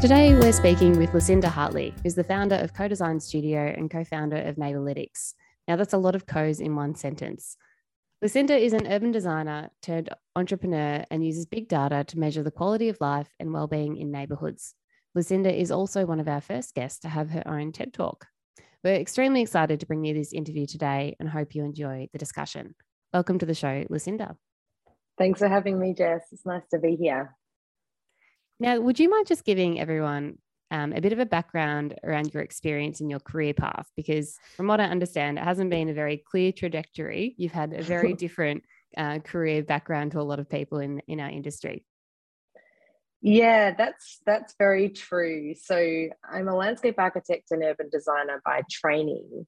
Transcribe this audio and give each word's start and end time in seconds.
Today, 0.00 0.32
we're 0.32 0.52
speaking 0.52 0.96
with 0.96 1.12
Lucinda 1.12 1.48
Hartley, 1.48 1.92
who's 2.04 2.14
the 2.14 2.22
founder 2.22 2.54
of 2.54 2.72
Co-Design 2.72 3.18
Studio 3.18 3.74
and 3.76 3.90
co-founder 3.90 4.36
of 4.36 4.54
Neighbourlytics. 4.54 5.34
Now, 5.66 5.74
that's 5.74 5.92
a 5.92 5.98
lot 5.98 6.14
of 6.14 6.24
co's 6.24 6.60
in 6.60 6.76
one 6.76 6.94
sentence. 6.94 7.56
Lucinda 8.22 8.56
is 8.56 8.74
an 8.74 8.86
urban 8.86 9.10
designer 9.10 9.70
turned 9.82 10.10
entrepreneur 10.36 11.04
and 11.10 11.26
uses 11.26 11.46
big 11.46 11.66
data 11.66 12.04
to 12.04 12.18
measure 12.18 12.44
the 12.44 12.52
quality 12.52 12.88
of 12.88 13.00
life 13.00 13.28
and 13.40 13.52
well-being 13.52 13.96
in 13.96 14.12
neighbourhoods. 14.12 14.76
Lucinda 15.16 15.52
is 15.52 15.72
also 15.72 16.06
one 16.06 16.20
of 16.20 16.28
our 16.28 16.40
first 16.40 16.76
guests 16.76 17.00
to 17.00 17.08
have 17.08 17.30
her 17.30 17.42
own 17.44 17.72
TED 17.72 17.92
Talk. 17.92 18.28
We're 18.84 18.94
extremely 18.94 19.42
excited 19.42 19.80
to 19.80 19.86
bring 19.86 20.04
you 20.04 20.14
this 20.14 20.32
interview 20.32 20.66
today 20.66 21.16
and 21.18 21.28
hope 21.28 21.56
you 21.56 21.64
enjoy 21.64 22.08
the 22.12 22.18
discussion. 22.18 22.76
Welcome 23.12 23.40
to 23.40 23.46
the 23.46 23.52
show, 23.52 23.84
Lucinda. 23.90 24.36
Thanks 25.18 25.40
for 25.40 25.48
having 25.48 25.80
me, 25.80 25.92
Jess. 25.92 26.22
It's 26.30 26.46
nice 26.46 26.68
to 26.70 26.78
be 26.78 26.94
here. 26.94 27.34
Now, 28.60 28.80
would 28.80 28.98
you 28.98 29.08
mind 29.08 29.26
just 29.26 29.44
giving 29.44 29.78
everyone 29.78 30.38
um, 30.70 30.92
a 30.92 31.00
bit 31.00 31.12
of 31.12 31.18
a 31.18 31.26
background 31.26 31.94
around 32.02 32.34
your 32.34 32.42
experience 32.42 33.00
and 33.00 33.10
your 33.10 33.20
career 33.20 33.54
path? 33.54 33.88
Because 33.96 34.36
from 34.56 34.66
what 34.66 34.80
I 34.80 34.84
understand, 34.84 35.38
it 35.38 35.44
hasn't 35.44 35.70
been 35.70 35.88
a 35.88 35.94
very 35.94 36.16
clear 36.16 36.52
trajectory. 36.52 37.34
You've 37.38 37.52
had 37.52 37.72
a 37.72 37.82
very 37.82 38.12
different 38.24 38.64
uh, 38.96 39.20
career 39.20 39.62
background 39.62 40.12
to 40.12 40.20
a 40.20 40.22
lot 40.22 40.40
of 40.40 40.48
people 40.48 40.80
in, 40.80 41.00
in 41.06 41.20
our 41.20 41.30
industry. 41.30 41.84
Yeah, 43.20 43.74
that's 43.76 44.20
that's 44.24 44.54
very 44.58 44.90
true. 44.90 45.54
So 45.60 46.08
I'm 46.30 46.46
a 46.46 46.54
landscape 46.54 46.94
architect 46.98 47.50
and 47.50 47.64
urban 47.64 47.88
designer 47.90 48.40
by 48.44 48.62
training, 48.70 49.46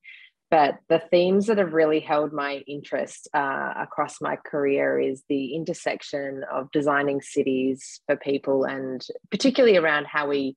but 0.50 0.78
the 0.88 0.98
themes 1.10 1.46
that 1.46 1.58
have 1.58 1.72
really 1.72 2.00
held 2.00 2.32
my 2.32 2.56
interest 2.66 3.28
uh, 3.32 3.72
across 3.78 4.20
my 4.20 4.36
career 4.36 4.98
is 4.98 5.22
the 5.28 5.54
intersection 5.54 6.44
of 6.52 6.70
designing 6.72 7.20
cities 7.20 8.00
for 8.06 8.16
people 8.16 8.64
and 8.64 9.06
particularly 9.30 9.76
around 9.76 10.06
how 10.06 10.28
we 10.28 10.56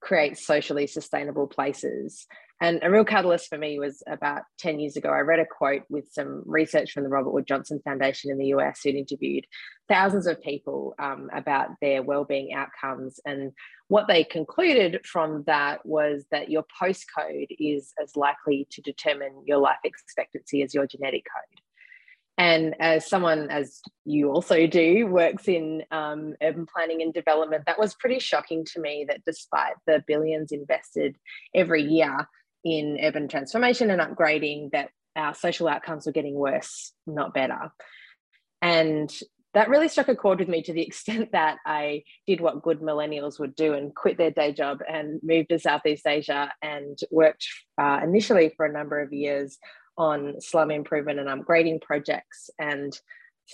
create 0.00 0.38
socially 0.38 0.86
sustainable 0.86 1.46
places 1.46 2.26
and 2.62 2.78
a 2.82 2.90
real 2.92 3.04
catalyst 3.04 3.48
for 3.48 3.58
me 3.58 3.80
was 3.80 4.04
about 4.06 4.42
10 4.60 4.78
years 4.78 4.96
ago. 4.96 5.08
I 5.08 5.18
read 5.18 5.40
a 5.40 5.44
quote 5.44 5.82
with 5.88 6.04
some 6.12 6.44
research 6.46 6.92
from 6.92 7.02
the 7.02 7.08
Robert 7.08 7.32
Wood 7.32 7.44
Johnson 7.44 7.80
Foundation 7.82 8.30
in 8.30 8.38
the 8.38 8.54
US, 8.54 8.82
who'd 8.84 8.94
interviewed 8.94 9.48
thousands 9.88 10.28
of 10.28 10.40
people 10.40 10.94
um, 11.00 11.28
about 11.34 11.70
their 11.80 12.04
well-being 12.04 12.54
outcomes. 12.54 13.18
And 13.26 13.50
what 13.88 14.06
they 14.06 14.22
concluded 14.22 15.04
from 15.04 15.42
that 15.48 15.84
was 15.84 16.24
that 16.30 16.50
your 16.50 16.64
postcode 16.80 17.48
is 17.58 17.92
as 18.00 18.14
likely 18.14 18.68
to 18.70 18.80
determine 18.80 19.42
your 19.44 19.58
life 19.58 19.80
expectancy 19.82 20.62
as 20.62 20.72
your 20.72 20.86
genetic 20.86 21.24
code. 21.24 21.60
And 22.38 22.76
as 22.78 23.08
someone, 23.08 23.50
as 23.50 23.80
you 24.04 24.30
also 24.30 24.68
do, 24.68 25.08
works 25.08 25.48
in 25.48 25.82
um, 25.90 26.34
urban 26.40 26.66
planning 26.66 27.02
and 27.02 27.12
development, 27.12 27.64
that 27.66 27.78
was 27.78 27.94
pretty 27.96 28.20
shocking 28.20 28.64
to 28.66 28.80
me 28.80 29.04
that 29.08 29.24
despite 29.26 29.74
the 29.88 30.02
billions 30.06 30.52
invested 30.52 31.16
every 31.54 31.82
year, 31.82 32.28
in 32.64 32.98
urban 33.02 33.28
transformation 33.28 33.90
and 33.90 34.00
upgrading 34.00 34.70
that 34.72 34.90
our 35.16 35.34
social 35.34 35.68
outcomes 35.68 36.06
were 36.06 36.12
getting 36.12 36.34
worse, 36.34 36.92
not 37.06 37.34
better. 37.34 37.72
And 38.60 39.12
that 39.54 39.68
really 39.68 39.88
struck 39.88 40.08
a 40.08 40.16
chord 40.16 40.38
with 40.38 40.48
me 40.48 40.62
to 40.62 40.72
the 40.72 40.82
extent 40.86 41.32
that 41.32 41.58
I 41.66 42.04
did 42.26 42.40
what 42.40 42.62
good 42.62 42.80
millennials 42.80 43.38
would 43.38 43.54
do 43.54 43.74
and 43.74 43.94
quit 43.94 44.18
their 44.18 44.30
day 44.30 44.52
job 44.52 44.80
and 44.88 45.20
moved 45.22 45.50
to 45.50 45.58
Southeast 45.58 46.06
Asia 46.06 46.52
and 46.62 46.98
worked 47.10 47.46
uh, 47.78 48.00
initially 48.02 48.52
for 48.56 48.66
a 48.66 48.72
number 48.72 49.00
of 49.00 49.12
years 49.12 49.58
on 49.98 50.40
slum 50.40 50.70
improvement 50.70 51.18
and 51.18 51.28
upgrading 51.28 51.82
projects. 51.82 52.48
And 52.58 52.98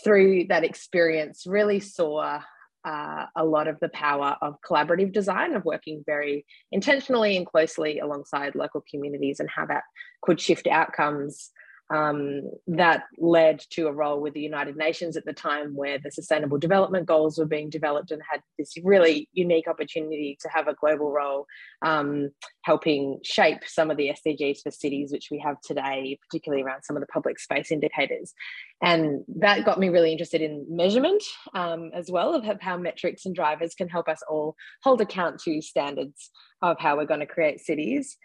through 0.05 0.47
that 0.49 0.65
experience, 0.65 1.45
really 1.47 1.81
saw 1.81 2.41
uh, 2.85 3.27
a 3.37 3.45
lot 3.45 3.69
of 3.69 3.79
the 3.81 3.89
power 3.89 4.37
of 4.41 4.57
collaborative 4.61 5.13
design, 5.13 5.55
of 5.55 5.65
working 5.65 6.03
very 6.07 6.47
intentionally 6.73 7.37
and 7.37 7.47
closely 7.47 7.99
alongside 7.99 8.55
local 8.55 8.85
communities, 8.91 9.41
and 9.41 9.49
how 9.51 9.67
that 9.67 9.83
could 10.23 10.41
shift 10.41 10.67
outcomes 10.67 11.51
um, 11.91 12.43
that 12.67 13.05
led 13.19 13.61
to 13.71 13.87
a 13.89 13.93
role 13.93 14.21
with 14.21 14.35
the 14.35 14.41
United 14.41 14.77
Nations 14.77 15.17
at 15.17 15.25
the 15.25 15.33
time 15.33 15.75
where 15.75 15.99
the 15.99 16.11
Sustainable 16.11 16.59
Development 16.59 17.07
Goals 17.07 17.39
were 17.39 17.47
being 17.47 17.71
developed 17.71 18.11
and 18.11 18.21
had 18.31 18.43
this 18.59 18.75
really 18.85 19.29
unique 19.33 19.67
opportunity 19.67 20.37
to 20.41 20.49
have 20.53 20.69
a 20.69 20.75
global 20.75 21.11
role 21.11 21.47
um, 21.83 22.29
helping 22.63 23.19
shape 23.25 23.61
some 23.67 23.91
of 23.91 23.97
the 23.97 24.11
SDGs 24.11 24.63
for 24.63 24.71
cities, 24.71 25.13
which 25.13 25.29
we 25.31 25.39
have 25.39 25.57
today, 25.63 26.19
particularly 26.29 26.63
around 26.63 26.83
some 26.83 26.97
of 26.97 27.01
the 27.01 27.07
public 27.07 27.39
space 27.39 27.73
indicators. 27.73 28.35
And 28.83 29.25
that 29.37 29.65
got 29.65 29.81
me 29.81 29.89
really 29.89 30.13
interested 30.13 30.43
in 30.43 30.67
measurement 30.69 31.23
um, 31.55 31.91
as 31.95 32.11
well, 32.11 32.35
of 32.35 32.45
how 32.61 32.77
metrics 32.77 33.25
and 33.25 33.35
drivers 33.35 33.75
can 33.75 33.89
help 33.89 34.09
us 34.09 34.21
all 34.29 34.57
hold 34.83 35.01
account 35.01 35.41
to 35.41 35.63
standards 35.63 36.31
of 36.61 36.77
how 36.79 36.97
we're 36.97 37.07
going 37.07 37.21
to 37.21 37.27
create 37.27 37.61
cities 37.61 38.19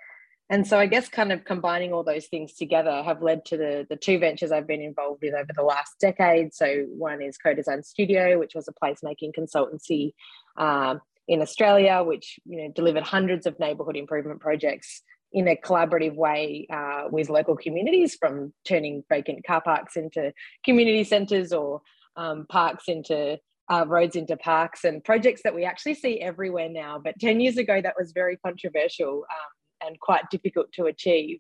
and 0.53 0.67
so 0.67 0.77
I 0.77 0.85
guess 0.85 1.09
kind 1.09 1.31
of 1.31 1.45
combining 1.45 1.93
all 1.93 2.03
those 2.03 2.27
things 2.27 2.53
together 2.53 3.01
have 3.01 3.23
led 3.23 3.43
to 3.45 3.57
the, 3.57 3.87
the 3.89 3.95
two 3.95 4.19
ventures 4.19 4.51
I've 4.51 4.67
been 4.67 4.83
involved 4.83 5.23
with 5.23 5.33
over 5.33 5.49
the 5.51 5.63
last 5.63 5.95
decade. 5.99 6.53
So 6.53 6.85
one 6.95 7.23
is 7.23 7.39
Co-Design 7.39 7.81
Studio, 7.81 8.37
which 8.37 8.53
was 8.53 8.67
a 8.67 8.73
placemaking 8.73 9.31
consultancy 9.35 10.13
um, 10.55 11.01
in 11.27 11.41
Australia, 11.41 12.03
which 12.03 12.39
you 12.45 12.61
know 12.61 12.71
delivered 12.75 13.01
hundreds 13.01 13.47
of 13.47 13.59
neighbourhood 13.59 13.97
improvement 13.97 14.41
projects 14.41 15.01
in 15.31 15.47
a 15.47 15.55
collaborative 15.55 16.13
way 16.13 16.67
uh, 16.71 17.05
with 17.09 17.31
local 17.31 17.57
communities, 17.57 18.13
from 18.13 18.53
turning 18.63 19.03
vacant 19.09 19.43
car 19.47 19.61
parks 19.61 19.95
into 19.95 20.31
community 20.63 21.03
centres 21.03 21.51
or 21.51 21.81
um, 22.15 22.45
parks 22.47 22.83
into 22.87 23.39
uh, 23.71 23.85
roads 23.87 24.15
into 24.15 24.37
parks 24.37 24.83
and 24.83 25.03
projects 25.03 25.41
that 25.43 25.55
we 25.55 25.65
actually 25.65 25.95
see 25.95 26.21
everywhere 26.21 26.69
now. 26.69 27.01
But 27.03 27.17
10 27.19 27.39
years 27.39 27.57
ago, 27.57 27.81
that 27.81 27.95
was 27.97 28.11
very 28.11 28.37
controversial. 28.37 29.25
Um, 29.31 29.62
and 29.85 29.99
quite 29.99 30.29
difficult 30.29 30.71
to 30.73 30.85
achieve. 30.85 31.39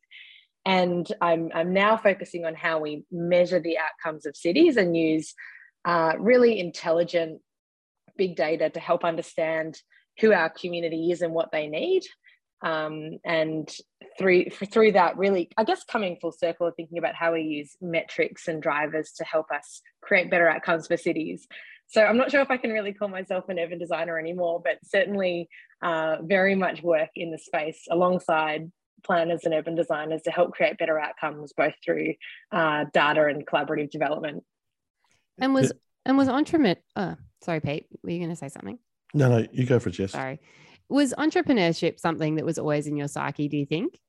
And 0.65 1.05
I'm, 1.21 1.49
I'm 1.53 1.73
now 1.73 1.97
focusing 1.97 2.45
on 2.45 2.55
how 2.55 2.79
we 2.79 3.03
measure 3.11 3.59
the 3.59 3.77
outcomes 3.77 4.25
of 4.25 4.37
cities 4.37 4.77
and 4.77 4.95
use 4.95 5.33
uh, 5.85 6.13
really 6.17 6.59
intelligent 6.59 7.41
big 8.17 8.35
data 8.35 8.69
to 8.69 8.79
help 8.79 9.03
understand 9.03 9.77
who 10.19 10.31
our 10.31 10.49
community 10.49 11.11
is 11.11 11.21
and 11.21 11.33
what 11.33 11.49
they 11.51 11.67
need. 11.67 12.03
Um, 12.61 13.17
and 13.25 13.69
through 14.17 14.45
through 14.71 14.93
that, 14.93 15.17
really, 15.17 15.49
I 15.57 15.65
guess 15.65 15.83
coming 15.83 16.17
full 16.21 16.31
circle, 16.31 16.67
of 16.67 16.75
thinking 16.75 16.97
about 16.97 17.15
how 17.15 17.33
we 17.33 17.41
use 17.41 17.75
metrics 17.81 18.47
and 18.47 18.61
drivers 18.61 19.11
to 19.17 19.25
help 19.25 19.51
us 19.51 19.81
create 20.01 20.31
better 20.31 20.49
outcomes 20.49 20.87
for 20.87 20.95
cities. 20.95 21.45
So 21.93 22.03
I'm 22.03 22.17
not 22.17 22.31
sure 22.31 22.41
if 22.41 22.49
I 22.49 22.57
can 22.57 22.71
really 22.71 22.91
call 22.91 23.07
myself 23.07 23.49
an 23.49 23.59
urban 23.59 23.77
designer 23.77 24.17
anymore, 24.17 24.59
but 24.63 24.79
certainly 24.83 25.47
uh, 25.83 26.17
very 26.23 26.55
much 26.55 26.81
work 26.81 27.09
in 27.15 27.29
the 27.29 27.37
space 27.37 27.85
alongside 27.91 28.71
planners 29.03 29.41
and 29.43 29.53
urban 29.53 29.75
designers 29.75 30.23
to 30.23 30.31
help 30.31 30.53
create 30.53 30.79
better 30.79 30.99
outcomes, 30.99 31.53
both 31.55 31.75
through 31.85 32.15
uh, 32.51 32.85
data 32.93 33.27
and 33.27 33.45
collaborative 33.45 33.91
development. 33.91 34.43
And 35.39 35.53
was 35.53 35.71
and 36.03 36.17
was 36.17 36.27
entrepreneur? 36.27 36.75
Uh, 36.95 37.13
sorry, 37.43 37.59
Pete, 37.59 37.85
were 38.01 38.09
you 38.09 38.17
going 38.17 38.31
to 38.31 38.35
say 38.35 38.49
something? 38.49 38.79
No, 39.13 39.29
no, 39.29 39.45
you 39.51 39.67
go 39.67 39.77
for 39.77 39.89
it, 39.89 39.93
Jess. 39.93 40.13
Sorry. 40.13 40.39
Was 40.89 41.13
entrepreneurship 41.13 41.99
something 41.99 42.35
that 42.35 42.45
was 42.45 42.57
always 42.57 42.87
in 42.87 42.97
your 42.97 43.07
psyche? 43.07 43.47
Do 43.47 43.57
you 43.57 43.67
think? 43.67 43.99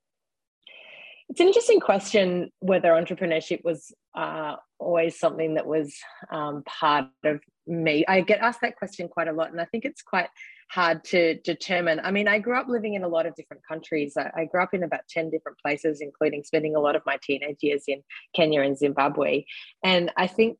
It's 1.29 1.41
an 1.41 1.47
interesting 1.47 1.81
question 1.81 2.51
whether 2.61 2.91
entrepreneurship 2.91 3.65
was 3.65 3.93
uh, 4.15 4.57
always 4.79 5.19
something 5.19 5.55
that 5.55 5.67
was 5.67 5.95
um, 6.31 6.63
part 6.65 7.07
of 7.25 7.41
me. 7.67 8.05
I 8.07 8.21
get 8.21 8.41
asked 8.41 8.61
that 8.61 8.77
question 8.77 9.09
quite 9.09 9.29
a 9.29 9.33
lot, 9.33 9.51
and 9.51 9.61
I 9.61 9.65
think 9.65 9.85
it's 9.85 10.03
quite 10.03 10.29
hard 10.71 11.05
to 11.05 11.41
determine. 11.41 12.01
I 12.03 12.11
mean, 12.11 12.29
I 12.29 12.39
grew 12.39 12.59
up 12.59 12.69
living 12.69 12.95
in 12.95 13.05
a 13.05 13.09
lot 13.09 13.27
of 13.27 13.35
different 13.35 13.63
countries. 13.67 14.15
I, 14.17 14.31
I, 14.37 14.45
grew 14.47 14.63
up 14.63 14.75
in 14.75 14.83
about 14.83 15.01
10 15.09 15.31
different 15.31 15.59
places, 15.59 16.01
including 16.01 16.43
spending 16.43 16.75
a 16.75 16.81
lot 16.81 16.97
of 16.97 17.03
my 17.07 17.19
teenage 17.23 17.59
years 17.61 17.85
in 17.87 18.03
Kenya 18.35 18.61
and 18.61 18.77
Zimbabwe. 18.77 19.45
And 19.83 20.11
I 20.17 20.27
think 20.27 20.59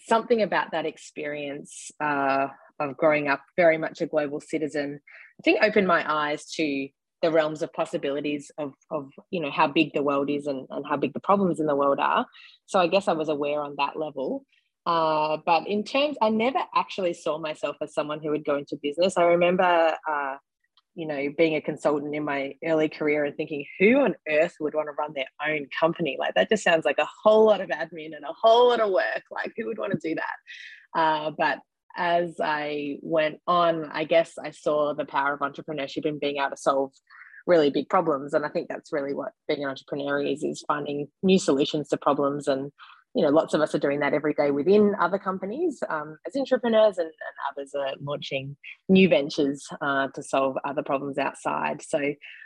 something 0.00 0.42
about 0.42 0.72
that 0.72 0.86
experience 0.86 1.90
uh, 2.00 2.48
of 2.80 2.96
growing 2.96 3.28
up 3.28 3.42
very 3.56 3.78
much 3.78 4.00
a 4.00 4.06
global 4.06 4.40
citizen, 4.40 5.00
I 5.40 5.42
think 5.42 5.62
opened 5.62 5.86
my 5.86 6.04
eyes 6.10 6.46
to 6.52 6.88
the 7.22 7.30
realms 7.30 7.62
of 7.62 7.72
possibilities 7.72 8.50
of, 8.58 8.72
of 8.90 9.10
you 9.30 9.40
know 9.40 9.50
how 9.50 9.66
big 9.66 9.92
the 9.94 10.02
world 10.02 10.30
is 10.30 10.46
and, 10.46 10.66
and 10.70 10.84
how 10.88 10.96
big 10.96 11.12
the 11.14 11.20
problems 11.20 11.60
in 11.60 11.66
the 11.66 11.76
world 11.76 11.98
are. 11.98 12.26
So 12.66 12.78
i 12.78 12.86
guess 12.86 13.08
i 13.08 13.12
was 13.12 13.28
aware 13.28 13.60
on 13.60 13.74
that 13.78 13.98
level. 13.98 14.44
Uh, 14.86 15.38
but 15.46 15.66
in 15.66 15.82
terms 15.82 16.16
i 16.20 16.28
never 16.28 16.60
actually 16.74 17.14
saw 17.14 17.38
myself 17.38 17.76
as 17.80 17.94
someone 17.94 18.20
who 18.22 18.30
would 18.30 18.44
go 18.44 18.56
into 18.56 18.78
business. 18.82 19.16
I 19.16 19.24
remember 19.24 19.94
uh, 20.08 20.36
you 20.94 21.06
know 21.06 21.28
being 21.36 21.56
a 21.56 21.60
consultant 21.60 22.14
in 22.14 22.24
my 22.24 22.54
early 22.64 22.88
career 22.88 23.24
and 23.24 23.36
thinking 23.36 23.64
who 23.78 24.00
on 24.00 24.14
earth 24.28 24.54
would 24.60 24.74
want 24.74 24.88
to 24.88 24.92
run 24.92 25.12
their 25.14 25.26
own 25.46 25.66
company? 25.78 26.16
Like 26.18 26.34
that 26.34 26.50
just 26.50 26.64
sounds 26.64 26.84
like 26.84 26.98
a 26.98 27.08
whole 27.22 27.46
lot 27.46 27.60
of 27.60 27.70
admin 27.70 28.14
and 28.14 28.24
a 28.24 28.34
whole 28.40 28.68
lot 28.68 28.80
of 28.80 28.90
work. 28.90 29.22
Like 29.30 29.52
who 29.56 29.66
would 29.66 29.78
want 29.78 29.92
to 29.92 30.08
do 30.08 30.14
that? 30.14 31.00
Uh, 31.00 31.30
but 31.36 31.58
as 31.96 32.36
I 32.42 32.98
went 33.02 33.40
on, 33.46 33.90
I 33.92 34.04
guess 34.04 34.32
I 34.42 34.50
saw 34.50 34.94
the 34.94 35.04
power 35.04 35.34
of 35.34 35.40
entrepreneurship 35.40 36.06
in 36.06 36.18
being 36.18 36.38
able 36.38 36.50
to 36.50 36.56
solve 36.56 36.92
really 37.46 37.70
big 37.70 37.88
problems. 37.88 38.32
And 38.32 38.44
I 38.44 38.48
think 38.48 38.68
that's 38.68 38.92
really 38.92 39.14
what 39.14 39.32
being 39.48 39.62
an 39.64 39.70
entrepreneur 39.70 40.20
is, 40.22 40.42
is 40.42 40.64
finding 40.66 41.08
new 41.22 41.38
solutions 41.38 41.88
to 41.88 41.96
problems 41.96 42.48
and 42.48 42.72
you 43.14 43.22
know, 43.22 43.30
lots 43.30 43.54
of 43.54 43.60
us 43.60 43.74
are 43.74 43.78
doing 43.78 44.00
that 44.00 44.12
every 44.12 44.34
day 44.34 44.50
within 44.50 44.94
other 45.00 45.18
companies 45.18 45.80
um, 45.88 46.18
as 46.26 46.34
entrepreneurs, 46.34 46.98
and, 46.98 47.06
and, 47.06 47.14
others 47.50 47.72
are 47.78 47.94
launching 48.02 48.56
new 48.88 49.08
ventures 49.08 49.68
uh, 49.80 50.08
to 50.08 50.22
solve 50.22 50.56
other 50.64 50.82
problems 50.82 51.16
outside. 51.16 51.80
So 51.80 52.00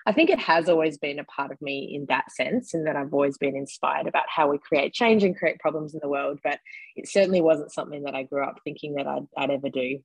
I 0.06 0.12
think 0.12 0.28
it 0.28 0.38
has 0.38 0.68
always 0.68 0.98
been 0.98 1.18
a 1.18 1.24
part 1.24 1.52
of 1.52 1.62
me 1.62 1.94
in 1.94 2.04
that 2.10 2.30
sense, 2.32 2.74
in 2.74 2.84
that 2.84 2.96
I've 2.96 3.14
always 3.14 3.38
been 3.38 3.56
inspired 3.56 4.06
about 4.06 4.24
how 4.28 4.50
we 4.50 4.58
create 4.58 4.92
change 4.92 5.24
and 5.24 5.36
create 5.36 5.58
problems 5.58 5.94
in 5.94 6.00
the 6.02 6.08
world. 6.08 6.38
But 6.44 6.58
it 6.96 7.08
certainly 7.08 7.40
wasn't 7.40 7.72
something 7.72 8.02
that 8.02 8.14
I 8.14 8.24
grew 8.24 8.44
up 8.44 8.60
thinking 8.62 8.94
that 8.96 9.06
I'd, 9.06 9.26
I'd 9.38 9.50
ever 9.50 9.70
do. 9.70 10.00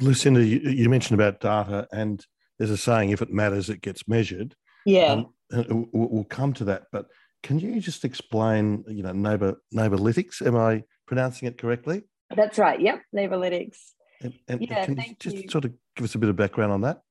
Lucinda, 0.00 0.44
you, 0.44 0.58
you, 0.58 0.90
mentioned 0.90 1.18
about 1.18 1.40
data, 1.40 1.88
and 1.90 2.24
there's 2.58 2.70
a 2.70 2.76
saying: 2.76 3.10
if 3.10 3.22
it 3.22 3.32
matters, 3.32 3.70
it 3.70 3.80
gets 3.80 4.06
measured. 4.06 4.54
Yeah, 4.84 5.22
um, 5.52 5.88
we'll 5.92 6.24
come 6.24 6.52
to 6.54 6.64
that, 6.64 6.84
but 6.92 7.06
can 7.42 7.58
you 7.58 7.80
just 7.80 8.04
explain, 8.04 8.84
you 8.88 9.02
know, 9.02 9.12
neighbor 9.12 9.60
Neighbourlytics? 9.74 10.44
Am 10.44 10.56
I 10.56 10.84
pronouncing 11.06 11.48
it 11.48 11.58
correctly? 11.58 12.02
That's 12.34 12.58
right. 12.58 12.80
Yep, 12.80 13.02
Neighbourlytics. 13.14 13.78
And, 14.20 14.34
and 14.48 14.60
yeah, 14.60 14.84
can 14.84 14.96
you 14.96 15.14
just 15.18 15.36
you. 15.36 15.48
sort 15.48 15.64
of 15.64 15.72
give 15.96 16.04
us 16.04 16.14
a 16.14 16.18
bit 16.18 16.28
of 16.28 16.36
background 16.36 16.72
on 16.72 16.80
that? 16.82 17.02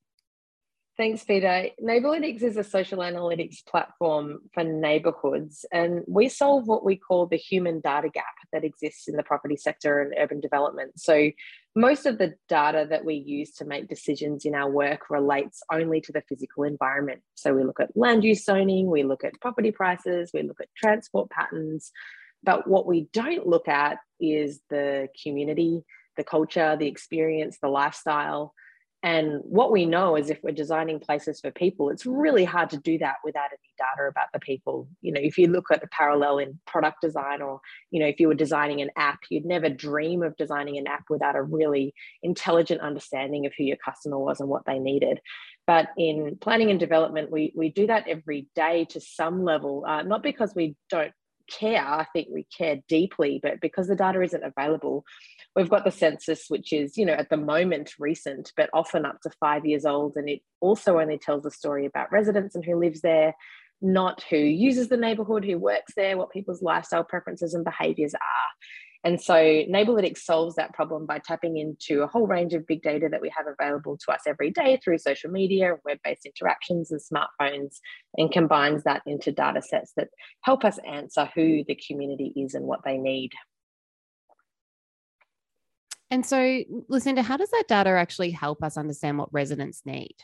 Thanks, 0.97 1.23
Peter. 1.23 1.67
Neighbourlytics 1.81 2.41
is 2.41 2.57
a 2.57 2.63
social 2.63 2.99
analytics 2.99 3.63
platform 3.63 4.39
for 4.53 4.63
neighborhoods, 4.63 5.63
and 5.71 6.01
we 6.07 6.27
solve 6.27 6.67
what 6.67 6.83
we 6.83 6.95
call 6.95 7.27
the 7.27 7.37
human 7.37 7.81
data 7.81 8.09
gap 8.09 8.25
that 8.51 8.63
exists 8.63 9.07
in 9.07 9.15
the 9.15 9.21
property 9.21 9.55
sector 9.55 10.01
and 10.01 10.15
urban 10.17 10.39
development. 10.39 10.99
So, 10.99 11.29
most 11.77 12.05
of 12.05 12.17
the 12.17 12.33
data 12.49 12.87
that 12.89 13.05
we 13.05 13.15
use 13.15 13.51
to 13.53 13.65
make 13.65 13.87
decisions 13.87 14.45
in 14.45 14.55
our 14.55 14.69
work 14.69 15.09
relates 15.09 15.61
only 15.71 16.01
to 16.01 16.11
the 16.11 16.23
physical 16.27 16.63
environment. 16.63 17.21
So, 17.35 17.53
we 17.53 17.63
look 17.63 17.79
at 17.79 17.95
land 17.95 18.23
use 18.23 18.43
zoning, 18.43 18.89
we 18.89 19.03
look 19.03 19.23
at 19.23 19.39
property 19.39 19.71
prices, 19.71 20.31
we 20.33 20.41
look 20.41 20.59
at 20.59 20.67
transport 20.75 21.29
patterns. 21.29 21.91
But 22.43 22.67
what 22.67 22.87
we 22.87 23.07
don't 23.13 23.47
look 23.47 23.67
at 23.67 23.99
is 24.19 24.59
the 24.69 25.07
community, 25.21 25.83
the 26.17 26.23
culture, 26.23 26.75
the 26.77 26.87
experience, 26.87 27.57
the 27.61 27.69
lifestyle 27.69 28.53
and 29.03 29.41
what 29.43 29.71
we 29.71 29.85
know 29.85 30.15
is 30.15 30.29
if 30.29 30.39
we're 30.41 30.51
designing 30.51 30.99
places 30.99 31.39
for 31.39 31.51
people, 31.51 31.89
it's 31.91 32.05
really 32.05 32.43
hard 32.43 32.71
to 32.71 32.77
do 32.77 32.97
that 32.97 33.17
without 33.23 33.49
any 33.51 33.71
data 33.77 34.09
about 34.09 34.27
the 34.33 34.39
people. 34.39 34.87
You 35.01 35.13
know, 35.13 35.21
if 35.21 35.37
you 35.37 35.47
look 35.47 35.65
at 35.71 35.81
the 35.81 35.87
parallel 35.87 36.39
in 36.39 36.59
product 36.65 37.01
design, 37.01 37.41
or, 37.41 37.61
you 37.91 37.99
know, 37.99 38.07
if 38.07 38.19
you 38.19 38.27
were 38.27 38.33
designing 38.33 38.81
an 38.81 38.89
app, 38.97 39.19
you'd 39.29 39.45
never 39.45 39.69
dream 39.69 40.23
of 40.23 40.35
designing 40.35 40.77
an 40.77 40.87
app 40.87 41.03
without 41.09 41.35
a 41.35 41.43
really 41.43 41.93
intelligent 42.23 42.81
understanding 42.81 43.45
of 43.45 43.53
who 43.55 43.65
your 43.65 43.77
customer 43.77 44.17
was 44.17 44.39
and 44.39 44.49
what 44.49 44.65
they 44.65 44.79
needed. 44.79 45.19
But 45.67 45.89
in 45.97 46.37
planning 46.41 46.71
and 46.71 46.79
development, 46.79 47.29
we, 47.29 47.53
we 47.55 47.69
do 47.69 47.87
that 47.87 48.07
every 48.07 48.47
day 48.55 48.85
to 48.85 49.01
some 49.01 49.43
level, 49.43 49.85
uh, 49.87 50.01
not 50.01 50.23
because 50.23 50.55
we 50.55 50.75
don't 50.89 51.11
care. 51.47 51.83
I 51.83 52.05
think 52.13 52.27
we 52.31 52.45
care 52.55 52.77
deeply, 52.87 53.39
but 53.41 53.61
because 53.61 53.87
the 53.87 53.95
data 53.95 54.21
isn't 54.21 54.43
available, 54.43 55.03
we've 55.55 55.69
got 55.69 55.83
the 55.83 55.91
census, 55.91 56.45
which 56.47 56.71
is, 56.73 56.97
you 56.97 57.05
know, 57.05 57.13
at 57.13 57.29
the 57.29 57.37
moment 57.37 57.93
recent, 57.99 58.51
but 58.55 58.69
often 58.73 59.05
up 59.05 59.21
to 59.21 59.31
five 59.39 59.65
years 59.65 59.85
old. 59.85 60.13
And 60.15 60.29
it 60.29 60.41
also 60.59 60.99
only 60.99 61.17
tells 61.17 61.45
a 61.45 61.51
story 61.51 61.85
about 61.85 62.11
residents 62.11 62.55
and 62.55 62.63
who 62.63 62.79
lives 62.79 63.01
there, 63.01 63.35
not 63.81 64.23
who 64.29 64.37
uses 64.37 64.89
the 64.89 64.97
neighborhood, 64.97 65.45
who 65.45 65.57
works 65.57 65.93
there, 65.95 66.17
what 66.17 66.31
people's 66.31 66.61
lifestyle 66.61 67.03
preferences 67.03 67.53
and 67.53 67.65
behaviors 67.65 68.13
are. 68.13 68.19
And 69.03 69.21
so 69.21 69.35
Neighbourlytics 69.35 70.19
solves 70.19 70.55
that 70.55 70.73
problem 70.73 71.05
by 71.05 71.19
tapping 71.19 71.57
into 71.57 72.01
a 72.01 72.07
whole 72.07 72.27
range 72.27 72.53
of 72.53 72.67
big 72.67 72.81
data 72.81 73.07
that 73.09 73.21
we 73.21 73.31
have 73.35 73.45
available 73.47 73.97
to 73.97 74.11
us 74.11 74.21
every 74.27 74.51
day 74.51 74.79
through 74.83 74.97
social 74.97 75.29
media, 75.29 75.75
web-based 75.85 76.25
interactions 76.25 76.91
and 76.91 76.99
smartphones, 76.99 77.75
and 78.15 78.31
combines 78.31 78.83
that 78.83 79.01
into 79.05 79.31
data 79.31 79.61
sets 79.61 79.93
that 79.97 80.09
help 80.41 80.65
us 80.65 80.79
answer 80.79 81.29
who 81.35 81.63
the 81.67 81.79
community 81.87 82.33
is 82.35 82.53
and 82.53 82.65
what 82.65 82.81
they 82.83 82.97
need. 82.97 83.31
And 86.09 86.25
so, 86.25 86.63
Lucinda, 86.87 87.21
how 87.21 87.37
does 87.37 87.51
that 87.51 87.65
data 87.67 87.89
actually 87.89 88.31
help 88.31 88.63
us 88.63 88.77
understand 88.77 89.17
what 89.17 89.31
residents 89.33 89.81
need? 89.85 90.15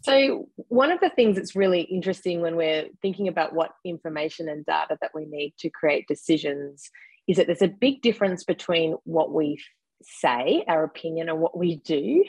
So, 0.00 0.48
one 0.56 0.90
of 0.90 0.98
the 0.98 1.10
things 1.10 1.36
that's 1.36 1.54
really 1.54 1.82
interesting 1.82 2.40
when 2.40 2.56
we're 2.56 2.86
thinking 3.02 3.28
about 3.28 3.54
what 3.54 3.70
information 3.84 4.48
and 4.48 4.66
data 4.66 4.98
that 5.00 5.12
we 5.14 5.26
need 5.26 5.54
to 5.60 5.70
create 5.70 6.08
decisions 6.08 6.90
is 7.28 7.36
that 7.36 7.46
there's 7.46 7.62
a 7.62 7.68
big 7.68 8.02
difference 8.02 8.44
between 8.44 8.96
what 9.04 9.32
we 9.32 9.62
say, 10.02 10.64
our 10.66 10.84
opinion, 10.84 11.28
and 11.28 11.38
what 11.38 11.56
we 11.56 11.76
do. 11.76 12.24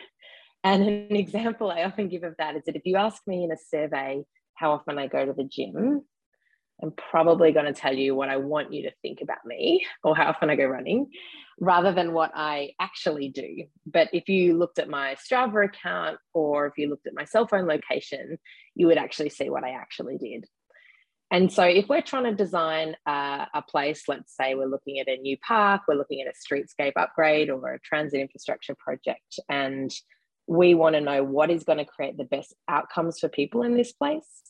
And 0.64 0.84
an 0.84 1.16
example 1.16 1.72
I 1.72 1.84
often 1.84 2.10
give 2.10 2.24
of 2.24 2.36
that 2.38 2.56
is 2.56 2.64
that 2.66 2.76
if 2.76 2.86
you 2.86 2.98
ask 2.98 3.22
me 3.28 3.44
in 3.44 3.52
a 3.52 3.58
survey 3.58 4.24
how 4.56 4.72
often 4.72 4.98
I 4.98 5.08
go 5.08 5.26
to 5.26 5.34
the 5.34 5.44
gym, 5.44 6.04
I'm 6.82 6.92
probably 6.92 7.52
going 7.52 7.66
to 7.66 7.74
tell 7.74 7.96
you 7.96 8.16
what 8.16 8.30
I 8.30 8.38
want 8.38 8.74
you 8.74 8.84
to 8.84 8.92
think 9.02 9.22
about 9.22 9.46
me 9.46 9.86
or 10.04 10.16
how 10.16 10.30
often 10.30 10.50
I 10.50 10.56
go 10.56 10.66
running 10.66 11.08
rather 11.60 11.94
than 11.94 12.14
what 12.14 12.32
I 12.34 12.72
actually 12.80 13.30
do. 13.30 13.66
But 13.86 14.10
if 14.12 14.28
you 14.28 14.58
looked 14.58 14.80
at 14.80 14.90
my 14.90 15.16
Strava 15.16 15.66
account 15.66 16.18
or 16.34 16.68
if 16.68 16.74
you 16.78 16.90
looked 16.90 17.08
at 17.08 17.14
my 17.14 17.26
cell 17.26 17.48
phone 17.48 17.68
location, 17.68 18.38
you 18.76 18.88
would 18.88 18.98
actually 18.98 19.30
see 19.30 19.50
what 19.50 19.64
I 19.64 19.72
actually 19.72 20.18
did. 20.18 20.46
And 21.34 21.52
so, 21.52 21.64
if 21.64 21.90
we're 21.90 22.04
trying 22.04 22.26
to 22.26 22.36
design 22.36 22.96
a, 23.08 23.48
a, 23.56 23.64
place, 23.68 24.04
let's 24.08 24.38
say 24.38 24.54
we're 24.54 24.68
looking 24.68 25.00
at 25.00 25.08
a 25.08 25.18
new 25.18 25.36
park, 25.40 25.82
we're 25.88 25.96
looking 25.96 26.22
at 26.22 26.28
a 26.28 26.38
streetscape 26.38 26.94
upgrade 26.96 27.50
or 27.50 27.74
a 27.74 27.80
transit 27.80 28.22
infrastructure 28.22 28.76
project, 28.76 29.40
and 29.50 29.92
we 30.46 30.76
want 30.76 30.94
to 30.94 31.02
know 31.02 31.24
what 31.24 31.50
is 31.50 31.64
going 31.64 31.80
to 31.80 31.86
create 31.86 32.18
the 32.18 32.24
best 32.24 32.54
outcomes 32.68 33.18
for 33.20 33.30
people 33.30 33.64
in 33.64 33.76
this 33.76 33.94
place, 33.94 34.44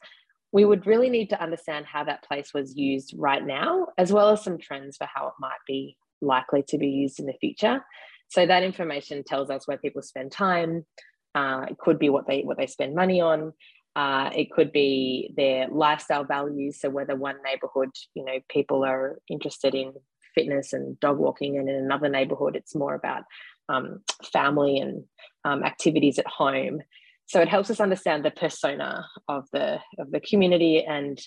we 0.51 0.65
would 0.65 0.85
really 0.85 1.09
need 1.09 1.29
to 1.29 1.41
understand 1.41 1.85
how 1.85 2.03
that 2.03 2.23
place 2.25 2.53
was 2.53 2.75
used 2.75 3.13
right 3.17 3.45
now, 3.45 3.87
as 3.97 4.11
well 4.11 4.29
as 4.31 4.43
some 4.43 4.57
trends 4.57 4.97
for 4.97 5.07
how 5.13 5.27
it 5.27 5.33
might 5.39 5.63
be 5.65 5.95
likely 6.21 6.63
to 6.63 6.77
be 6.77 6.89
used 6.89 7.17
in 7.17 7.27
the 7.27 7.33
future. 7.39 7.81
So 8.27 8.45
that 8.45 8.63
information 8.63 9.23
tells 9.23 9.49
us 9.49 9.69
where 9.69 9.77
people 9.77 10.01
spend 10.01 10.33
time. 10.33 10.85
Uh, 11.33 11.65
it 11.69 11.77
could 11.77 11.97
be 11.97 12.09
what 12.09 12.27
they 12.27 12.41
what 12.41 12.57
they 12.57 12.67
spend 12.67 12.93
money 12.93 13.21
on. 13.21 13.53
Uh, 13.95 14.31
it 14.35 14.51
could 14.51 14.71
be 14.71 15.31
their 15.37 15.67
lifestyle 15.67 16.23
values. 16.23 16.79
So 16.79 16.89
whether 16.89 17.15
one 17.15 17.35
neighborhood, 17.45 17.89
you 18.15 18.25
know, 18.25 18.39
people 18.49 18.83
are 18.83 19.19
interested 19.29 19.75
in 19.75 19.93
fitness 20.33 20.73
and 20.73 20.99
dog 20.99 21.19
walking, 21.19 21.57
and 21.57 21.69
in 21.69 21.75
another 21.75 22.09
neighborhood, 22.09 22.55
it's 22.55 22.75
more 22.75 22.95
about 22.95 23.23
um, 23.69 24.01
family 24.31 24.79
and 24.79 25.03
um, 25.45 25.63
activities 25.63 26.17
at 26.17 26.27
home. 26.27 26.81
So 27.27 27.39
it 27.39 27.47
helps 27.47 27.69
us 27.69 27.79
understand 27.79 28.25
the 28.25 28.31
persona 28.31 29.05
of 29.27 29.47
the 29.53 29.79
of 29.99 30.11
the 30.11 30.19
community, 30.19 30.83
and 30.83 31.19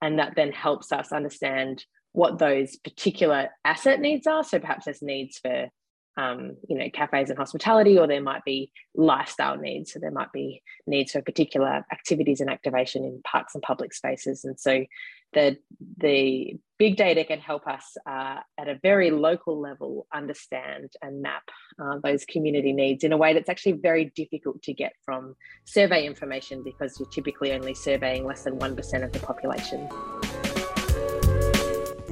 and 0.00 0.18
that 0.18 0.34
then 0.34 0.52
helps 0.52 0.92
us 0.92 1.12
understand 1.12 1.84
what 2.12 2.38
those 2.38 2.76
particular 2.76 3.48
asset 3.64 4.00
needs 4.00 4.26
are. 4.26 4.44
So 4.44 4.58
perhaps 4.58 4.86
there's 4.86 5.02
needs 5.02 5.38
for 5.38 5.68
um, 6.16 6.56
you 6.68 6.78
know, 6.78 6.88
cafes 6.90 7.30
and 7.30 7.38
hospitality, 7.38 7.98
or 7.98 8.06
there 8.06 8.22
might 8.22 8.44
be 8.44 8.70
lifestyle 8.94 9.56
needs. 9.56 9.92
So 9.92 9.98
there 9.98 10.10
might 10.10 10.32
be 10.32 10.62
needs 10.86 11.12
for 11.12 11.22
particular 11.22 11.84
activities 11.92 12.40
and 12.40 12.50
activation 12.50 13.04
in 13.04 13.20
parks 13.22 13.54
and 13.54 13.62
public 13.62 13.92
spaces. 13.92 14.44
And 14.44 14.58
so 14.58 14.84
the 15.32 15.56
the 15.98 16.56
big 16.78 16.96
data 16.96 17.24
can 17.24 17.38
help 17.38 17.66
us 17.66 17.96
uh, 18.06 18.38
at 18.58 18.68
a 18.68 18.78
very 18.82 19.10
local 19.10 19.60
level 19.60 20.06
understand 20.12 20.90
and 21.02 21.22
map 21.22 21.42
uh, 21.80 21.98
those 22.02 22.24
community 22.24 22.72
needs 22.72 23.04
in 23.04 23.12
a 23.12 23.16
way 23.16 23.32
that's 23.32 23.48
actually 23.48 23.72
very 23.72 24.12
difficult 24.16 24.62
to 24.62 24.72
get 24.72 24.92
from 25.04 25.34
survey 25.64 26.06
information 26.06 26.62
because 26.62 26.98
you're 26.98 27.08
typically 27.10 27.52
only 27.52 27.74
surveying 27.74 28.24
less 28.24 28.44
than 28.44 28.58
1% 28.58 29.04
of 29.04 29.12
the 29.12 29.20
population. 29.20 29.88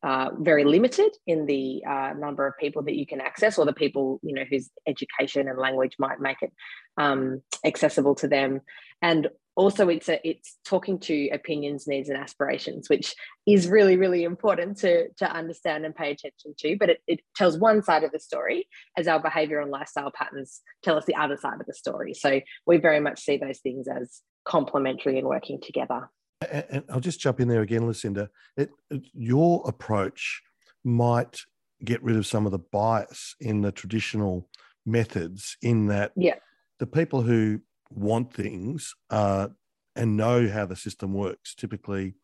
uh, 0.03 0.31
very 0.39 0.65
limited 0.65 1.11
in 1.27 1.47
the 1.47 1.83
uh, 1.89 2.13
number 2.19 2.47
of 2.47 2.59
people 2.59 2.83
that 2.83 2.97
you 2.97 3.07
can 3.07 3.21
access, 3.21 3.59
or 3.59 3.65
the 3.65 3.73
people 3.73 4.21
you 4.23 4.35
know 4.35 4.45
whose 4.51 4.71
education 4.87 5.49
and 5.49 5.59
language 5.59 5.95
might 5.99 6.21
make 6.21 6.43
it 6.43 6.53
um, 6.97 7.43
accessible 7.65 8.15
to 8.17 8.29
them. 8.29 8.61
And 9.01 9.29
also, 9.55 9.89
it's 9.89 10.09
a, 10.09 10.19
it's 10.27 10.57
talking 10.65 10.99
to 11.01 11.29
opinions, 11.29 11.87
needs, 11.87 12.09
and 12.09 12.19
aspirations, 12.19 12.89
which 12.89 13.15
is 13.47 13.69
really 13.69 13.97
really 13.97 14.25
important 14.25 14.79
to 14.79 15.09
to 15.19 15.31
understand 15.31 15.85
and 15.85 15.95
pay 15.95 16.11
attention 16.11 16.55
to. 16.59 16.77
But 16.79 16.91
it, 16.91 17.03
it 17.07 17.21
tells 17.37 17.59
one 17.59 17.83
side 17.83 18.03
of 18.03 18.13
the 18.13 18.21
story, 18.21 18.69
as 18.97 19.07
our 19.07 19.21
behaviour 19.21 19.61
and 19.61 19.71
lifestyle 19.71 20.11
patterns 20.11 20.63
tell 20.83 20.97
us 20.97 21.05
the 21.05 21.17
other 21.17 21.37
side 21.37 21.61
of 21.61 21.67
the 21.67 21.75
story. 21.75 22.15
So 22.15 22.41
we 22.67 22.79
very 22.79 23.01
much 23.01 23.21
see 23.21 23.37
those 23.37 23.59
things 23.59 23.87
as 23.89 24.21
complementary 24.45 25.19
and 25.19 25.29
working 25.29 25.61
together. 25.61 26.09
And 26.51 26.85
I'll 26.89 27.01
just 27.01 27.21
jump 27.21 27.41
in 27.41 27.49
there 27.49 27.63
again, 27.63 27.87
Lucinda. 27.87 28.31
It, 28.57 28.71
it, 28.91 29.03
your 29.13 29.63
approach 29.67 30.43
might 30.85 31.41
get 31.85 32.03
rid 32.03 32.17
of 32.17 32.27
some 32.27 32.47
of 32.47 32.53
the 32.53 32.59
bias 32.59 33.35
in 33.41 33.61
the 33.61 33.73
traditional 33.73 34.49
methods, 34.87 35.57
in 35.63 35.87
that 35.87 36.13
yeah. 36.17 36.37
the 36.79 36.87
people 36.87 37.23
who 37.23 37.61
want 37.91 38.33
things 38.33 38.95
uh, 39.11 39.49
and 39.97 40.17
know 40.17 40.49
how 40.49 40.67
the 40.67 40.77
system 40.77 41.13
works 41.13 41.55
typically 41.55 42.15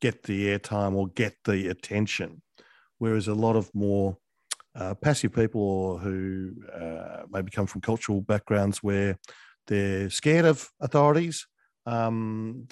get 0.00 0.22
the 0.24 0.46
airtime 0.46 0.94
or 0.94 1.08
get 1.08 1.36
the 1.44 1.68
attention, 1.68 2.42
whereas 2.98 3.28
a 3.28 3.34
lot 3.34 3.56
of 3.56 3.72
more 3.74 4.16
uh, 4.74 4.94
passive 4.94 5.32
people 5.32 5.60
or 5.60 5.98
who 5.98 6.52
uh, 6.72 7.22
maybe 7.30 7.50
come 7.50 7.66
from 7.66 7.80
cultural 7.80 8.20
backgrounds 8.20 8.82
where 8.82 9.18
they're 9.66 10.08
scared 10.08 10.44
of 10.44 10.70
authorities 10.80 11.46
um, 11.86 12.66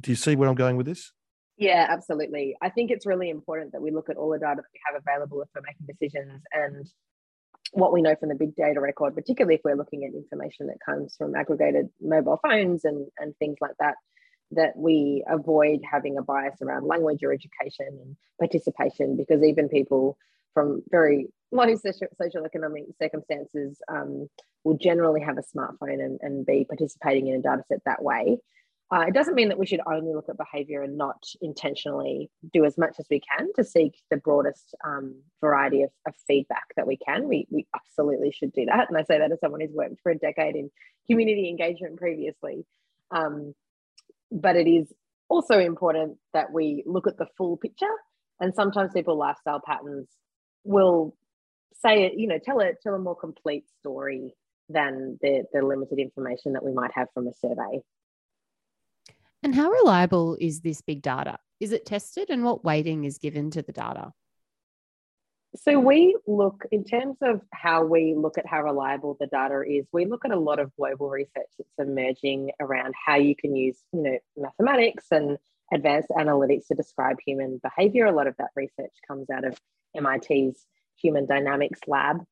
do 0.00 0.10
you 0.10 0.16
see 0.16 0.36
where 0.36 0.48
I'm 0.48 0.54
going 0.54 0.76
with 0.76 0.86
this? 0.86 1.12
Yeah, 1.56 1.86
absolutely. 1.90 2.56
I 2.62 2.70
think 2.70 2.90
it's 2.90 3.04
really 3.04 3.28
important 3.28 3.72
that 3.72 3.82
we 3.82 3.90
look 3.90 4.08
at 4.08 4.16
all 4.16 4.30
the 4.30 4.38
data 4.38 4.56
that 4.56 4.64
we 4.72 4.80
have 4.86 5.02
available 5.06 5.44
for 5.52 5.60
making 5.60 5.86
decisions 5.86 6.42
and 6.52 6.86
what 7.72 7.92
we 7.92 8.02
know 8.02 8.14
from 8.18 8.30
the 8.30 8.34
big 8.34 8.56
data 8.56 8.80
record, 8.80 9.14
particularly 9.14 9.56
if 9.56 9.60
we're 9.62 9.76
looking 9.76 10.04
at 10.04 10.14
information 10.14 10.68
that 10.68 10.78
comes 10.84 11.14
from 11.16 11.36
aggregated 11.36 11.88
mobile 12.00 12.40
phones 12.42 12.84
and, 12.84 13.06
and 13.18 13.36
things 13.36 13.56
like 13.60 13.74
that, 13.78 13.94
that 14.52 14.76
we 14.76 15.22
avoid 15.28 15.80
having 15.88 16.18
a 16.18 16.22
bias 16.22 16.56
around 16.62 16.86
language 16.86 17.22
or 17.22 17.32
education 17.32 17.86
and 17.88 18.16
participation, 18.40 19.16
because 19.16 19.42
even 19.42 19.68
people 19.68 20.16
from 20.54 20.82
very 20.90 21.28
low 21.52 21.74
social, 21.76 22.08
social 22.20 22.44
economic 22.44 22.84
circumstances 23.00 23.78
um, 23.88 24.28
will 24.64 24.76
generally 24.76 25.20
have 25.20 25.38
a 25.38 25.56
smartphone 25.56 26.02
and, 26.04 26.18
and 26.22 26.46
be 26.46 26.64
participating 26.64 27.28
in 27.28 27.36
a 27.36 27.42
data 27.42 27.62
set 27.68 27.78
that 27.84 28.02
way. 28.02 28.38
Uh, 28.92 29.04
it 29.06 29.14
doesn't 29.14 29.36
mean 29.36 29.48
that 29.48 29.58
we 29.58 29.66
should 29.66 29.80
only 29.86 30.12
look 30.12 30.28
at 30.28 30.36
behavior 30.36 30.82
and 30.82 30.98
not 30.98 31.22
intentionally 31.40 32.28
do 32.52 32.64
as 32.64 32.76
much 32.76 32.96
as 32.98 33.06
we 33.08 33.20
can 33.20 33.48
to 33.54 33.62
seek 33.62 34.02
the 34.10 34.16
broadest 34.16 34.74
um, 34.84 35.14
variety 35.40 35.82
of, 35.82 35.90
of, 36.08 36.14
feedback 36.26 36.64
that 36.76 36.88
we 36.88 36.96
can. 36.96 37.28
We, 37.28 37.46
we 37.50 37.66
absolutely 37.76 38.32
should 38.32 38.52
do 38.52 38.64
that. 38.66 38.88
And 38.88 38.98
I 38.98 39.04
say 39.04 39.18
that 39.18 39.30
as 39.30 39.38
someone 39.38 39.60
who's 39.60 39.70
worked 39.70 40.00
for 40.02 40.10
a 40.10 40.18
decade 40.18 40.56
in 40.56 40.72
community 41.08 41.48
engagement 41.48 41.98
previously. 41.98 42.66
Um, 43.12 43.54
but 44.32 44.56
it 44.56 44.68
is 44.68 44.92
also 45.28 45.60
important 45.60 46.18
that 46.34 46.52
we 46.52 46.82
look 46.84 47.06
at 47.06 47.16
the 47.16 47.26
full 47.38 47.56
picture. 47.56 47.86
And 48.40 48.52
sometimes 48.54 48.92
people 48.92 49.16
lifestyle 49.16 49.60
patterns 49.64 50.08
will 50.64 51.16
say 51.80 52.06
it, 52.06 52.14
you 52.16 52.26
know, 52.26 52.38
tell 52.44 52.58
it, 52.58 52.78
tell 52.82 52.94
a 52.94 52.98
more 52.98 53.16
complete 53.16 53.64
story 53.78 54.34
than 54.68 55.18
the, 55.22 55.44
the 55.52 55.62
limited 55.62 55.98
information 55.98 56.54
that 56.54 56.64
we 56.64 56.72
might 56.72 56.90
have 56.94 57.08
from 57.14 57.28
a 57.28 57.34
survey. 57.34 57.80
And 59.42 59.54
how 59.54 59.70
reliable 59.70 60.36
is 60.40 60.60
this 60.60 60.80
big 60.80 61.02
data? 61.02 61.38
Is 61.60 61.72
it 61.72 61.86
tested 61.86 62.30
and 62.30 62.44
what 62.44 62.64
weighting 62.64 63.04
is 63.04 63.18
given 63.18 63.50
to 63.52 63.62
the 63.62 63.72
data? 63.72 64.12
So 65.56 65.80
we 65.80 66.16
look 66.26 66.64
in 66.70 66.84
terms 66.84 67.16
of 67.22 67.40
how 67.52 67.84
we 67.84 68.14
look 68.14 68.38
at 68.38 68.46
how 68.46 68.62
reliable 68.62 69.16
the 69.18 69.26
data 69.26 69.62
is, 69.66 69.84
we 69.92 70.06
look 70.06 70.24
at 70.24 70.30
a 70.30 70.38
lot 70.38 70.60
of 70.60 70.74
global 70.76 71.10
research 71.10 71.48
that's 71.58 71.88
emerging 71.88 72.52
around 72.60 72.94
how 73.04 73.16
you 73.16 73.34
can 73.34 73.56
use, 73.56 73.76
you 73.92 74.02
know, 74.02 74.18
mathematics 74.36 75.06
and 75.10 75.38
advanced 75.72 76.08
analytics 76.10 76.68
to 76.68 76.74
describe 76.74 77.16
human 77.24 77.60
behavior. 77.62 78.06
A 78.06 78.12
lot 78.12 78.28
of 78.28 78.36
that 78.38 78.50
research 78.54 78.92
comes 79.08 79.28
out 79.28 79.44
of 79.44 79.60
MIT's 79.94 80.66
Human 81.02 81.26
Dynamics 81.26 81.80
Lab. 81.88 82.22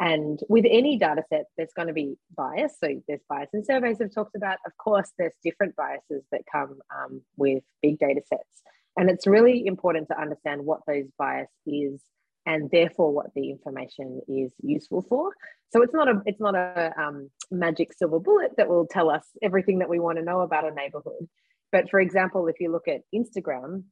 And 0.00 0.38
with 0.48 0.64
any 0.68 0.96
data 0.96 1.24
set, 1.28 1.46
there's 1.56 1.72
going 1.74 1.88
to 1.88 1.94
be 1.94 2.16
bias. 2.36 2.74
So 2.82 2.88
there's 3.08 3.20
bias 3.28 3.50
in 3.52 3.64
surveys 3.64 4.00
I've 4.00 4.14
talked 4.14 4.36
about. 4.36 4.58
Of 4.64 4.76
course, 4.76 5.12
there's 5.18 5.34
different 5.42 5.74
biases 5.74 6.24
that 6.30 6.42
come 6.50 6.78
um, 6.96 7.22
with 7.36 7.64
big 7.82 7.98
data 7.98 8.20
sets. 8.28 8.62
And 8.96 9.10
it's 9.10 9.26
really 9.26 9.66
important 9.66 10.08
to 10.08 10.20
understand 10.20 10.64
what 10.64 10.80
those 10.86 11.06
bias 11.18 11.50
is 11.66 12.00
and 12.46 12.70
therefore 12.70 13.12
what 13.12 13.26
the 13.34 13.50
information 13.50 14.20
is 14.26 14.52
useful 14.62 15.02
for. 15.08 15.32
So 15.70 15.82
it's 15.82 15.92
not 15.92 16.08
a 16.08 16.22
it's 16.24 16.40
not 16.40 16.54
a 16.54 16.92
um, 16.98 17.30
magic 17.50 17.92
silver 17.92 18.18
bullet 18.18 18.52
that 18.56 18.68
will 18.68 18.86
tell 18.86 19.10
us 19.10 19.24
everything 19.42 19.80
that 19.80 19.88
we 19.88 20.00
want 20.00 20.18
to 20.18 20.24
know 20.24 20.40
about 20.40 20.66
a 20.66 20.74
neighborhood. 20.74 21.28
But 21.70 21.90
for 21.90 22.00
example, 22.00 22.48
if 22.48 22.56
you 22.58 22.72
look 22.72 22.88
at 22.88 23.02
Instagram, 23.14 23.84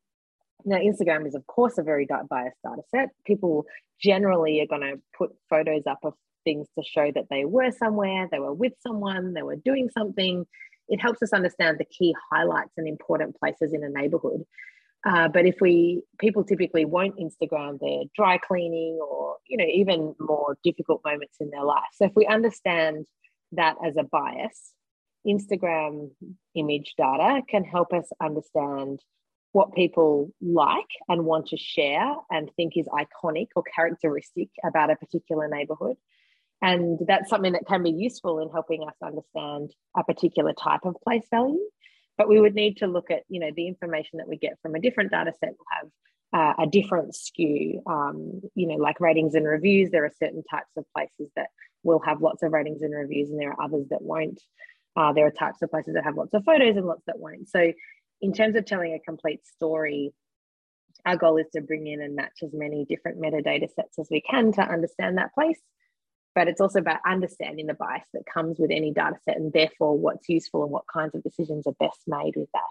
now, 0.65 0.79
Instagram 0.79 1.27
is, 1.27 1.35
of 1.35 1.47
course, 1.47 1.79
a 1.79 1.83
very 1.83 2.07
biased 2.07 2.57
data 2.65 2.83
set. 2.91 3.11
People 3.25 3.67
generally 4.01 4.61
are 4.61 4.67
going 4.67 4.83
to 4.83 5.01
put 5.17 5.31
photos 5.49 5.83
up 5.87 5.99
of 6.03 6.15
things 6.45 6.67
to 6.79 6.85
show 6.85 7.11
that 7.15 7.27
they 7.31 7.45
were 7.45 7.71
somewhere, 7.73 8.29
they 8.31 8.39
were 8.39 8.53
with 8.53 8.73
someone, 8.81 9.35
they 9.35 9.43
were 9.43 9.57
doing 9.57 9.91
something. 9.97 10.47
It 10.89 11.01
helps 11.01 11.23
us 11.23 11.33
understand 11.33 11.79
the 11.79 11.85
key 11.85 12.15
highlights 12.31 12.73
and 12.77 12.87
important 12.87 13.37
places 13.39 13.73
in 13.73 13.83
a 13.83 13.89
neighborhood. 13.89 14.45
Uh, 15.05 15.29
but 15.29 15.47
if 15.47 15.57
we 15.61 16.03
people 16.19 16.43
typically 16.43 16.85
won't 16.85 17.19
Instagram 17.19 17.79
their 17.79 18.05
dry 18.15 18.39
cleaning 18.39 18.99
or 19.01 19.37
you 19.47 19.57
know 19.57 19.65
even 19.65 20.15
more 20.19 20.57
difficult 20.65 21.01
moments 21.05 21.37
in 21.39 21.51
their 21.51 21.63
life. 21.65 21.85
So 21.95 22.07
if 22.07 22.13
we 22.17 22.27
understand 22.27 23.07
that 23.53 23.77
as 23.85 23.97
a 23.97 24.03
bias, 24.03 24.73
Instagram 25.27 26.11
image 26.55 26.95
data 26.97 27.43
can 27.49 27.63
help 27.63 27.93
us 27.93 28.09
understand 28.21 29.01
what 29.53 29.75
people 29.75 30.31
like 30.41 30.91
and 31.09 31.25
want 31.25 31.49
to 31.49 31.57
share 31.57 32.15
and 32.31 32.51
think 32.57 32.77
is 32.77 32.87
iconic 32.89 33.49
or 33.57 33.63
characteristic 33.63 34.49
about 34.65 34.91
a 34.91 34.97
particular 34.97 35.49
neighborhood. 35.49 35.97
And 36.63 36.99
that's 37.07 37.31
something 37.31 37.53
that 37.53 37.67
can 37.67 37.83
be 37.83 37.91
useful 37.91 38.41
in 38.41 38.51
helping 38.51 38.83
us 38.83 38.95
understand 39.03 39.75
a 39.97 40.05
particular 40.05 40.53
type 40.53 40.81
of 40.85 40.97
place 41.03 41.27
value. 41.31 41.61
But 42.19 42.29
we 42.29 42.41
would 42.41 42.55
need 42.55 42.79
to 42.79 42.87
look 42.87 43.11
at, 43.11 43.25
you 43.29 43.41
know, 43.41 43.51
the 43.55 43.67
information 43.67 44.19
that 44.19 44.29
we 44.29 44.37
get 44.37 44.59
from 44.63 44.75
a 44.75 44.81
different 44.81 45.11
data 45.11 45.33
set 45.39 45.51
will 45.51 45.67
have 45.71 45.89
uh, 46.33 46.63
a 46.63 46.67
different 46.67 47.15
skew. 47.15 47.83
Um, 47.87 48.41
you 48.55 48.67
know, 48.67 48.77
like 48.77 49.01
ratings 49.01 49.35
and 49.35 49.47
reviews, 49.47 49.91
there 49.91 50.05
are 50.05 50.13
certain 50.19 50.43
types 50.51 50.71
of 50.77 50.85
places 50.95 51.31
that 51.37 51.49
will 51.83 52.01
have 52.01 52.23
lots 52.23 52.43
of 52.43 52.53
ratings 52.53 52.83
and 52.83 52.95
reviews, 52.95 53.31
and 53.31 53.39
there 53.41 53.53
are 53.53 53.63
others 53.63 53.89
that 53.91 54.03
won't. 54.03 54.41
Uh, 54.97 55.13
there 55.13 55.27
are 55.27 55.31
types 55.31 55.61
of 55.61 55.71
places 55.71 55.95
that 55.95 56.05
have 56.05 56.17
lots 56.17 56.33
of 56.33 56.43
photos 56.45 56.77
and 56.77 56.87
lots 56.87 57.03
that 57.07 57.19
won't. 57.19 57.49
So 57.49 57.73
in 58.21 58.33
terms 58.33 58.57
of 58.57 58.65
telling 58.65 58.95
a 58.95 58.99
complete 58.99 59.47
story, 59.47 60.13
our 61.05 61.17
goal 61.17 61.37
is 61.37 61.47
to 61.55 61.61
bring 61.61 61.87
in 61.87 62.01
and 62.01 62.17
match 62.17 62.39
as 62.43 62.51
many 62.53 62.85
different 62.85 63.21
metadata 63.21 63.69
sets 63.75 63.99
as 63.99 64.09
we 64.11 64.21
can 64.21 64.53
to 64.53 64.63
understand 64.63 65.19
that 65.19 65.35
place. 65.35 65.61
But 66.35 66.49
it's 66.49 66.61
also 66.61 66.81
about 66.81 67.01
understanding 67.07 67.67
the 67.67 67.75
bias 67.75 68.05
that 68.13 68.25
comes 68.33 68.59
with 68.59 68.71
any 68.71 68.93
data 68.93 69.17
set 69.25 69.37
and 69.37 69.53
therefore 69.53 69.97
what's 69.97 70.29
useful 70.29 70.65
and 70.65 70.73
what 70.73 70.85
kinds 70.93 71.15
of 71.15 71.23
decisions 71.23 71.67
are 71.67 71.75
best 71.79 72.01
made 72.07 72.35
with 72.37 72.51
that. 72.53 72.63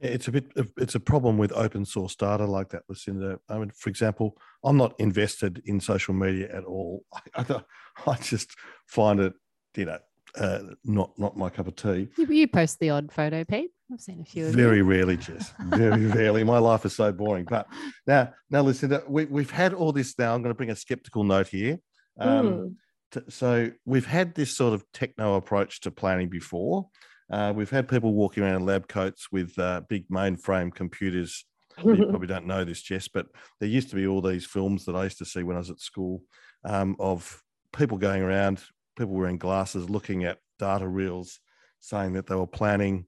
It's 0.00 0.28
a 0.28 0.32
bit. 0.32 0.52
It's 0.76 0.94
a 0.94 1.00
problem 1.00 1.38
with 1.38 1.52
open 1.52 1.84
source 1.84 2.16
data 2.16 2.46
like 2.46 2.70
that, 2.70 2.82
Lucinda. 2.88 3.38
I 3.48 3.58
mean, 3.58 3.70
for 3.70 3.88
example, 3.88 4.36
I'm 4.64 4.76
not 4.76 4.94
invested 4.98 5.62
in 5.66 5.80
social 5.80 6.14
media 6.14 6.48
at 6.52 6.64
all. 6.64 7.04
I, 7.34 7.44
I, 7.48 7.62
I 8.06 8.16
just 8.16 8.54
find 8.86 9.20
it, 9.20 9.34
you 9.76 9.84
know, 9.84 9.98
uh, 10.36 10.58
not 10.84 11.18
not 11.18 11.36
my 11.36 11.48
cup 11.50 11.66
of 11.66 11.76
tea. 11.76 12.08
You, 12.16 12.26
you 12.26 12.48
post 12.48 12.78
the 12.80 12.90
odd 12.90 13.12
photo, 13.12 13.44
Pete. 13.44 13.70
I've 13.92 14.00
seen 14.00 14.20
a 14.20 14.24
few. 14.24 14.50
Very 14.50 14.82
rarely, 14.82 15.16
Jess. 15.16 15.52
Very 15.60 16.06
rarely. 16.18 16.42
My 16.42 16.58
life 16.58 16.84
is 16.84 16.96
so 16.96 17.12
boring. 17.12 17.44
But 17.48 17.66
now, 18.06 18.32
now 18.50 18.62
listen. 18.62 18.98
We, 19.08 19.26
we've 19.26 19.50
had 19.50 19.74
all 19.74 19.92
this. 19.92 20.18
Now, 20.18 20.34
I'm 20.34 20.42
going 20.42 20.50
to 20.50 20.56
bring 20.56 20.70
a 20.70 20.76
skeptical 20.76 21.22
note 21.22 21.48
here. 21.48 21.78
Um, 22.18 22.76
t- 23.12 23.20
so 23.28 23.70
we've 23.84 24.06
had 24.06 24.34
this 24.34 24.56
sort 24.56 24.74
of 24.74 24.84
techno 24.92 25.34
approach 25.34 25.80
to 25.82 25.90
planning 25.90 26.28
before. 26.28 26.88
Uh, 27.30 27.52
we've 27.54 27.70
had 27.70 27.88
people 27.88 28.14
walking 28.14 28.42
around 28.42 28.56
in 28.56 28.66
lab 28.66 28.88
coats 28.88 29.28
with 29.30 29.58
uh, 29.58 29.82
big 29.88 30.08
mainframe 30.08 30.74
computers. 30.74 31.44
You 31.84 32.06
probably 32.08 32.28
don't 32.28 32.46
know 32.46 32.62
this, 32.62 32.80
Jess, 32.80 33.08
but 33.08 33.26
there 33.58 33.68
used 33.68 33.90
to 33.90 33.96
be 33.96 34.06
all 34.06 34.22
these 34.22 34.46
films 34.46 34.84
that 34.84 34.94
I 34.94 35.02
used 35.02 35.18
to 35.18 35.24
see 35.24 35.42
when 35.42 35.56
I 35.56 35.58
was 35.58 35.70
at 35.70 35.80
school 35.80 36.22
um, 36.64 36.94
of 37.00 37.42
people 37.72 37.98
going 37.98 38.22
around, 38.22 38.62
people 38.96 39.14
wearing 39.14 39.38
glasses, 39.38 39.90
looking 39.90 40.24
at 40.24 40.38
data 40.58 40.86
reels, 40.86 41.40
saying 41.80 42.12
that 42.14 42.26
they 42.26 42.34
were 42.34 42.46
planning 42.46 43.06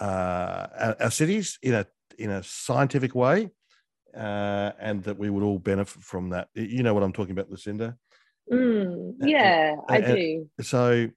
uh, 0.00 0.66
our, 0.78 0.96
our 1.00 1.10
cities 1.10 1.58
in 1.62 1.74
a 1.74 1.86
in 2.18 2.30
a 2.30 2.42
scientific 2.42 3.14
way, 3.14 3.50
uh, 4.16 4.72
and 4.78 5.02
that 5.04 5.18
we 5.18 5.30
would 5.30 5.42
all 5.42 5.58
benefit 5.58 6.02
from 6.02 6.30
that. 6.30 6.48
You 6.54 6.82
know 6.82 6.94
what 6.94 7.02
I'm 7.02 7.12
talking 7.12 7.32
about, 7.32 7.50
Lucinda. 7.50 7.96
Mm, 8.52 9.14
yeah, 9.20 9.76
I 9.88 9.98
uh, 9.98 10.00
uh, 10.00 10.14
do. 10.14 10.50
so 10.60 11.08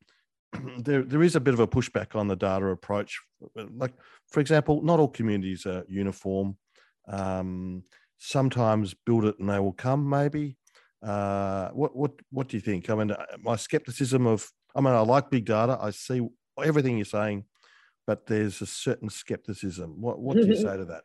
there, 0.77 1.03
there 1.03 1.23
is 1.23 1.35
a 1.35 1.39
bit 1.39 1.53
of 1.53 1.59
a 1.59 1.67
pushback 1.67 2.15
on 2.15 2.27
the 2.27 2.35
data 2.35 2.67
approach. 2.67 3.19
Like, 3.55 3.93
for 4.29 4.39
example, 4.39 4.81
not 4.81 4.99
all 4.99 5.07
communities 5.07 5.65
are 5.65 5.83
uniform. 5.87 6.57
Um, 7.07 7.83
sometimes 8.17 8.93
build 8.93 9.25
it 9.25 9.39
and 9.39 9.49
they 9.49 9.59
will 9.59 9.73
come, 9.73 10.07
maybe. 10.07 10.57
Uh, 11.03 11.69
what, 11.71 11.95
what, 11.95 12.11
what 12.31 12.47
do 12.47 12.57
you 12.57 12.61
think? 12.61 12.89
I 12.89 12.95
mean, 12.95 13.11
uh, 13.11 13.25
my 13.41 13.55
skepticism 13.55 14.25
of, 14.25 14.49
I 14.75 14.81
mean, 14.81 14.93
I 14.93 14.99
like 14.99 15.29
big 15.29 15.45
data. 15.45 15.77
I 15.81 15.91
see 15.91 16.25
everything 16.63 16.97
you're 16.97 17.05
saying, 17.05 17.45
but 18.07 18.25
there's 18.25 18.61
a 18.61 18.65
certain 18.65 19.09
skepticism. 19.09 19.99
What, 20.01 20.19
what 20.19 20.37
do 20.37 20.45
you 20.45 20.55
say 20.67 20.77
to 20.77 20.85
that? 20.85 21.03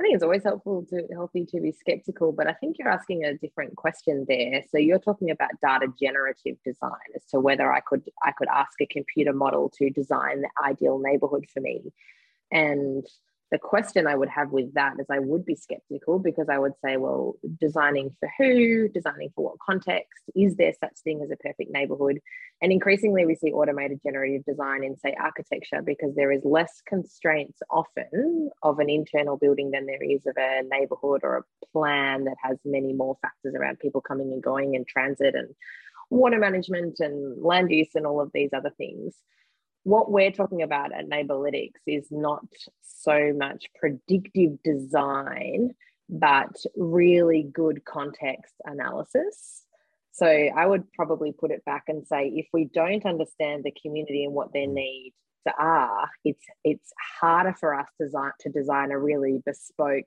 I 0.00 0.02
think 0.02 0.14
it's 0.14 0.24
always 0.24 0.44
helpful 0.44 0.86
to 0.88 1.02
healthy 1.12 1.44
to 1.44 1.60
be 1.60 1.72
skeptical, 1.72 2.32
but 2.32 2.46
I 2.46 2.54
think 2.54 2.76
you're 2.78 2.88
asking 2.88 3.24
a 3.24 3.36
different 3.36 3.76
question 3.76 4.24
there. 4.26 4.62
So 4.70 4.78
you're 4.78 4.98
talking 4.98 5.30
about 5.30 5.50
data 5.62 5.88
generative 6.00 6.56
design 6.64 7.10
as 7.14 7.22
to 7.26 7.38
whether 7.38 7.70
I 7.70 7.80
could 7.80 8.08
I 8.24 8.32
could 8.32 8.48
ask 8.48 8.80
a 8.80 8.86
computer 8.86 9.34
model 9.34 9.70
to 9.76 9.90
design 9.90 10.40
the 10.40 10.48
ideal 10.64 10.98
neighborhood 10.98 11.44
for 11.52 11.60
me. 11.60 11.92
And 12.50 13.04
the 13.50 13.58
question 13.58 14.06
I 14.06 14.14
would 14.14 14.28
have 14.28 14.50
with 14.50 14.74
that 14.74 14.94
is 15.00 15.06
I 15.10 15.18
would 15.18 15.44
be 15.44 15.56
skeptical 15.56 16.20
because 16.20 16.48
I 16.48 16.58
would 16.58 16.74
say, 16.84 16.96
well, 16.96 17.34
designing 17.60 18.14
for 18.20 18.30
who, 18.38 18.88
designing 18.88 19.30
for 19.34 19.44
what 19.44 19.58
context, 19.58 20.22
is 20.36 20.54
there 20.54 20.72
such 20.78 20.98
thing 21.02 21.20
as 21.22 21.30
a 21.30 21.36
perfect 21.36 21.72
neighborhood? 21.72 22.20
And 22.62 22.70
increasingly 22.70 23.26
we 23.26 23.34
see 23.34 23.50
automated 23.50 24.00
generative 24.04 24.44
design 24.44 24.84
in 24.84 24.96
say 24.96 25.16
architecture 25.20 25.82
because 25.82 26.14
there 26.14 26.30
is 26.30 26.44
less 26.44 26.80
constraints 26.86 27.58
often 27.70 28.50
of 28.62 28.78
an 28.78 28.88
internal 28.88 29.36
building 29.36 29.72
than 29.72 29.86
there 29.86 30.02
is 30.02 30.26
of 30.26 30.36
a 30.38 30.62
neighborhood 30.70 31.22
or 31.24 31.38
a 31.38 31.66
plan 31.72 32.24
that 32.24 32.36
has 32.42 32.56
many 32.64 32.92
more 32.92 33.18
factors 33.20 33.54
around 33.56 33.80
people 33.80 34.00
coming 34.00 34.32
and 34.32 34.42
going 34.42 34.76
and 34.76 34.86
transit 34.86 35.34
and 35.34 35.48
water 36.08 36.38
management 36.38 37.00
and 37.00 37.42
land 37.42 37.70
use 37.70 37.94
and 37.94 38.06
all 38.06 38.20
of 38.20 38.30
these 38.32 38.50
other 38.52 38.72
things 38.76 39.14
what 39.84 40.10
we're 40.10 40.30
talking 40.30 40.62
about 40.62 40.92
at 40.92 41.08
Neighbourlytics 41.08 41.80
is 41.86 42.06
not 42.10 42.44
so 42.82 43.32
much 43.36 43.66
predictive 43.78 44.62
design, 44.62 45.70
but 46.08 46.54
really 46.76 47.48
good 47.52 47.84
context 47.84 48.54
analysis. 48.64 49.64
So 50.12 50.26
I 50.26 50.66
would 50.66 50.92
probably 50.92 51.32
put 51.32 51.50
it 51.50 51.64
back 51.64 51.84
and 51.88 52.06
say 52.06 52.28
if 52.28 52.46
we 52.52 52.64
don't 52.64 53.06
understand 53.06 53.64
the 53.64 53.72
community 53.80 54.24
and 54.24 54.34
what 54.34 54.52
their 54.52 54.66
mm. 54.66 54.74
needs 54.74 55.14
are, 55.58 56.08
it's 56.24 56.44
it's 56.64 56.92
harder 57.20 57.54
for 57.58 57.74
us 57.74 57.88
design, 57.98 58.32
to 58.40 58.50
design 58.50 58.90
a 58.90 58.98
really 58.98 59.40
bespoke 59.44 60.04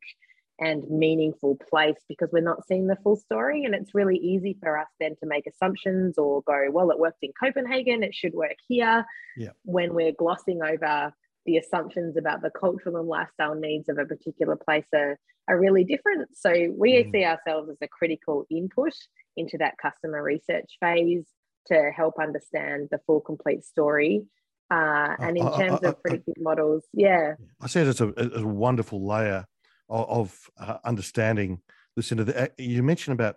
and 0.64 0.84
meaningful 0.90 1.58
place 1.70 1.98
because 2.08 2.30
we're 2.32 2.42
not 2.42 2.66
seeing 2.68 2.88
the 2.88 2.98
full 3.04 3.16
story. 3.16 3.66
And 3.66 3.76
it's 3.76 3.94
really 3.94 4.18
easy 4.18 4.58
for 4.62 4.78
us 4.78 4.88
then 5.00 5.16
to 5.20 5.26
make 5.26 5.46
assumptions 5.48 6.18
or 6.18 6.42
go, 6.44 6.68
well, 6.72 6.92
it 6.92 7.00
worked 7.00 7.18
in 7.22 7.32
Copenhagen, 7.40 8.04
it 8.04 8.16
should 8.16 8.34
work 8.34 8.56
here. 8.68 9.06
Yeah. 9.38 9.50
When 9.64 9.94
we're 9.94 10.14
glossing 10.14 10.62
over 10.64 11.14
the 11.46 11.58
assumptions 11.58 12.16
about 12.18 12.42
the 12.42 12.52
cultural 12.52 12.98
and 12.98 13.08
lifestyle 13.08 13.56
needs 13.56 13.90
of 13.90 13.98
a 13.98 14.06
particular 14.06 14.56
place 14.56 14.86
are, 14.96 15.20
are 15.50 15.60
really 15.60 15.84
different. 15.84 16.30
So 16.38 16.52
we 16.78 17.04
Mm. 17.04 17.12
see 17.12 17.26
ourselves 17.26 17.70
as 17.70 17.78
a 17.82 17.88
critical 17.88 18.46
input 18.50 18.94
into 19.36 19.58
that 19.58 19.78
customer 19.82 20.24
research 20.24 20.78
phase 20.80 21.26
to 21.68 21.92
help 21.96 22.16
understand 22.20 22.88
the 22.92 23.00
full 23.06 23.20
complete 23.22 23.64
story. 23.66 24.24
Uh, 24.72 25.16
and 25.20 25.38
in 25.38 25.46
I- 25.46 25.52
I- 25.52 25.58
terms 25.62 25.80
I- 25.84 25.90
of 25.90 26.02
predictive 26.02 26.36
models, 26.40 26.84
yeah. 26.94 27.36
I 27.62 27.68
said 27.68 27.88
it's 27.88 28.00
a, 28.02 28.08
it's 28.16 28.38
a 28.38 28.48
wonderful 28.48 29.06
layer 29.06 29.46
of, 29.90 30.10
of 30.10 30.50
uh, 30.60 30.78
understanding. 30.86 31.62
Lucinda, 31.96 32.24
the, 32.24 32.44
uh, 32.44 32.48
you 32.58 32.84
mentioned 32.84 33.20
about 33.20 33.36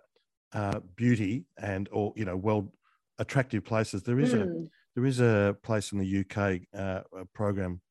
uh, 0.53 0.79
beauty 0.95 1.45
and 1.57 1.89
or 1.91 2.13
you 2.15 2.25
know 2.25 2.37
well 2.37 2.71
attractive 3.19 3.65
places. 3.65 4.03
There 4.03 4.19
is 4.19 4.33
a 4.33 4.37
Mm, 4.37 4.69
there 4.97 5.05
is 5.05 5.19
a 5.19 5.55
place 5.61 5.91
in 5.91 5.99
the 5.99 6.19
UK 6.21 6.61
uh, 6.75 7.01
a 7.15 7.25
program 7.25 7.81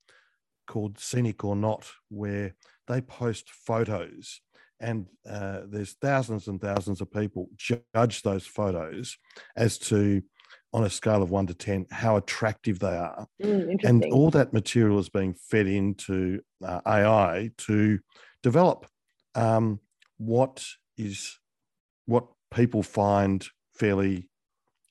called 0.67 0.99
Scenic 0.99 1.45
or 1.45 1.55
Not 1.55 1.89
where 2.09 2.57
they 2.89 3.01
post 3.01 3.49
photos 3.51 4.41
and 4.81 5.07
uh, 5.29 5.61
there's 5.69 5.93
thousands 6.03 6.49
and 6.49 6.61
thousands 6.61 7.01
of 7.01 7.11
people 7.13 7.49
judge 7.57 8.23
those 8.23 8.45
photos 8.45 9.17
as 9.57 9.79
to 9.79 10.21
on 10.73 10.83
a 10.83 10.91
scale 10.91 11.23
of 11.23 11.31
one 11.31 11.47
to 11.47 11.55
ten 11.55 11.87
how 11.93 12.17
attractive 12.17 12.81
they 12.81 12.97
are 12.97 13.29
mm, 13.41 13.85
and 13.85 14.05
all 14.07 14.31
that 14.31 14.53
material 14.53 14.99
is 14.99 15.09
being 15.09 15.35
fed 15.35 15.69
into 15.69 16.41
uh, 16.65 16.81
AI 16.87 17.51
to 17.57 18.01
develop 18.47 18.87
um, 19.35 19.81
what 20.19 20.65
is 20.97 21.41
what 22.05 22.27
people 22.55 22.81
find 22.81 23.45
fairly 23.75 24.29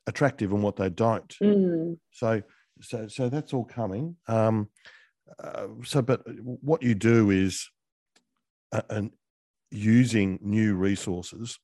attractive 0.08 0.52
and 0.52 0.62
what 0.62 0.76
they 0.76 0.90
don't. 0.90 1.34
Mm, 1.42 1.98
So, 2.12 2.42
so, 2.82 3.08
so 3.08 3.30
that's 3.30 3.54
all 3.54 3.64
coming. 3.64 4.18
Um, 4.28 4.68
uh, 5.42 5.68
so, 5.86 6.02
but 6.02 6.22
what 6.44 6.84
you 6.84 6.96
do 6.96 7.32
is 7.32 7.70
uh, 8.74 8.82
and 8.90 9.12
using 9.72 10.38
new 10.42 10.76
resources 10.76 11.58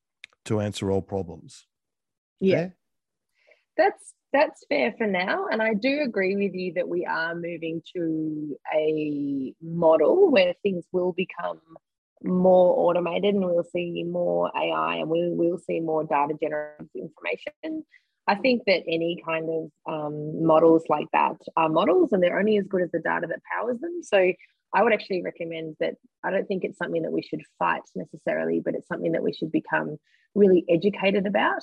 to 0.45 0.61
answer 0.61 0.89
old 0.91 1.07
problems. 1.07 1.67
yeah. 2.39 2.69
that's 3.75 4.13
that's 4.33 4.65
fair 4.69 4.93
for 4.97 5.07
now. 5.07 5.47
And 5.51 5.61
i 5.61 5.73
do 5.73 6.01
agree 6.01 6.35
with 6.35 6.53
you 6.53 6.73
that 6.73 6.87
we 6.87 7.05
are 7.05 7.35
moving 7.35 7.81
to 7.95 8.57
a 8.73 9.53
model 9.61 10.31
where 10.31 10.53
things 10.63 10.85
will 10.91 11.13
become 11.13 11.59
more 12.23 12.87
automated 12.87 13.33
and 13.33 13.43
we'll 13.43 13.63
see 13.63 14.03
more 14.03 14.51
ai 14.55 14.97
and 14.97 15.09
we 15.09 15.29
will 15.31 15.57
see 15.57 15.79
more 15.79 16.03
data 16.03 16.35
generated 16.41 16.89
information. 16.95 17.83
I 18.27 18.35
think 18.35 18.63
that 18.67 18.83
any 18.87 19.21
kind 19.25 19.49
of 19.49 19.91
um, 19.91 20.45
models 20.45 20.83
like 20.87 21.07
that 21.11 21.37
are 21.57 21.67
models 21.67 22.13
and 22.13 22.21
they're 22.21 22.39
only 22.39 22.57
as 22.57 22.67
good 22.67 22.83
as 22.83 22.91
the 22.91 22.99
data 22.99 23.25
that 23.27 23.39
powers 23.51 23.79
them. 23.79 24.01
So 24.03 24.31
i 24.73 24.81
would 24.81 24.93
actually 24.93 25.21
recommend 25.21 25.75
that 25.79 25.95
i 26.23 26.31
don't 26.31 26.47
think 26.47 26.63
it's 26.63 26.77
something 26.77 27.01
that 27.01 27.11
we 27.11 27.21
should 27.21 27.41
fight 27.59 27.81
necessarily 27.95 28.61
but 28.63 28.75
it's 28.75 28.87
something 28.87 29.11
that 29.11 29.23
we 29.23 29.33
should 29.33 29.51
become 29.51 29.97
really 30.35 30.63
educated 30.69 31.25
about 31.25 31.61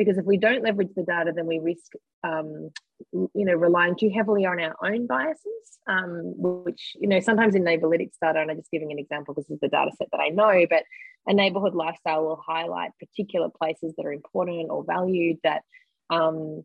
because 0.00 0.16
if 0.16 0.24
we 0.24 0.38
don't 0.38 0.64
leverage 0.64 0.94
the 0.96 1.02
data, 1.02 1.30
then 1.36 1.44
we 1.44 1.58
risk, 1.58 1.92
um, 2.24 2.70
you 3.12 3.44
know, 3.44 3.52
relying 3.52 3.94
too 3.94 4.08
heavily 4.08 4.46
on 4.46 4.58
our 4.58 4.74
own 4.82 5.06
biases, 5.06 5.78
um, 5.86 6.32
which, 6.38 6.96
you 6.98 7.06
know, 7.06 7.20
sometimes 7.20 7.54
in 7.54 7.62
Neighbourlytics 7.62 8.14
data, 8.22 8.40
and 8.40 8.50
I'm 8.50 8.56
just 8.56 8.70
giving 8.70 8.92
an 8.92 8.98
example, 8.98 9.34
this 9.34 9.50
is 9.50 9.60
the 9.60 9.68
data 9.68 9.90
set 9.98 10.08
that 10.10 10.20
I 10.20 10.28
know, 10.28 10.64
but 10.70 10.84
a 11.26 11.34
neighborhood 11.34 11.74
lifestyle 11.74 12.24
will 12.24 12.42
highlight 12.46 12.92
particular 12.98 13.50
places 13.50 13.92
that 13.98 14.06
are 14.06 14.12
important 14.14 14.70
or 14.70 14.84
valued 14.84 15.36
that 15.44 15.64
um, 16.08 16.64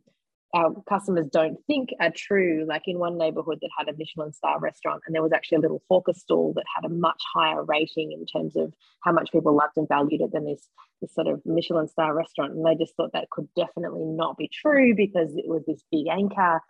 our 0.54 0.74
customers 0.88 1.28
don't 1.32 1.58
think 1.68 1.90
are 2.00 2.12
true. 2.16 2.66
Like 2.68 2.84
in 2.88 3.00
one 3.00 3.18
neighborhood 3.18 3.60
that 3.62 3.70
had 3.78 3.90
a 3.90 3.98
Michelin 3.98 4.32
star 4.32 4.60
restaurant, 4.60 5.02
and 5.06 5.14
there 5.14 5.24
was 5.24 5.34
actually 5.34 5.58
a 5.58 5.62
little 5.62 5.84
hawker 5.90 6.14
stall 6.14 6.54
that 6.56 6.66
had 6.76 6.90
a 6.90 6.94
much 6.94 7.22
higher 7.34 7.64
rating 7.64 8.12
in 8.12 8.26
terms 8.26 8.56
of 8.56 8.74
how 9.02 9.12
much 9.12 9.32
people 9.32 9.56
loved 9.56 9.74
and 9.78 9.88
valued 9.88 10.22
it 10.22 10.32
than 10.32 10.46
this, 10.46 10.68
this 11.02 11.14
sort 11.14 11.28
of 11.28 11.42
Michelin 11.46 11.88
star 11.88 12.14
restaurant. 12.14 12.54
And 12.54 12.66
they 12.66 12.76
just 12.76 12.96
thought 12.96 13.12
that 13.14 13.30
could 13.32 13.48
definitely 13.56 14.06
not 14.06 14.38
be 14.38 14.50
true 14.54 14.96
because 14.96 15.36
it 15.36 15.48
was 15.48 15.64
this 15.66 15.84
big 15.92 16.08
anchor. 16.08 16.62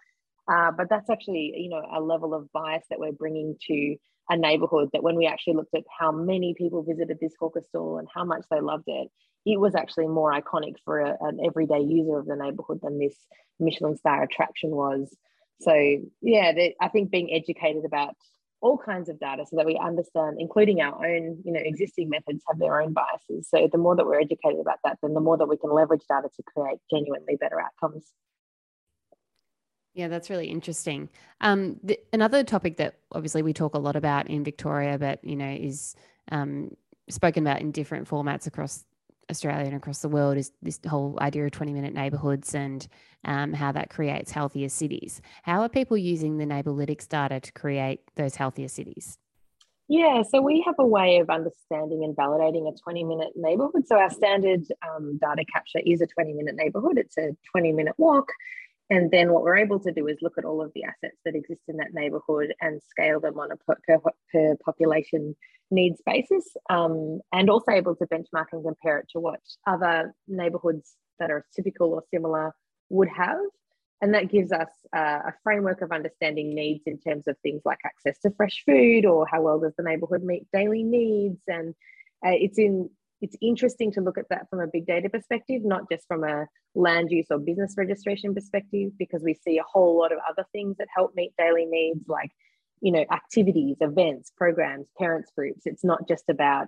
Uh, 0.51 0.71
but 0.71 0.89
that's 0.89 1.09
actually, 1.09 1.53
you 1.55 1.69
know, 1.69 1.83
a 1.93 1.99
level 1.99 2.33
of 2.33 2.51
bias 2.51 2.85
that 2.89 2.99
we're 2.99 3.11
bringing 3.11 3.55
to 3.67 3.95
a 4.29 4.37
neighborhood 4.37 4.89
that 4.93 5.03
when 5.03 5.15
we 5.15 5.27
actually 5.27 5.53
looked 5.53 5.75
at 5.75 5.83
how 5.99 6.11
many 6.11 6.55
people 6.57 6.83
visited 6.83 7.17
this 7.19 7.33
hawker 7.39 7.61
stall 7.67 7.97
and 7.99 8.07
how 8.13 8.23
much 8.23 8.43
they 8.49 8.59
loved 8.59 8.85
it, 8.87 9.09
it 9.45 9.59
was 9.59 9.75
actually 9.75 10.07
more 10.07 10.33
iconic 10.33 10.75
for 10.83 10.99
a, 10.99 11.17
an 11.21 11.39
everyday 11.45 11.79
user 11.79 12.17
of 12.17 12.25
the 12.25 12.35
neighborhood 12.35 12.79
than 12.81 12.99
this 12.99 13.15
Michelin 13.59 13.97
star 13.97 14.23
attraction 14.23 14.71
was. 14.71 15.15
So 15.61 15.73
yeah, 16.21 16.53
they, 16.53 16.75
I 16.81 16.89
think 16.89 17.11
being 17.11 17.33
educated 17.33 17.85
about 17.85 18.15
all 18.61 18.77
kinds 18.77 19.09
of 19.09 19.19
data 19.19 19.45
so 19.47 19.57
that 19.57 19.65
we 19.65 19.77
understand, 19.77 20.37
including 20.39 20.81
our 20.81 21.05
own, 21.05 21.41
you 21.45 21.51
know, 21.51 21.61
existing 21.63 22.09
methods 22.09 22.43
have 22.47 22.59
their 22.59 22.81
own 22.81 22.93
biases. 22.93 23.47
So 23.47 23.69
the 23.71 23.77
more 23.77 23.95
that 23.95 24.05
we're 24.05 24.19
educated 24.19 24.59
about 24.59 24.79
that, 24.83 24.97
then 25.01 25.13
the 25.13 25.19
more 25.19 25.37
that 25.37 25.47
we 25.47 25.57
can 25.57 25.71
leverage 25.71 26.01
data 26.09 26.29
to 26.35 26.43
create 26.43 26.79
genuinely 26.89 27.35
better 27.35 27.61
outcomes. 27.61 28.11
Yeah, 29.93 30.09
that's 30.09 30.29
really 30.29 30.47
interesting. 30.47 31.09
Um, 31.39 31.79
the, 31.83 31.99
another 32.11 32.43
topic 32.43 32.77
that 32.77 32.95
obviously 33.13 33.43
we 33.43 33.53
talk 33.53 33.75
a 33.75 33.79
lot 33.79 33.95
about 33.95 34.29
in 34.29 34.43
Victoria, 34.43 34.97
but 34.97 35.23
you 35.23 35.37
know 35.37 35.49
is 35.49 35.95
um, 36.31 36.75
spoken 37.09 37.45
about 37.45 37.61
in 37.61 37.71
different 37.71 38.09
formats 38.09 38.45
across 38.47 38.83
Australia 39.29 39.65
and 39.65 39.75
across 39.75 40.01
the 40.01 40.09
world 40.09 40.37
is 40.37 40.51
this 40.61 40.79
whole 40.87 41.17
idea 41.19 41.45
of 41.45 41.51
20 41.51 41.73
minute 41.73 41.93
neighborhoods 41.93 42.53
and 42.53 42.87
um, 43.23 43.53
how 43.53 43.71
that 43.71 43.89
creates 43.89 44.31
healthier 44.31 44.69
cities. 44.69 45.21
How 45.43 45.61
are 45.61 45.69
people 45.69 45.97
using 45.97 46.37
the 46.37 46.45
Neighbourlytics 46.45 47.07
data 47.07 47.39
to 47.39 47.51
create 47.53 48.01
those 48.15 48.35
healthier 48.35 48.67
cities? 48.67 49.17
Yeah, 49.87 50.23
so 50.23 50.41
we 50.41 50.63
have 50.65 50.75
a 50.79 50.85
way 50.85 51.17
of 51.17 51.29
understanding 51.29 52.03
and 52.03 52.15
validating 52.15 52.67
a 52.67 52.75
20 52.75 53.03
minute 53.03 53.33
neighborhood. 53.35 53.87
So 53.87 53.97
our 53.97 54.09
standard 54.09 54.65
um, 54.87 55.19
data 55.19 55.45
capture 55.51 55.79
is 55.85 56.01
a 56.01 56.07
20 56.07 56.33
minute 56.33 56.55
neighborhood, 56.55 56.97
it's 56.97 57.17
a 57.17 57.35
20 57.51 57.71
minute 57.71 57.93
walk. 57.97 58.31
And 58.89 59.09
then 59.09 59.31
what 59.31 59.41
we're 59.41 59.57
able 59.57 59.79
to 59.79 59.91
do 59.91 60.07
is 60.07 60.17
look 60.21 60.37
at 60.37 60.45
all 60.45 60.61
of 60.61 60.71
the 60.75 60.83
assets 60.83 61.17
that 61.25 61.35
exist 61.35 61.61
in 61.67 61.77
that 61.77 61.93
neighborhood 61.93 62.53
and 62.61 62.81
scale 62.87 63.19
them 63.19 63.39
on 63.39 63.51
a 63.51 63.57
per, 63.57 64.01
per, 64.31 64.55
population 64.63 65.35
needs 65.71 65.99
basis, 66.05 66.55
um, 66.69 67.19
and 67.33 67.49
also 67.49 67.71
able 67.71 67.95
to 67.95 68.05
benchmark 68.05 68.45
and 68.51 68.63
compare 68.63 68.99
it 68.99 69.07
to 69.11 69.19
what 69.19 69.39
other 69.65 70.13
neighborhoods 70.27 70.93
that 71.19 71.31
are 71.31 71.45
typical 71.55 71.93
or 71.93 72.03
similar 72.13 72.53
would 72.89 73.09
have. 73.09 73.37
And 74.01 74.13
that 74.13 74.29
gives 74.29 74.51
us 74.51 74.69
uh, 74.95 75.19
a 75.27 75.33
framework 75.43 75.81
of 75.81 75.91
understanding 75.91 76.53
needs 76.53 76.83
in 76.85 76.99
terms 76.99 77.27
of 77.27 77.37
things 77.39 77.61
like 77.65 77.79
access 77.85 78.19
to 78.19 78.31
fresh 78.37 78.63
food 78.65 79.05
or 79.05 79.25
how 79.25 79.41
well 79.41 79.59
does 79.59 79.73
the 79.77 79.83
neighborhood 79.83 80.21
meet 80.21 80.45
daily 80.53 80.83
needs. 80.83 81.39
And 81.47 81.73
uh, 82.23 82.31
it's 82.33 82.59
in 82.59 82.89
it's 83.21 83.35
interesting 83.41 83.91
to 83.93 84.01
look 84.01 84.17
at 84.17 84.29
that 84.29 84.49
from 84.49 84.59
a 84.59 84.67
big 84.67 84.85
data 84.85 85.09
perspective, 85.09 85.63
not 85.63 85.89
just 85.89 86.07
from 86.07 86.23
a 86.23 86.45
land 86.73 87.11
use 87.11 87.27
or 87.29 87.39
business 87.39 87.75
registration 87.77 88.33
perspective, 88.33 88.91
because 88.97 89.23
we 89.23 89.33
see 89.33 89.57
a 89.57 89.63
whole 89.63 89.97
lot 89.97 90.11
of 90.11 90.19
other 90.29 90.45
things 90.51 90.77
that 90.77 90.87
help 90.95 91.15
meet 91.15 91.33
daily 91.37 91.65
needs, 91.65 92.07
like 92.07 92.31
you 92.81 92.91
know 92.91 93.05
activities, 93.11 93.77
events, 93.81 94.31
programs, 94.35 94.87
parents 94.97 95.31
groups. 95.35 95.61
It's 95.65 95.83
not 95.83 96.07
just 96.07 96.25
about 96.29 96.67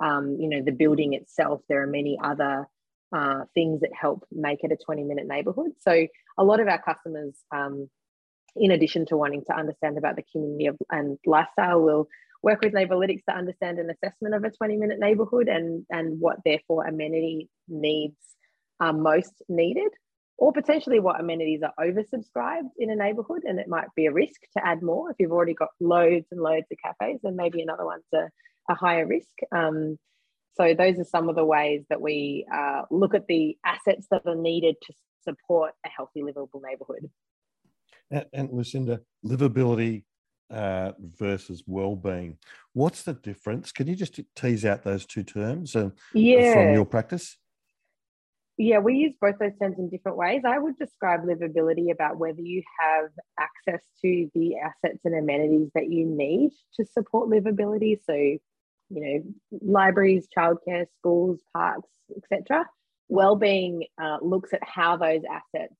um, 0.00 0.36
you 0.40 0.48
know 0.48 0.62
the 0.62 0.72
building 0.72 1.14
itself. 1.14 1.60
There 1.68 1.82
are 1.82 1.86
many 1.86 2.18
other 2.22 2.66
uh, 3.14 3.44
things 3.54 3.80
that 3.80 3.90
help 3.98 4.26
make 4.32 4.64
it 4.64 4.72
a 4.72 4.76
20 4.76 5.04
minute 5.04 5.26
neighborhood. 5.26 5.70
So 5.80 6.06
a 6.36 6.44
lot 6.44 6.60
of 6.60 6.66
our 6.68 6.82
customers, 6.82 7.34
um, 7.54 7.88
in 8.56 8.72
addition 8.72 9.06
to 9.06 9.16
wanting 9.16 9.44
to 9.46 9.54
understand 9.54 9.98
about 9.98 10.16
the 10.16 10.24
community 10.32 10.66
of, 10.66 10.76
and 10.90 11.18
lifestyle, 11.24 11.80
will 11.80 12.08
work 12.44 12.60
with 12.62 12.74
Neighbourlytics 12.74 13.24
to 13.28 13.34
understand 13.34 13.78
an 13.78 13.88
assessment 13.90 14.34
of 14.34 14.44
a 14.44 14.50
20 14.50 14.76
minute 14.76 14.98
neighbourhood 15.00 15.48
and, 15.48 15.86
and 15.90 16.20
what 16.20 16.36
therefore 16.44 16.86
amenity 16.86 17.48
needs 17.68 18.16
are 18.80 18.92
most 18.92 19.32
needed 19.48 19.90
or 20.36 20.52
potentially 20.52 21.00
what 21.00 21.18
amenities 21.18 21.62
are 21.62 21.72
oversubscribed 21.82 22.68
in 22.78 22.90
a 22.90 22.96
neighbourhood 22.96 23.42
and 23.44 23.58
it 23.58 23.66
might 23.66 23.88
be 23.96 24.06
a 24.06 24.12
risk 24.12 24.40
to 24.56 24.66
add 24.66 24.82
more. 24.82 25.10
If 25.10 25.16
you've 25.18 25.32
already 25.32 25.54
got 25.54 25.70
loads 25.80 26.26
and 26.30 26.40
loads 26.40 26.66
of 26.70 26.78
cafes 26.84 27.20
then 27.22 27.34
maybe 27.34 27.62
another 27.62 27.86
one's 27.86 28.04
a, 28.12 28.28
a 28.70 28.74
higher 28.74 29.06
risk. 29.06 29.34
Um, 29.50 29.98
so 30.56 30.74
those 30.74 30.98
are 30.98 31.04
some 31.04 31.30
of 31.30 31.36
the 31.36 31.44
ways 31.46 31.84
that 31.88 32.00
we 32.00 32.46
uh, 32.54 32.82
look 32.90 33.14
at 33.14 33.26
the 33.26 33.56
assets 33.64 34.06
that 34.10 34.22
are 34.26 34.36
needed 34.36 34.76
to 34.82 34.92
support 35.22 35.72
a 35.86 35.88
healthy 35.88 36.22
livable 36.22 36.60
neighbourhood 36.62 37.08
and, 38.10 38.26
and 38.34 38.50
lucinda 38.52 39.00
livability 39.24 40.04
uh, 40.50 40.92
versus 41.18 41.62
well-being. 41.66 42.38
What's 42.72 43.02
the 43.02 43.14
difference? 43.14 43.72
Can 43.72 43.86
you 43.86 43.96
just 43.96 44.20
tease 44.36 44.64
out 44.64 44.82
those 44.82 45.06
two 45.06 45.22
terms 45.22 45.74
uh, 45.76 45.90
yeah. 46.12 46.54
from 46.54 46.74
your 46.74 46.84
practice? 46.84 47.36
Yeah, 48.56 48.78
we 48.78 48.94
use 48.94 49.14
both 49.20 49.38
those 49.40 49.56
terms 49.60 49.78
in 49.78 49.90
different 49.90 50.16
ways. 50.16 50.42
I 50.46 50.58
would 50.58 50.78
describe 50.78 51.24
livability 51.24 51.90
about 51.90 52.18
whether 52.18 52.40
you 52.40 52.62
have 52.80 53.06
access 53.38 53.82
to 54.02 54.30
the 54.32 54.56
assets 54.58 55.00
and 55.04 55.16
amenities 55.16 55.70
that 55.74 55.90
you 55.90 56.06
need 56.06 56.50
to 56.76 56.84
support 56.84 57.28
livability. 57.28 57.98
So, 58.04 58.14
you 58.14 58.40
know, 58.90 59.58
libraries, 59.60 60.28
childcare, 60.36 60.86
schools, 60.98 61.40
parks, 61.52 61.88
etc. 62.16 62.66
Well-being 63.08 63.86
uh, 64.00 64.18
looks 64.22 64.52
at 64.52 64.62
how 64.62 64.98
those 64.98 65.22
assets 65.28 65.74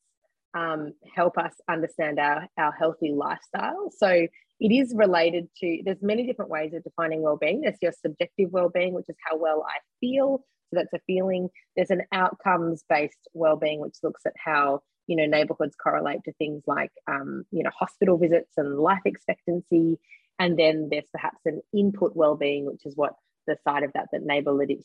um, 0.54 0.92
help 1.14 1.36
us 1.38 1.52
understand 1.68 2.18
our, 2.18 2.46
our 2.56 2.72
healthy 2.72 3.12
lifestyle. 3.12 3.90
So 3.96 4.26
it 4.60 4.72
is 4.72 4.94
related 4.94 5.48
to 5.60 5.82
there's 5.84 6.02
many 6.02 6.26
different 6.26 6.50
ways 6.50 6.72
of 6.74 6.84
defining 6.84 7.22
well-being. 7.22 7.62
There's 7.62 7.78
your 7.82 7.92
subjective 7.92 8.50
well-being 8.50 8.94
which 8.94 9.08
is 9.08 9.16
how 9.28 9.36
well 9.36 9.64
i 9.68 9.78
feel. 10.00 10.44
So 10.70 10.80
that's 10.80 10.92
a 10.94 11.00
feeling. 11.06 11.48
There's 11.76 11.90
an 11.90 12.02
outcomes 12.12 12.84
based 12.88 13.28
well-being 13.34 13.80
which 13.80 13.96
looks 14.02 14.22
at 14.26 14.32
how 14.42 14.82
you 15.06 15.16
know 15.16 15.26
neighborhoods 15.26 15.74
correlate 15.82 16.20
to 16.24 16.32
things 16.34 16.62
like 16.66 16.92
um, 17.08 17.44
you 17.50 17.62
know 17.62 17.70
hospital 17.76 18.16
visits 18.16 18.52
and 18.56 18.78
life 18.78 19.02
expectancy. 19.04 19.98
And 20.38 20.58
then 20.58 20.88
there's 20.90 21.08
perhaps 21.12 21.38
an 21.44 21.60
input 21.72 22.16
well-being 22.16 22.66
which 22.66 22.86
is 22.86 22.96
what 22.96 23.14
the 23.46 23.56
side 23.64 23.82
of 23.82 23.92
that 23.94 24.08
that 24.12 24.26
Neighbourlytics 24.26 24.84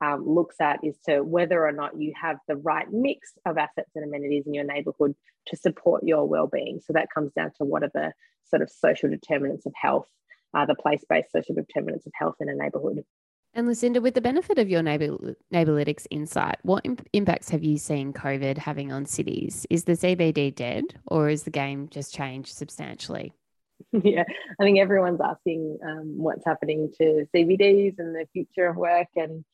um, 0.00 0.26
looks 0.26 0.56
at 0.60 0.80
is 0.82 0.96
to 1.06 1.22
whether 1.22 1.64
or 1.64 1.72
not 1.72 1.98
you 2.00 2.12
have 2.20 2.36
the 2.48 2.56
right 2.56 2.90
mix 2.90 3.32
of 3.44 3.58
assets 3.58 3.90
and 3.94 4.04
amenities 4.04 4.46
in 4.46 4.54
your 4.54 4.64
neighborhood 4.64 5.14
to 5.46 5.56
support 5.56 6.02
your 6.04 6.26
well-being 6.28 6.80
so 6.84 6.92
that 6.92 7.08
comes 7.12 7.32
down 7.32 7.50
to 7.58 7.64
what 7.64 7.82
are 7.82 7.90
the 7.94 8.12
sort 8.44 8.62
of 8.62 8.70
social 8.70 9.08
determinants 9.08 9.66
of 9.66 9.72
health, 9.74 10.06
uh, 10.54 10.66
the 10.66 10.74
place-based 10.74 11.32
social 11.32 11.54
determinants 11.54 12.06
of 12.06 12.12
health 12.14 12.36
in 12.40 12.48
a 12.48 12.54
neighbourhood. 12.54 13.04
And 13.54 13.66
Lucinda, 13.66 14.02
with 14.02 14.12
the 14.12 14.20
benefit 14.20 14.58
of 14.58 14.68
your 14.68 14.82
neighbor, 14.82 15.34
Neighbourlytics 15.50 16.06
insight, 16.10 16.58
what 16.62 16.84
imp- 16.84 17.08
impacts 17.14 17.48
have 17.48 17.64
you 17.64 17.78
seen 17.78 18.12
COVID 18.12 18.58
having 18.58 18.92
on 18.92 19.06
cities? 19.06 19.66
Is 19.70 19.84
the 19.84 19.94
CBD 19.94 20.54
dead 20.54 20.84
or 21.06 21.30
is 21.30 21.44
the 21.44 21.50
game 21.50 21.88
just 21.88 22.14
changed 22.14 22.54
substantially? 22.54 23.32
Yeah, 23.92 24.24
I 24.58 24.64
think 24.64 24.78
everyone's 24.78 25.20
asking 25.22 25.78
um, 25.86 26.14
what's 26.16 26.44
happening 26.44 26.92
to 26.98 27.26
CBDs 27.34 27.98
and 27.98 28.14
the 28.14 28.26
future 28.32 28.66
of 28.66 28.76
work 28.76 29.08
and 29.16 29.44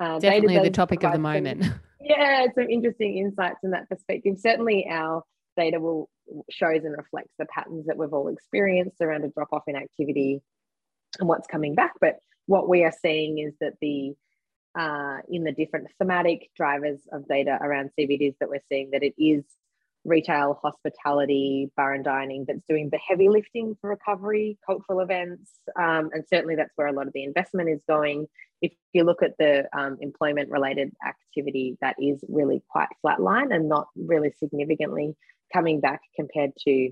uh, 0.00 0.18
definitely 0.18 0.58
the 0.58 0.70
topic 0.70 1.04
of 1.04 1.12
the 1.12 1.18
moment. 1.18 1.64
Some, 1.64 1.80
yeah, 2.00 2.46
some 2.54 2.68
interesting 2.68 3.18
insights 3.18 3.58
in 3.62 3.70
that 3.70 3.88
perspective. 3.88 4.36
Certainly, 4.38 4.88
our 4.90 5.22
data 5.56 5.78
will 5.78 6.08
shows 6.50 6.84
and 6.84 6.96
reflects 6.96 7.32
the 7.38 7.46
patterns 7.46 7.86
that 7.86 7.96
we've 7.96 8.12
all 8.12 8.28
experienced 8.28 9.00
around 9.00 9.24
a 9.24 9.28
drop 9.28 9.48
off 9.52 9.64
in 9.66 9.76
activity 9.76 10.40
and 11.18 11.28
what's 11.28 11.46
coming 11.46 11.74
back. 11.74 11.92
But 12.00 12.16
what 12.46 12.68
we 12.68 12.84
are 12.84 12.94
seeing 13.02 13.38
is 13.38 13.54
that 13.60 13.74
the 13.80 14.14
uh, 14.78 15.18
in 15.28 15.44
the 15.44 15.52
different 15.52 15.88
thematic 15.98 16.48
drivers 16.56 17.00
of 17.12 17.26
data 17.26 17.58
around 17.60 17.90
CBDs 17.98 18.36
that 18.38 18.48
we're 18.48 18.62
seeing 18.68 18.90
that 18.92 19.02
it 19.02 19.14
is 19.18 19.44
retail, 20.04 20.58
hospitality, 20.62 21.70
bar 21.76 21.92
and 21.92 22.04
dining 22.04 22.44
that's 22.46 22.62
doing 22.68 22.88
the 22.90 22.98
heavy 22.98 23.28
lifting 23.28 23.76
for 23.80 23.90
recovery, 23.90 24.58
cultural 24.64 25.00
events, 25.00 25.50
um, 25.78 26.10
and 26.12 26.24
certainly 26.28 26.56
that's 26.56 26.72
where 26.76 26.86
a 26.86 26.92
lot 26.92 27.06
of 27.06 27.12
the 27.12 27.24
investment 27.24 27.68
is 27.68 27.82
going. 27.88 28.26
If 28.62 28.72
you 28.92 29.04
look 29.04 29.22
at 29.22 29.36
the 29.38 29.68
um, 29.76 29.98
employment 30.00 30.50
related 30.50 30.92
activity, 31.06 31.76
that 31.80 31.96
is 31.98 32.22
really 32.28 32.62
quite 32.68 32.88
flatline 33.04 33.54
and 33.54 33.68
not 33.68 33.88
really 33.96 34.32
significantly 34.38 35.16
coming 35.52 35.80
back 35.80 36.00
compared 36.16 36.52
to 36.66 36.90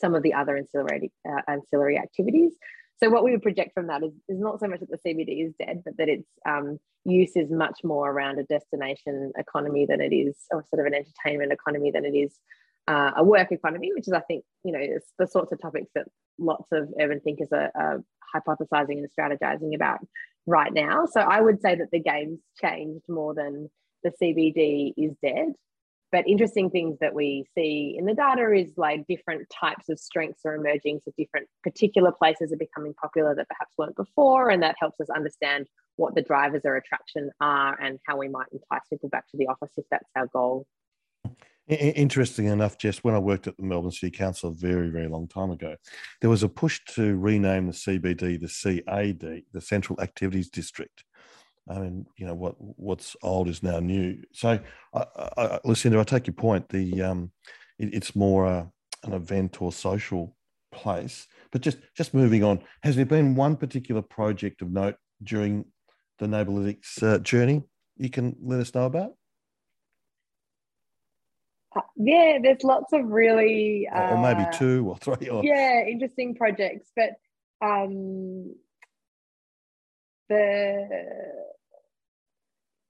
some 0.00 0.14
of 0.14 0.22
the 0.22 0.34
other 0.34 0.56
ancillary 0.56 1.12
uh, 1.28 1.42
ancillary 1.46 1.98
activities. 1.98 2.52
So 3.02 3.08
what 3.08 3.24
we 3.24 3.32
would 3.32 3.42
project 3.42 3.72
from 3.74 3.86
that 3.86 4.02
is, 4.02 4.12
is 4.28 4.38
not 4.38 4.60
so 4.60 4.68
much 4.68 4.80
that 4.80 4.90
the 4.90 4.98
CBD 4.98 5.46
is 5.46 5.54
dead, 5.58 5.82
but 5.84 5.96
that 5.96 6.08
its 6.08 6.28
um, 6.46 6.78
use 7.04 7.32
is 7.34 7.50
much 7.50 7.80
more 7.82 8.10
around 8.10 8.38
a 8.38 8.44
destination 8.44 9.32
economy 9.38 9.86
than 9.86 10.00
it 10.00 10.14
is, 10.14 10.36
or 10.50 10.62
sort 10.68 10.80
of 10.80 10.86
an 10.86 10.94
entertainment 10.94 11.52
economy 11.52 11.90
than 11.90 12.04
it 12.04 12.16
is 12.16 12.38
uh, 12.88 13.12
a 13.16 13.24
work 13.24 13.52
economy, 13.52 13.90
which 13.94 14.06
is, 14.06 14.12
I 14.12 14.20
think, 14.20 14.44
you 14.64 14.72
know, 14.72 14.80
the 15.18 15.26
sorts 15.26 15.52
of 15.52 15.60
topics 15.60 15.90
that 15.94 16.06
lots 16.38 16.68
of 16.72 16.88
urban 17.00 17.20
thinkers 17.20 17.48
are, 17.52 17.70
are 17.74 18.04
hypothesizing 18.34 18.98
and 18.98 19.08
strategizing 19.18 19.74
about 19.74 20.00
right 20.46 20.72
now. 20.72 21.06
So 21.06 21.20
I 21.20 21.40
would 21.40 21.60
say 21.62 21.76
that 21.76 21.90
the 21.90 22.00
game's 22.00 22.40
changed 22.60 23.04
more 23.08 23.34
than 23.34 23.70
the 24.02 24.12
CBD 24.20 24.92
is 24.96 25.14
dead. 25.22 25.52
But 26.12 26.26
interesting 26.26 26.70
things 26.70 26.98
that 27.00 27.14
we 27.14 27.44
see 27.54 27.94
in 27.96 28.04
the 28.04 28.14
data 28.14 28.52
is 28.52 28.72
like 28.76 29.06
different 29.06 29.48
types 29.48 29.88
of 29.88 29.98
strengths 29.98 30.40
are 30.44 30.54
emerging. 30.54 31.00
So 31.04 31.12
different 31.16 31.48
particular 31.62 32.10
places 32.10 32.52
are 32.52 32.56
becoming 32.56 32.94
popular 32.94 33.34
that 33.34 33.48
perhaps 33.48 33.74
weren't 33.78 33.96
before. 33.96 34.50
And 34.50 34.62
that 34.62 34.76
helps 34.78 35.00
us 35.00 35.08
understand 35.08 35.68
what 35.96 36.14
the 36.14 36.22
drivers 36.22 36.62
of 36.64 36.72
attraction 36.72 37.30
are 37.40 37.80
and 37.80 38.00
how 38.06 38.16
we 38.16 38.28
might 38.28 38.48
entice 38.52 38.88
people 38.88 39.08
back 39.08 39.28
to 39.30 39.36
the 39.36 39.46
office 39.46 39.70
if 39.76 39.84
that's 39.90 40.10
our 40.16 40.26
goal. 40.26 40.66
Interesting 41.68 42.46
enough, 42.46 42.78
Jess, 42.78 43.04
when 43.04 43.14
I 43.14 43.20
worked 43.20 43.46
at 43.46 43.56
the 43.56 43.62
Melbourne 43.62 43.92
City 43.92 44.10
Council 44.10 44.50
a 44.50 44.54
very, 44.54 44.88
very 44.88 45.06
long 45.06 45.28
time 45.28 45.52
ago, 45.52 45.76
there 46.20 46.30
was 46.30 46.42
a 46.42 46.48
push 46.48 46.80
to 46.94 47.16
rename 47.16 47.66
the 47.68 47.72
CBD 47.72 48.40
the 48.40 48.82
CAD, 48.82 49.42
the 49.52 49.60
Central 49.60 50.00
Activities 50.00 50.50
District. 50.50 51.04
I 51.70 51.78
mean, 51.78 52.06
you 52.16 52.26
know 52.26 52.34
what 52.34 52.56
what's 52.58 53.16
old 53.22 53.48
is 53.48 53.62
now 53.62 53.78
new. 53.78 54.22
So, 54.32 54.58
I, 54.92 55.04
I, 55.36 55.60
Lucinda, 55.64 56.00
I 56.00 56.04
take 56.04 56.26
your 56.26 56.34
point. 56.34 56.68
The 56.68 57.02
um, 57.02 57.30
it, 57.78 57.94
it's 57.94 58.16
more 58.16 58.46
uh, 58.46 58.66
an 59.04 59.12
event 59.12 59.62
or 59.62 59.72
social 59.72 60.36
place. 60.72 61.28
But 61.52 61.62
just 61.62 61.78
just 61.96 62.12
moving 62.12 62.42
on, 62.42 62.60
has 62.82 62.96
there 62.96 63.06
been 63.06 63.36
one 63.36 63.56
particular 63.56 64.02
project 64.02 64.62
of 64.62 64.70
note 64.70 64.96
during 65.22 65.64
the 66.18 66.26
Neighbourlytics 66.26 67.02
uh, 67.02 67.18
journey 67.18 67.62
you 67.96 68.10
can 68.10 68.36
let 68.42 68.60
us 68.60 68.74
know 68.74 68.86
about? 68.86 69.12
Uh, 71.76 71.82
yeah, 71.96 72.38
there's 72.42 72.64
lots 72.64 72.92
of 72.92 73.04
really, 73.06 73.88
uh, 73.94 74.14
or 74.14 74.18
maybe 74.18 74.44
two 74.52 74.88
or 74.88 74.96
three. 74.96 75.28
Or... 75.28 75.44
Yeah, 75.44 75.84
interesting 75.84 76.34
projects, 76.34 76.90
but 76.96 77.10
um, 77.62 78.56
the 80.28 80.88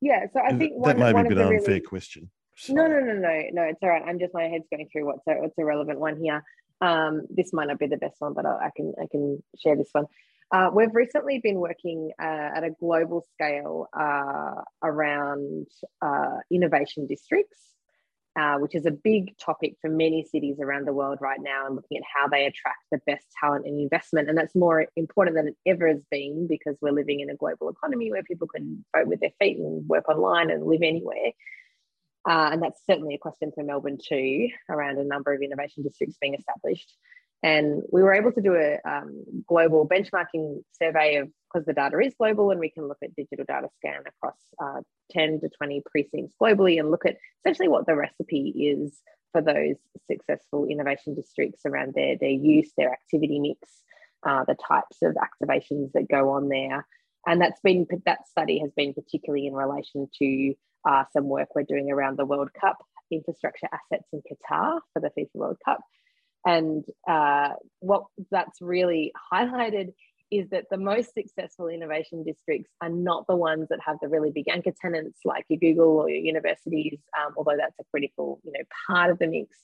yeah. 0.01 0.27
So 0.33 0.41
I 0.41 0.57
think 0.57 0.73
that 0.85 0.97
one, 0.97 0.99
may 0.99 1.13
be 1.13 1.21
a 1.21 1.29
bit 1.29 1.39
really... 1.39 1.57
unfair 1.57 1.81
question. 1.81 2.31
No, 2.69 2.87
no, 2.87 3.01
no, 3.01 3.15
no, 3.15 3.43
no. 3.53 3.63
It's 3.63 3.83
all 3.83 3.89
right. 3.89 4.03
I'm 4.07 4.19
just 4.19 4.35
my 4.35 4.45
head's 4.45 4.67
going 4.71 4.87
through 4.93 5.07
what's 5.07 5.27
a, 5.27 5.35
what's 5.35 5.57
a 5.59 5.65
relevant 5.65 5.99
one 5.99 6.21
here. 6.21 6.43
Um, 6.81 7.23
this 7.31 7.53
might 7.53 7.69
not 7.69 7.79
be 7.79 7.87
the 7.87 7.97
best 7.97 8.17
one, 8.21 8.35
but 8.35 8.47
I, 8.47 8.67
I 8.67 8.71
can 8.77 8.95
I 9.01 9.07
can 9.11 9.43
share 9.59 9.77
this 9.77 9.89
one. 9.93 10.07
Uh, 10.53 10.69
we've 10.75 10.95
recently 10.95 11.39
been 11.39 11.57
working 11.57 12.11
uh, 12.21 12.51
at 12.57 12.65
a 12.65 12.71
global 12.71 13.25
scale 13.35 13.87
uh, 13.99 14.63
around 14.83 15.67
uh, 16.03 16.39
innovation 16.51 17.07
districts, 17.07 17.59
uh, 18.41 18.57
which 18.57 18.75
is 18.75 18.87
a 18.87 18.91
big 18.91 19.37
topic 19.37 19.75
for 19.83 19.91
many 19.91 20.25
cities 20.25 20.57
around 20.61 20.87
the 20.87 20.95
world 20.95 21.19
right 21.21 21.41
now, 21.43 21.67
and 21.67 21.77
looking 21.77 21.99
at 21.99 22.05
how 22.15 22.27
they 22.27 22.47
attract 22.47 22.79
the 22.91 23.01
best 23.07 23.27
talent 23.39 23.67
and 23.67 23.79
investment. 23.79 24.31
And 24.31 24.39
that's 24.39 24.55
more 24.55 24.87
important 24.97 25.37
than 25.37 25.49
it 25.49 25.57
ever 25.67 25.87
has 25.89 26.03
been 26.11 26.47
because 26.49 26.77
we're 26.81 26.93
living 26.93 27.21
in 27.21 27.29
a 27.29 27.37
global 27.37 27.69
economy 27.69 28.11
where 28.11 28.23
people 28.23 28.49
can 28.49 28.83
vote 28.97 29.09
with 29.09 29.21
their 29.21 29.33
feet 29.39 29.59
and 29.59 29.87
work 29.87 30.09
online 30.09 30.51
and 30.51 30.65
live 30.65 30.81
anywhere. 30.83 31.33
Uh, 32.27 32.49
and 32.53 32.63
that's 32.63 32.81
certainly 32.87 33.15
a 33.15 33.19
question 33.19 33.53
for 33.55 33.63
Melbourne 33.63 33.99
too, 34.03 34.49
around 34.71 34.99
a 34.99 35.05
number 35.05 35.35
of 35.35 35.43
innovation 35.43 35.83
districts 35.83 36.17
being 36.19 36.35
established. 36.35 36.95
And 37.43 37.83
we 37.93 38.03
were 38.03 38.15
able 38.15 38.33
to 38.33 38.41
do 38.41 38.55
a 38.55 38.79
um, 38.91 39.23
global 39.47 39.87
benchmarking 39.87 40.63
survey 40.81 41.17
of 41.17 41.29
because 41.53 41.67
the 41.67 41.73
data 41.73 41.99
is 41.99 42.15
global 42.19 42.51
and 42.51 42.61
we 42.61 42.71
can 42.71 42.87
look 42.87 42.99
at 43.03 43.15
digital 43.15 43.45
data 43.47 43.69
scan 43.77 44.03
across 44.07 44.37
uh, 44.63 44.81
10 45.11 45.41
to 45.41 45.49
20 45.49 45.83
precincts 45.91 46.35
globally 46.41 46.79
and 46.79 46.91
look 46.91 47.07
at 47.07 47.17
essentially 47.41 47.69
what 47.69 47.87
the 47.87 47.95
recipe 47.95 48.49
is 48.49 49.01
for 49.33 49.43
those 49.43 49.77
successful 50.11 50.67
innovation 50.67 51.15
districts 51.15 51.63
around 51.65 51.95
their, 51.95 52.17
their 52.19 52.31
use, 52.31 52.73
their 52.77 52.93
activity 52.93 53.39
mix, 53.39 53.61
uh, 54.27 54.45
the 54.45 54.57
types 54.57 54.99
of 55.03 55.15
activations 55.15 55.93
that 55.93 56.09
go 56.09 56.31
on 56.31 56.49
there. 56.49 56.87
And 57.27 57.41
that's 57.41 57.61
been 57.61 57.87
that 58.07 58.29
study 58.29 58.59
has 58.61 58.73
been 58.77 58.95
particularly 58.95 59.47
in 59.47 59.55
relation 59.55 60.09
to 60.19 60.55
uh, 60.89 61.05
some 61.13 61.25
work 61.25 61.49
we're 61.55 61.63
doing 61.63 61.91
around 61.91 62.19
the 62.19 62.25
World 62.25 62.51
Cup 62.59 62.79
infrastructure 63.11 63.69
assets 63.73 64.09
in 64.13 64.21
Qatar 64.21 64.81
for 64.93 65.01
the 65.01 65.11
FIFA 65.17 65.29
World 65.35 65.59
Cup. 65.65 65.81
And 66.47 66.85
uh, 67.09 67.51
what 67.81 68.05
that's 68.31 68.63
really 68.63 69.13
highlighted 69.33 69.93
is 70.31 70.49
that 70.51 70.67
the 70.71 70.77
most 70.77 71.13
successful 71.15 71.69
innovation 71.69 72.23
districts 72.23 72.71
are 72.81 72.89
not 72.89 73.27
the 73.27 73.37
ones 73.37 73.69
that 73.71 73.81
have 73.85 73.97
the 74.01 74.09
really 74.09 74.31
big 74.31 74.49
anchor 74.49 74.73
tenants 74.81 75.21
like 75.25 75.45
your 75.49 75.59
Google 75.59 75.99
or 75.99 76.09
your 76.09 76.21
universities, 76.21 76.99
um, 77.19 77.35
although 77.37 77.57
that's 77.57 77.79
a 77.81 77.85
critical 77.91 78.41
you 78.45 78.53
know, 78.53 78.65
part 78.87 79.11
of 79.11 79.19
the 79.19 79.27
mix. 79.27 79.57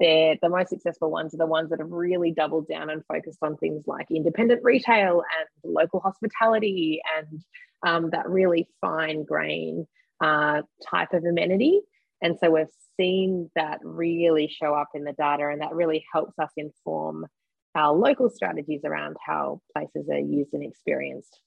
They're 0.00 0.36
the 0.42 0.48
most 0.48 0.70
successful 0.70 1.10
ones 1.10 1.34
are 1.34 1.38
the 1.38 1.46
ones 1.46 1.70
that 1.70 1.80
have 1.80 1.90
really 1.90 2.32
doubled 2.32 2.66
down 2.68 2.90
and 2.90 3.04
focused 3.06 3.38
on 3.42 3.56
things 3.56 3.84
like 3.86 4.10
independent 4.10 4.62
retail 4.64 5.22
and 5.38 5.72
local 5.72 6.00
hospitality 6.00 7.00
and 7.16 7.42
um, 7.86 8.10
that 8.10 8.28
really 8.28 8.68
fine 8.80 9.24
grain 9.24 9.86
uh, 10.20 10.62
type 10.90 11.12
of 11.12 11.24
amenity. 11.24 11.80
And 12.22 12.36
so 12.40 12.50
we've 12.50 12.66
seen 12.98 13.50
that 13.54 13.80
really 13.82 14.48
show 14.48 14.74
up 14.74 14.88
in 14.94 15.04
the 15.04 15.12
data, 15.12 15.48
and 15.48 15.60
that 15.60 15.74
really 15.74 16.04
helps 16.12 16.38
us 16.38 16.50
inform 16.56 17.26
our 17.74 17.92
local 17.92 18.30
strategies 18.30 18.82
around 18.84 19.16
how 19.24 19.60
places 19.72 20.08
are 20.10 20.18
used 20.18 20.52
and 20.52 20.62
experienced. 20.62 21.40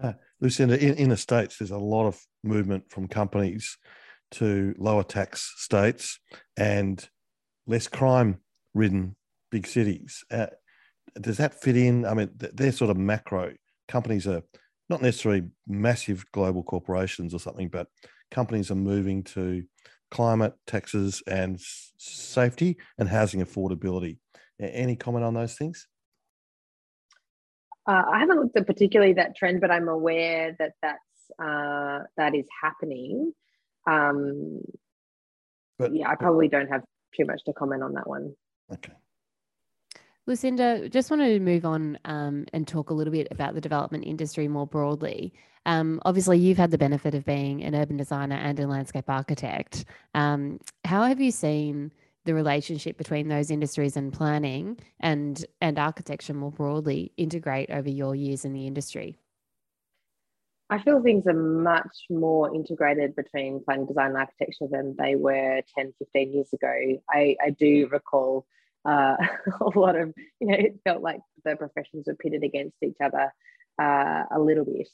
Uh, 0.00 0.12
Lucinda, 0.40 0.78
in, 0.78 0.94
in 0.94 1.08
the 1.08 1.16
States, 1.16 1.58
there's 1.58 1.70
a 1.70 1.78
lot 1.78 2.06
of 2.06 2.20
movement 2.44 2.84
from 2.90 3.08
companies 3.08 3.76
to 4.30 4.74
lower 4.78 5.02
tax 5.02 5.54
states 5.56 6.20
and 6.56 7.08
less 7.66 7.88
crime 7.88 8.38
ridden 8.74 9.16
big 9.50 9.66
cities. 9.66 10.24
Uh, 10.30 10.46
does 11.20 11.38
that 11.38 11.60
fit 11.60 11.76
in? 11.76 12.04
I 12.04 12.14
mean, 12.14 12.30
they're 12.36 12.72
sort 12.72 12.90
of 12.90 12.96
macro. 12.96 13.54
Companies 13.88 14.26
are 14.26 14.42
not 14.88 15.02
necessarily 15.02 15.42
massive 15.66 16.24
global 16.32 16.62
corporations 16.62 17.34
or 17.34 17.40
something, 17.40 17.68
but 17.68 17.88
companies 18.30 18.70
are 18.70 18.76
moving 18.76 19.24
to 19.24 19.64
climate, 20.10 20.54
taxes, 20.66 21.22
and 21.26 21.58
safety 21.98 22.76
and 22.98 23.08
housing 23.08 23.44
affordability. 23.44 24.18
Any 24.60 24.96
comment 24.96 25.24
on 25.24 25.34
those 25.34 25.54
things? 25.54 25.86
Uh, 27.86 28.02
I 28.12 28.18
haven't 28.18 28.40
looked 28.40 28.56
at 28.56 28.66
particularly 28.66 29.14
that 29.14 29.36
trend, 29.36 29.60
but 29.60 29.70
I'm 29.70 29.88
aware 29.88 30.54
that 30.58 30.72
that's 30.82 31.02
uh, 31.42 32.00
that 32.16 32.34
is 32.34 32.46
happening. 32.62 33.32
Um, 33.86 34.60
but 35.78 35.94
yeah, 35.94 36.08
I 36.10 36.16
probably 36.16 36.48
don't 36.48 36.68
have 36.68 36.82
too 37.16 37.24
much 37.24 37.42
to 37.46 37.52
comment 37.52 37.82
on 37.82 37.94
that 37.94 38.06
one. 38.06 38.34
Okay. 38.72 38.92
Lucinda, 40.26 40.90
just 40.90 41.10
wanted 41.10 41.30
to 41.30 41.40
move 41.40 41.64
on 41.64 41.98
um, 42.04 42.44
and 42.52 42.68
talk 42.68 42.90
a 42.90 42.94
little 42.94 43.12
bit 43.12 43.28
about 43.30 43.54
the 43.54 43.62
development 43.62 44.04
industry 44.04 44.46
more 44.46 44.66
broadly. 44.66 45.32
Um, 45.64 46.02
obviously, 46.04 46.38
you've 46.38 46.58
had 46.58 46.70
the 46.70 46.76
benefit 46.76 47.14
of 47.14 47.24
being 47.24 47.64
an 47.64 47.74
urban 47.74 47.96
designer 47.96 48.36
and 48.36 48.60
a 48.60 48.66
landscape 48.66 49.08
architect. 49.08 49.86
Um, 50.14 50.60
how 50.84 51.04
have 51.04 51.20
you 51.20 51.30
seen 51.30 51.92
the 52.28 52.34
relationship 52.34 52.98
between 52.98 53.28
those 53.28 53.50
industries 53.50 53.96
and 53.96 54.12
planning 54.12 54.78
and 55.00 55.46
and 55.62 55.78
architecture 55.78 56.34
more 56.34 56.52
broadly 56.52 57.10
integrate 57.16 57.70
over 57.70 57.88
your 57.88 58.14
years 58.14 58.44
in 58.44 58.52
the 58.52 58.66
industry? 58.66 59.18
I 60.70 60.78
feel 60.82 61.02
things 61.02 61.26
are 61.26 61.32
much 61.32 61.96
more 62.10 62.54
integrated 62.54 63.16
between 63.16 63.64
planning, 63.64 63.86
design, 63.86 64.08
and 64.08 64.18
architecture 64.18 64.66
than 64.70 64.94
they 64.98 65.16
were 65.16 65.62
10, 65.78 65.94
15 65.98 66.32
years 66.34 66.52
ago. 66.52 67.00
I, 67.10 67.36
I 67.42 67.50
do 67.50 67.88
recall 67.90 68.44
uh, 68.84 69.16
a 69.62 69.78
lot 69.78 69.96
of, 69.96 70.12
you 70.38 70.48
know, 70.48 70.54
it 70.58 70.78
felt 70.84 71.00
like 71.00 71.20
the 71.46 71.56
professions 71.56 72.04
were 72.06 72.16
pitted 72.16 72.44
against 72.44 72.76
each 72.82 72.98
other 73.02 73.32
uh, 73.80 74.24
a 74.30 74.38
little 74.38 74.66
bit. 74.66 74.88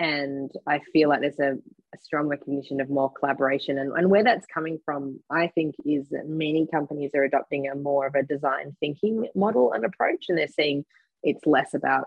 And 0.00 0.50
I 0.66 0.80
feel 0.94 1.10
like 1.10 1.20
there's 1.20 1.38
a, 1.38 1.58
a 1.94 1.98
strong 2.00 2.26
recognition 2.26 2.80
of 2.80 2.88
more 2.88 3.12
collaboration. 3.12 3.78
And, 3.78 3.92
and 3.92 4.10
where 4.10 4.24
that's 4.24 4.46
coming 4.46 4.78
from, 4.82 5.20
I 5.30 5.48
think, 5.48 5.74
is 5.84 6.08
that 6.08 6.26
many 6.26 6.66
companies 6.72 7.10
are 7.14 7.22
adopting 7.22 7.68
a 7.68 7.74
more 7.74 8.06
of 8.06 8.14
a 8.14 8.22
design 8.22 8.74
thinking 8.80 9.28
model 9.34 9.72
and 9.74 9.84
approach. 9.84 10.24
And 10.30 10.38
they're 10.38 10.48
seeing 10.48 10.86
it's 11.22 11.44
less 11.44 11.74
about 11.74 12.06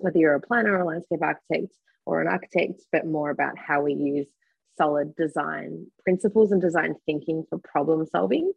whether 0.00 0.18
you're 0.18 0.34
a 0.34 0.40
planner 0.40 0.72
or 0.72 0.80
a 0.80 0.86
landscape 0.86 1.20
architect 1.22 1.74
or 2.06 2.22
an 2.22 2.28
architect, 2.28 2.82
but 2.90 3.06
more 3.06 3.28
about 3.28 3.58
how 3.58 3.82
we 3.82 3.92
use 3.92 4.26
solid 4.78 5.14
design 5.14 5.88
principles 6.02 6.52
and 6.52 6.62
design 6.62 6.94
thinking 7.04 7.44
for 7.50 7.58
problem 7.58 8.06
solving 8.06 8.50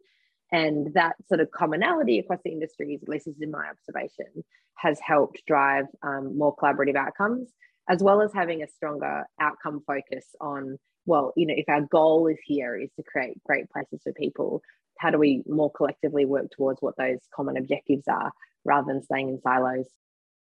and 0.54 0.94
that 0.94 1.16
sort 1.28 1.40
of 1.40 1.50
commonality 1.50 2.18
across 2.18 2.38
the 2.44 2.52
industries, 2.52 3.00
at 3.02 3.08
least 3.08 3.26
is 3.26 3.40
in 3.40 3.50
my 3.50 3.66
observation, 3.68 4.44
has 4.76 5.00
helped 5.00 5.42
drive 5.46 5.86
um, 6.02 6.38
more 6.38 6.54
collaborative 6.54 6.96
outcomes, 6.96 7.50
as 7.88 8.02
well 8.02 8.22
as 8.22 8.32
having 8.32 8.62
a 8.62 8.68
stronger 8.68 9.24
outcome 9.40 9.82
focus 9.86 10.24
on, 10.40 10.78
well, 11.06 11.32
you 11.36 11.46
know, 11.46 11.54
if 11.56 11.68
our 11.68 11.82
goal 11.82 12.26
is 12.28 12.38
here 12.44 12.76
is 12.76 12.90
to 12.96 13.02
create 13.02 13.42
great 13.44 13.70
places 13.70 14.00
for 14.02 14.12
people, 14.12 14.62
how 14.98 15.10
do 15.10 15.18
we 15.18 15.42
more 15.46 15.70
collectively 15.70 16.24
work 16.24 16.46
towards 16.56 16.80
what 16.80 16.96
those 16.96 17.18
common 17.34 17.56
objectives 17.56 18.04
are 18.08 18.32
rather 18.64 18.92
than 18.92 19.02
staying 19.02 19.28
in 19.28 19.40
silos? 19.42 19.88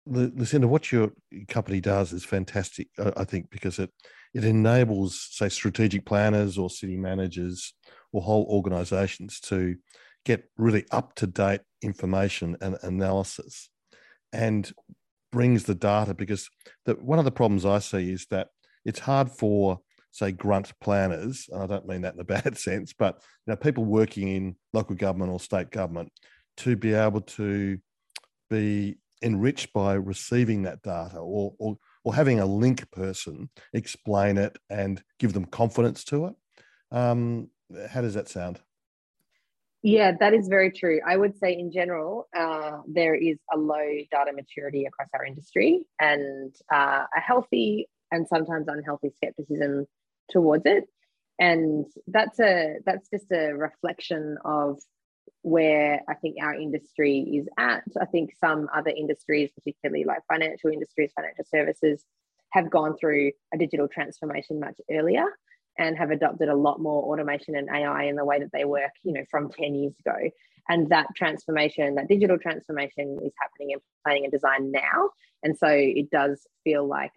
Lucinda, 0.07 0.67
what 0.67 0.91
your 0.91 1.13
company 1.49 1.81
does 1.81 2.13
is 2.13 2.25
fantastic, 2.25 2.89
I 2.99 3.25
think, 3.25 3.51
because 3.51 3.79
it 3.79 3.91
it 4.33 4.45
enables, 4.45 5.29
say, 5.33 5.49
strategic 5.49 6.05
planners 6.05 6.57
or 6.57 6.71
city 6.71 6.97
managers 6.97 7.75
or 8.13 8.23
whole 8.23 8.47
organizations 8.49 9.41
to 9.41 9.77
get 10.25 10.45
really 10.57 10.85
up 10.91 11.15
to 11.17 11.27
date 11.27 11.63
information 11.83 12.57
and 12.61 12.77
analysis 12.83 13.71
and 14.33 14.73
brings 15.31 15.65
the 15.65 15.75
data 15.75 16.15
because 16.15 16.49
the, 16.87 16.95
one 16.95 17.19
of 17.19 17.25
the 17.25 17.31
problems 17.31 17.65
I 17.65 17.79
see 17.79 18.13
is 18.13 18.27
that 18.31 18.49
it's 18.85 18.99
hard 18.99 19.31
for 19.31 19.81
say 20.13 20.33
grunt 20.33 20.73
planners 20.81 21.49
and 21.53 21.63
I 21.63 21.67
don't 21.67 21.87
mean 21.87 22.03
that 22.03 22.15
in 22.15 22.21
a 22.21 22.25
bad 22.37 22.59
sense 22.59 22.93
but 22.93 23.17
you 23.47 23.53
know 23.53 23.57
people 23.57 23.85
working 23.85 24.29
in 24.29 24.57
local 24.73 24.97
government 24.97 25.31
or 25.31 25.39
state 25.39 25.71
government 25.71 26.13
to 26.59 26.77
be 26.77 26.95
able 26.95 27.21
to 27.21 27.79
be 28.49 28.99
enriched 29.23 29.73
by 29.73 29.95
receiving 29.95 30.63
that 30.63 30.83
data 30.83 31.19
or, 31.19 31.55
or, 31.59 31.77
or 32.05 32.15
having 32.15 32.41
a 32.41 32.47
link 32.47 32.91
person 32.91 33.51
explain 33.73 34.39
it 34.39 34.57
and 34.69 35.03
give 35.19 35.33
them 35.33 35.45
confidence 35.45 36.03
to 36.05 36.27
it 36.27 36.35
um, 36.91 37.49
how 37.89 38.01
does 38.01 38.15
that 38.15 38.29
sound? 38.29 38.61
Yeah, 39.83 40.13
that 40.21 40.35
is 40.35 40.49
very 40.49 40.71
true. 40.71 41.01
I 41.07 41.17
would 41.17 41.39
say, 41.39 41.55
in 41.55 41.73
general, 41.73 42.29
uh, 42.37 42.79
there 42.87 43.15
is 43.15 43.39
a 43.53 43.57
low 43.57 43.89
data 44.11 44.33
maturity 44.35 44.85
across 44.85 45.09
our 45.15 45.25
industry 45.25 45.85
and 45.99 46.55
uh, 46.73 47.05
a 47.17 47.21
healthy 47.21 47.89
and 48.11 48.27
sometimes 48.29 48.67
unhealthy 48.69 49.11
skepticism 49.17 49.87
towards 50.31 50.65
it. 50.67 50.85
And 51.39 51.87
that's 52.07 52.39
a 52.41 52.77
that's 52.85 53.09
just 53.09 53.33
a 53.33 53.53
reflection 53.55 54.37
of 54.45 54.79
where 55.43 56.03
I 56.07 56.15
think 56.15 56.37
our 56.43 56.55
industry 56.55 57.21
is 57.21 57.49
at. 57.59 57.85
I 57.99 58.05
think 58.05 58.33
some 58.39 58.69
other 58.77 58.91
industries, 58.91 59.49
particularly 59.57 60.05
like 60.05 60.21
financial 60.31 60.69
industries, 60.71 61.11
financial 61.17 61.45
services, 61.51 62.05
have 62.53 62.71
gone 62.71 62.97
through 63.01 63.33
a 63.55 63.57
digital 63.57 63.89
transformation 63.89 64.61
much 64.61 64.79
earlier 64.91 65.25
and 65.79 65.97
have 65.97 66.11
adopted 66.11 66.49
a 66.49 66.55
lot 66.55 66.81
more 66.81 67.03
automation 67.03 67.57
and 67.57 67.69
AI 67.69 68.05
in 68.05 68.17
the 68.17 68.25
way 68.25 68.39
that 68.39 68.53
they 68.53 68.65
work, 68.65 68.93
you 69.03 69.13
know, 69.13 69.25
from 69.31 69.51
10 69.51 69.75
years 69.75 69.95
ago. 70.05 70.31
And 70.69 70.89
that 70.91 71.07
transformation, 71.17 71.95
that 71.97 72.09
digital 72.09 72.39
transformation 72.39 73.19
is 73.25 73.33
happening 73.41 73.71
in 73.71 73.79
planning 74.05 74.25
and 74.25 74.33
design 74.33 74.71
now. 74.71 75.11
And 75.43 75.57
so 75.57 75.69
it 75.69 76.11
does 76.11 76.47
feel 76.65 76.87
like 76.87 77.13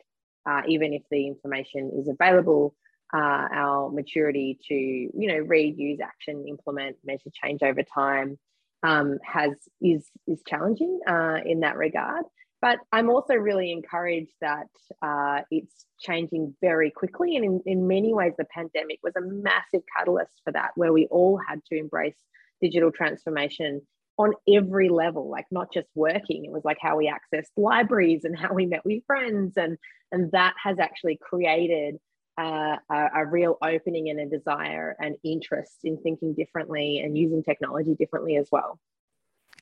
uh, 0.50 0.62
even 0.68 0.94
if 0.94 1.04
the 1.12 1.28
information 1.28 1.92
is 2.00 2.08
available, 2.08 2.76
uh, 3.13 3.48
our 3.54 3.92
maturity 3.92 4.58
to, 4.68 4.74
you 4.74 5.28
know, 5.28 5.38
read, 5.38 5.78
use, 5.78 6.00
action, 6.02 6.46
implement, 6.48 6.98
measure 7.06 7.30
change 7.44 7.62
over 7.62 7.84
time 7.84 8.39
um, 8.84 9.18
has 9.24 9.52
is 9.82 10.06
is 10.28 10.42
challenging 10.48 11.00
uh, 11.08 11.39
in 11.46 11.62
that 11.62 11.78
regard. 11.78 12.26
But 12.63 12.80
I'm 12.93 13.10
also 13.10 13.34
really 13.34 13.73
encouraged 13.73 14.36
that 14.39 14.69
uh, 15.02 15.41
it's 15.52 15.86
changing 15.99 16.56
very 16.62 16.91
quickly. 16.91 17.36
And 17.36 17.43
in, 17.43 17.62
in 17.65 17.88
many 17.89 18.13
ways, 18.13 18.32
the 18.38 18.45
pandemic 18.45 18.99
was 19.04 19.12
a 19.17 19.21
massive 19.21 19.82
catalyst 19.97 20.39
for 20.45 20.54
that, 20.54 20.69
where 20.76 20.93
we 20.93 21.06
all 21.08 21.38
had 21.45 21.60
to 21.65 21.78
embrace 21.78 22.15
digital 22.62 22.89
transformation 22.89 23.82
on 24.17 24.32
every 24.47 24.88
level, 24.88 25.30
like 25.30 25.43
not 25.52 25.73
just 25.73 25.89
working. 25.93 26.45
It 26.45 26.52
was 26.52 26.63
like 26.63 26.78
how 26.80 26.95
we 26.95 27.12
accessed 27.12 27.49
libraries 27.58 28.23
and 28.23 28.34
how 28.34 28.54
we 28.54 28.65
met 28.65 28.86
with 28.86 29.04
friends. 29.06 29.58
And, 29.58 29.78
and 30.13 30.32
that 30.32 30.54
has 30.63 30.80
actually 30.80 31.19
created 31.21 31.95
uh, 32.39 32.78
a, 32.89 33.08
a, 33.13 33.26
real 33.26 33.58
opening 33.62 34.10
and 34.10 34.21
a 34.21 34.38
desire 34.38 34.95
and 35.02 35.17
interest 35.26 35.80
in 35.84 35.97
thinking 35.97 36.34
differently 36.34 37.02
and 37.04 37.17
using 37.17 37.43
technology 37.43 37.93
differently 37.93 38.38
as 38.38 38.47
well. 38.54 38.80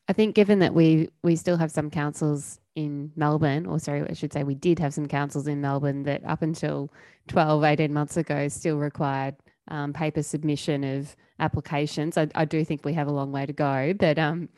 I 0.08 0.14
think 0.14 0.36
given 0.36 0.60
that 0.60 0.76
we 0.76 1.10
we 1.24 1.36
still 1.36 1.58
have 1.58 1.72
some 1.72 1.90
councils 1.90 2.61
in 2.76 3.12
Melbourne, 3.16 3.66
or 3.66 3.80
sorry, 3.80 4.08
I 4.10 4.14
should 4.14 4.32
say 4.34 4.44
we 4.44 4.56
did 4.56 4.80
have 4.80 4.94
some 4.94 5.08
councils 5.08 5.48
in 5.48 5.62
Melbourne 5.62 6.04
that 6.04 6.24
up 6.26 6.42
until 6.42 6.92
12, 7.28 7.64
18 7.64 7.94
months 7.94 8.18
ago 8.18 8.48
still 8.48 8.78
required 8.78 9.36
um, 9.68 9.94
paper 9.94 10.24
submission 10.24 10.84
of 10.84 11.16
applications. 11.40 12.18
I, 12.18 12.28
I, 12.36 12.46
do 12.46 12.64
think 12.64 12.86
we 12.86 12.94
have 12.94 13.08
a 13.08 13.12
long 13.12 13.32
way 13.32 13.46
to 13.46 13.54
go, 13.54 13.94
but 13.98 14.18
um, 14.18 14.50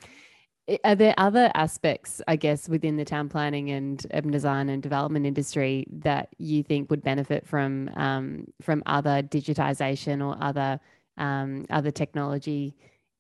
are 0.84 0.96
there 0.96 1.14
other 1.18 1.52
aspects, 1.56 2.22
I 2.28 2.36
guess, 2.36 2.70
within 2.70 2.96
the 2.96 3.06
town 3.06 3.30
planning 3.30 3.70
and 3.72 4.06
urban 4.14 4.32
design 4.32 4.70
and 4.70 4.82
development 4.82 5.26
industry 5.26 5.86
that 5.92 6.30
you 6.38 6.64
think 6.64 6.90
would 6.90 7.04
benefit 7.04 7.46
from 7.46 7.90
um, 7.96 8.48
from 8.62 8.82
other 8.86 9.22
digitization 9.24 10.26
or 10.26 10.42
other 10.42 10.80
um, 11.18 11.66
other 11.70 11.92
technology 11.92 12.76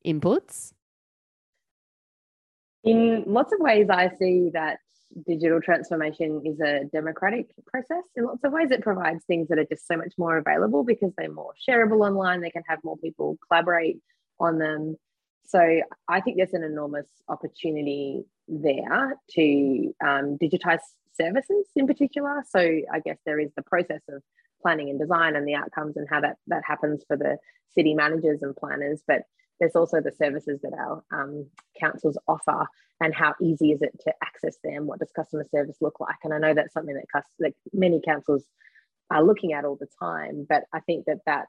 inputs? 0.06 0.74
In 2.84 3.24
lots 3.26 3.54
of 3.54 3.60
ways, 3.60 3.88
I 3.90 4.10
see 4.20 4.50
that 4.54 4.80
digital 5.28 5.62
transformation 5.62 6.42
is 6.46 6.60
a 6.60 6.86
democratic 6.92 7.48
process. 7.66 8.04
In 8.16 8.26
lots 8.26 8.44
of 8.44 8.52
ways, 8.52 8.72
it 8.72 8.82
provides 8.82 9.24
things 9.26 9.48
that 9.50 9.60
are 9.60 9.66
just 9.66 9.88
so 9.88 9.96
much 9.96 10.14
more 10.18 10.38
available 10.38 10.84
because 10.84 11.14
they're 11.18 11.32
more 11.32 11.54
shareable 11.68 12.06
online. 12.06 12.42
They 12.42 12.50
can 12.50 12.64
have 12.68 12.80
more 12.84 12.98
people 12.98 13.38
collaborate 13.48 14.00
on 14.40 14.58
them. 14.58 14.98
So 15.46 15.82
I 16.08 16.22
think 16.22 16.38
there's 16.38 16.54
an 16.54 16.64
enormous 16.64 17.08
opportunity 17.28 18.24
there 18.48 19.18
to 19.32 19.94
um, 20.04 20.38
digitize 20.38 20.80
services 21.14 21.68
in 21.76 21.88
particular. 21.88 22.44
So 22.50 22.60
I 22.60 23.00
guess 23.04 23.18
there 23.26 23.40
is 23.40 23.52
the 23.56 23.62
process 23.62 24.02
of 24.10 24.24
planning 24.62 24.90
and 24.90 25.00
design 25.00 25.36
and 25.36 25.48
the 25.48 25.56
outcomes 25.56 25.98
and 25.98 26.08
how 26.10 26.22
that 26.22 26.38
that 26.48 26.64
happens 26.66 27.04
for 27.08 27.18
the 27.18 27.38
city 27.76 27.94
managers 27.94 28.42
and 28.42 28.56
planners, 28.56 29.02
but 29.08 29.24
there's 29.64 29.78
also 29.78 30.02
the 30.02 30.12
services 30.12 30.60
that 30.62 30.74
our 30.74 31.02
um, 31.14 31.48
councils 31.80 32.18
offer 32.28 32.68
and 33.00 33.16
how 33.16 33.34
easy 33.42 33.72
is 33.72 33.82
it 33.82 33.98
to 34.02 34.14
access 34.22 34.58
them? 34.62 34.88
What 34.88 35.00
does 35.00 35.10
customer 35.16 35.46
service 35.50 35.78
look 35.80 36.02
like? 36.02 36.18
And 36.26 36.34
I 36.34 36.38
know 36.38 36.54
that's 36.54 36.74
something 36.74 36.96
that, 36.96 37.24
that 37.40 37.54
many 37.72 38.02
councils 38.06 38.44
are 39.10 39.24
looking 39.24 39.54
at 39.54 39.64
all 39.64 39.78
the 39.78 39.88
time, 40.00 40.46
but 40.50 40.64
I 40.74 40.82
think 40.82 41.06
that 41.06 41.20
that 41.26 41.48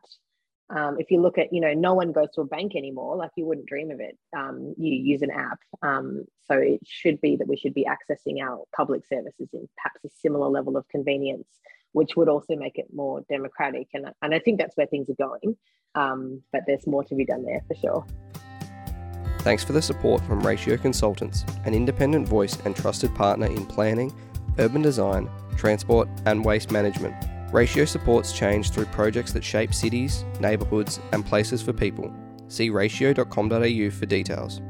um, 0.70 0.96
if 1.00 1.11
you 1.11 1.20
look 1.20 1.38
at, 1.38 1.53
you 1.53 1.61
know, 1.61 1.74
no 1.74 1.94
one 1.94 2.12
goes 2.12 2.29
to 2.35 2.42
a 2.42 2.46
bank 2.46 2.77
anymore, 2.77 3.16
like 3.16 3.33
you 3.37 3.46
wouldn't 3.46 3.66
dream 3.66 3.90
of 3.90 3.98
it. 3.98 4.16
Um, 4.35 4.74
you 4.79 4.94
use 4.94 5.22
an 5.22 5.33
app. 5.33 5.59
Um, 5.83 6.24
so 6.46 6.55
it 6.55 6.81
should 6.87 7.20
be 7.20 7.37
that 7.37 7.48
we 7.48 7.57
should 7.57 7.74
be 7.74 7.85
accessing 7.85 8.40
our 8.40 8.62
public 8.74 9.03
services 9.07 9.48
in 9.53 9.68
perhaps 9.77 10.05
a 10.05 10.09
similar 10.20 10.48
level 10.48 10.77
of 10.77 10.88
convenience, 10.88 11.48
which 11.94 12.16
would 12.16 12.28
also 12.28 12.57
make 12.57 12.76
it 12.76 12.87
more 12.92 13.24
democratic. 13.30 13.87
And, 13.94 14.07
and 14.20 14.35
I 14.35 14.40
think 14.40 14.59
that's 14.61 14.76
where 14.76 14.87
things 14.87 15.09
are 15.09 15.28
going. 15.28 15.57
Um, 15.94 16.42
but 16.52 16.62
there's 16.66 16.87
more 16.88 17.04
to 17.04 17.14
be 17.14 17.24
done 17.24 17.44
there 17.44 17.62
for 17.68 17.74
sure. 17.76 18.07
Thanks 19.38 19.62
for 19.62 19.72
the 19.72 19.80
support 19.80 20.20
from 20.22 20.40
Ratio 20.40 20.76
Consultants, 20.76 21.44
an 21.64 21.72
independent 21.72 22.26
voice 22.26 22.59
and 22.64 22.74
trusted 22.74 23.14
partner 23.14 23.46
in 23.46 23.64
planning, 23.66 24.12
urban 24.59 24.83
design, 24.83 25.30
transport, 25.57 26.09
and 26.26 26.44
waste 26.44 26.72
management. 26.72 27.14
Ratio 27.52 27.85
supports 27.85 28.33
change 28.33 28.70
through 28.70 28.87
projects 28.87 29.33
that 29.33 29.44
shape 29.44 29.72
cities, 29.72 30.24
neighbourhoods, 30.40 30.98
and 31.12 31.24
places 31.24 31.62
for 31.62 31.72
people. 31.72 32.12
See 32.48 32.70
ratio.com.au 32.70 33.90
for 33.90 34.07
details. 34.07 34.61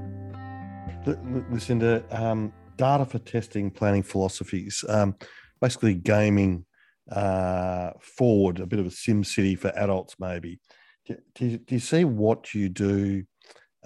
Lucinda, 1.51 2.05
um, 2.11 2.53
data 2.77 3.07
for 3.07 3.19
testing 3.21 3.71
planning 3.71 4.03
philosophies, 4.03 4.85
um, 4.89 5.15
basically 5.61 5.95
gaming 5.95 6.67
uh, 7.11 7.91
forward, 8.01 8.61
a 8.61 8.67
bit 8.67 8.79
of 8.79 8.87
a 8.87 8.91
SimCity 8.91 9.59
for 9.59 9.69
adults, 9.77 10.17
maybe. 10.19 10.61
Do, 11.07 11.17
do, 11.35 11.59
do 11.59 11.75
you 11.75 11.81
see 11.81 12.05
what 12.05 12.55
you 12.55 12.69
do 12.69 13.25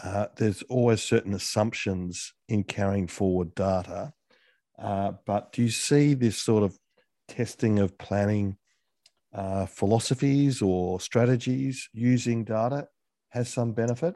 uh, 0.02 0.26
there's 0.36 0.62
always 0.62 1.02
certain 1.02 1.34
assumptions 1.34 2.32
in 2.48 2.62
carrying 2.64 3.08
forward 3.08 3.54
data. 3.54 4.12
Uh, 4.78 5.12
but 5.26 5.52
do 5.52 5.62
you 5.62 5.70
see 5.70 6.14
this 6.14 6.38
sort 6.38 6.62
of 6.62 6.78
testing 7.26 7.78
of 7.80 7.98
planning 7.98 8.56
uh, 9.34 9.66
philosophies 9.66 10.62
or 10.62 11.00
strategies 11.00 11.88
using 11.92 12.44
data 12.44 12.86
has 13.30 13.48
some 13.48 13.72
benefit? 13.72 14.14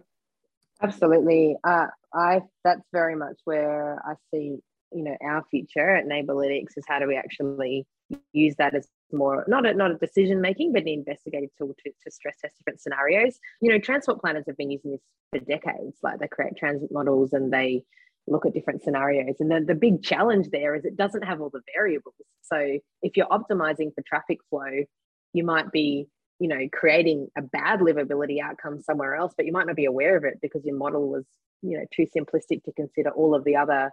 Absolutely. 0.80 1.56
Uh, 1.64 1.86
I 2.14 2.42
that's 2.64 2.86
very 2.92 3.16
much 3.16 3.36
where 3.44 4.00
I 4.04 4.14
see 4.32 4.58
you 4.92 5.04
know 5.04 5.16
our 5.22 5.44
future 5.50 5.96
at 5.96 6.06
Neighbourlytics 6.06 6.76
is 6.76 6.84
how 6.88 6.98
do 6.98 7.06
we 7.06 7.16
actually 7.16 7.86
use 8.32 8.54
that 8.56 8.74
as 8.74 8.88
more 9.12 9.44
not 9.46 9.66
a 9.66 9.74
not 9.74 9.90
a 9.90 9.96
decision 9.96 10.40
making 10.40 10.72
but 10.72 10.82
an 10.82 10.88
investigative 10.88 11.50
tool 11.58 11.74
to, 11.84 11.90
to 12.02 12.10
stress 12.10 12.36
test 12.40 12.56
different 12.58 12.80
scenarios. 12.80 13.38
You 13.60 13.70
know 13.70 13.78
transport 13.78 14.20
planners 14.20 14.44
have 14.46 14.56
been 14.56 14.70
using 14.70 14.92
this 14.92 15.00
for 15.30 15.38
decades. 15.40 15.98
Like 16.02 16.18
they 16.18 16.28
create 16.28 16.56
transit 16.56 16.90
models 16.90 17.32
and 17.32 17.52
they 17.52 17.84
look 18.26 18.46
at 18.46 18.54
different 18.54 18.82
scenarios. 18.82 19.36
And 19.40 19.50
the, 19.50 19.60
the 19.60 19.74
big 19.74 20.02
challenge 20.02 20.48
there 20.50 20.74
is 20.74 20.84
it 20.84 20.96
doesn't 20.96 21.24
have 21.24 21.40
all 21.40 21.50
the 21.50 21.60
variables. 21.74 22.14
So 22.42 22.78
if 23.02 23.16
you're 23.16 23.26
optimizing 23.26 23.94
for 23.94 24.02
traffic 24.06 24.38
flow 24.48 24.84
you 25.32 25.44
might 25.44 25.72
be 25.72 26.06
you 26.38 26.48
know 26.48 26.68
creating 26.72 27.28
a 27.36 27.42
bad 27.42 27.80
livability 27.80 28.40
outcome 28.42 28.80
somewhere 28.80 29.14
else 29.14 29.32
but 29.36 29.46
you 29.46 29.52
might 29.52 29.66
not 29.66 29.76
be 29.76 29.84
aware 29.84 30.16
of 30.16 30.24
it 30.24 30.38
because 30.40 30.64
your 30.64 30.76
model 30.76 31.08
was 31.08 31.24
you 31.62 31.78
know 31.78 31.84
too 31.94 32.06
simplistic 32.16 32.62
to 32.64 32.72
consider 32.72 33.10
all 33.10 33.34
of 33.34 33.44
the 33.44 33.56
other 33.56 33.90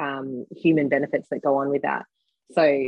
um, 0.00 0.46
human 0.56 0.88
benefits 0.88 1.28
that 1.30 1.42
go 1.42 1.56
on 1.56 1.68
with 1.68 1.82
that 1.82 2.06
so 2.52 2.82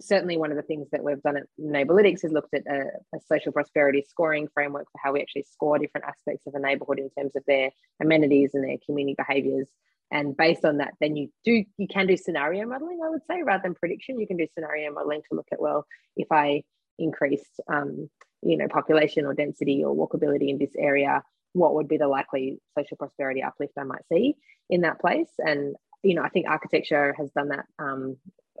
certainly 0.00 0.36
one 0.36 0.50
of 0.50 0.56
the 0.56 0.62
things 0.62 0.88
that 0.90 1.02
we've 1.02 1.22
done 1.22 1.36
at 1.36 1.44
Neighbourlytics 1.60 2.24
is 2.24 2.32
looked 2.32 2.54
at 2.54 2.62
a, 2.68 2.84
a, 3.14 3.20
social 3.28 3.52
prosperity 3.52 4.04
scoring 4.08 4.48
framework 4.52 4.86
for 4.90 5.00
how 5.02 5.12
we 5.12 5.20
actually 5.20 5.46
score 5.50 5.78
different 5.78 6.06
aspects 6.06 6.46
of 6.46 6.54
a 6.54 6.58
neighbourhood 6.58 6.98
in 6.98 7.10
terms 7.10 7.32
of 7.36 7.42
their 7.46 7.70
amenities 8.00 8.50
and 8.54 8.64
their 8.64 8.76
community 8.84 9.14
behaviours. 9.16 9.68
And 10.10 10.36
based 10.36 10.64
on 10.64 10.78
that, 10.78 10.94
then 11.00 11.16
you 11.16 11.28
do 11.44 11.64
you 11.76 11.88
can 11.88 12.06
do 12.06 12.16
scenario 12.16 12.66
modelling, 12.66 13.00
I 13.04 13.10
would 13.10 13.22
say, 13.28 13.42
rather 13.42 13.62
than 13.62 13.74
prediction. 13.74 14.20
You 14.20 14.26
can 14.26 14.36
do 14.36 14.46
scenario 14.54 14.92
modelling 14.92 15.22
to 15.28 15.36
look 15.36 15.48
at 15.52 15.60
well, 15.60 15.86
if 16.16 16.28
I 16.30 16.62
increased 16.98 17.60
um, 17.68 18.08
you 18.42 18.56
know 18.56 18.68
population 18.68 19.26
or 19.26 19.34
density 19.34 19.82
or 19.82 19.94
walkability 19.94 20.50
in 20.50 20.58
this 20.58 20.74
area, 20.78 21.22
what 21.52 21.74
would 21.74 21.88
be 21.88 21.96
the 21.96 22.08
likely 22.08 22.58
social 22.78 22.96
prosperity 22.96 23.42
uplift 23.42 23.72
I 23.78 23.84
might 23.84 24.06
see 24.12 24.36
in 24.68 24.82
that 24.82 25.00
place? 25.00 25.30
And 25.38 25.74
you 26.02 26.14
know, 26.14 26.22
I 26.22 26.28
think 26.28 26.46
architecture 26.48 27.14
has 27.18 27.30
done 27.30 27.48
that 27.48 27.64
um, 27.78 28.16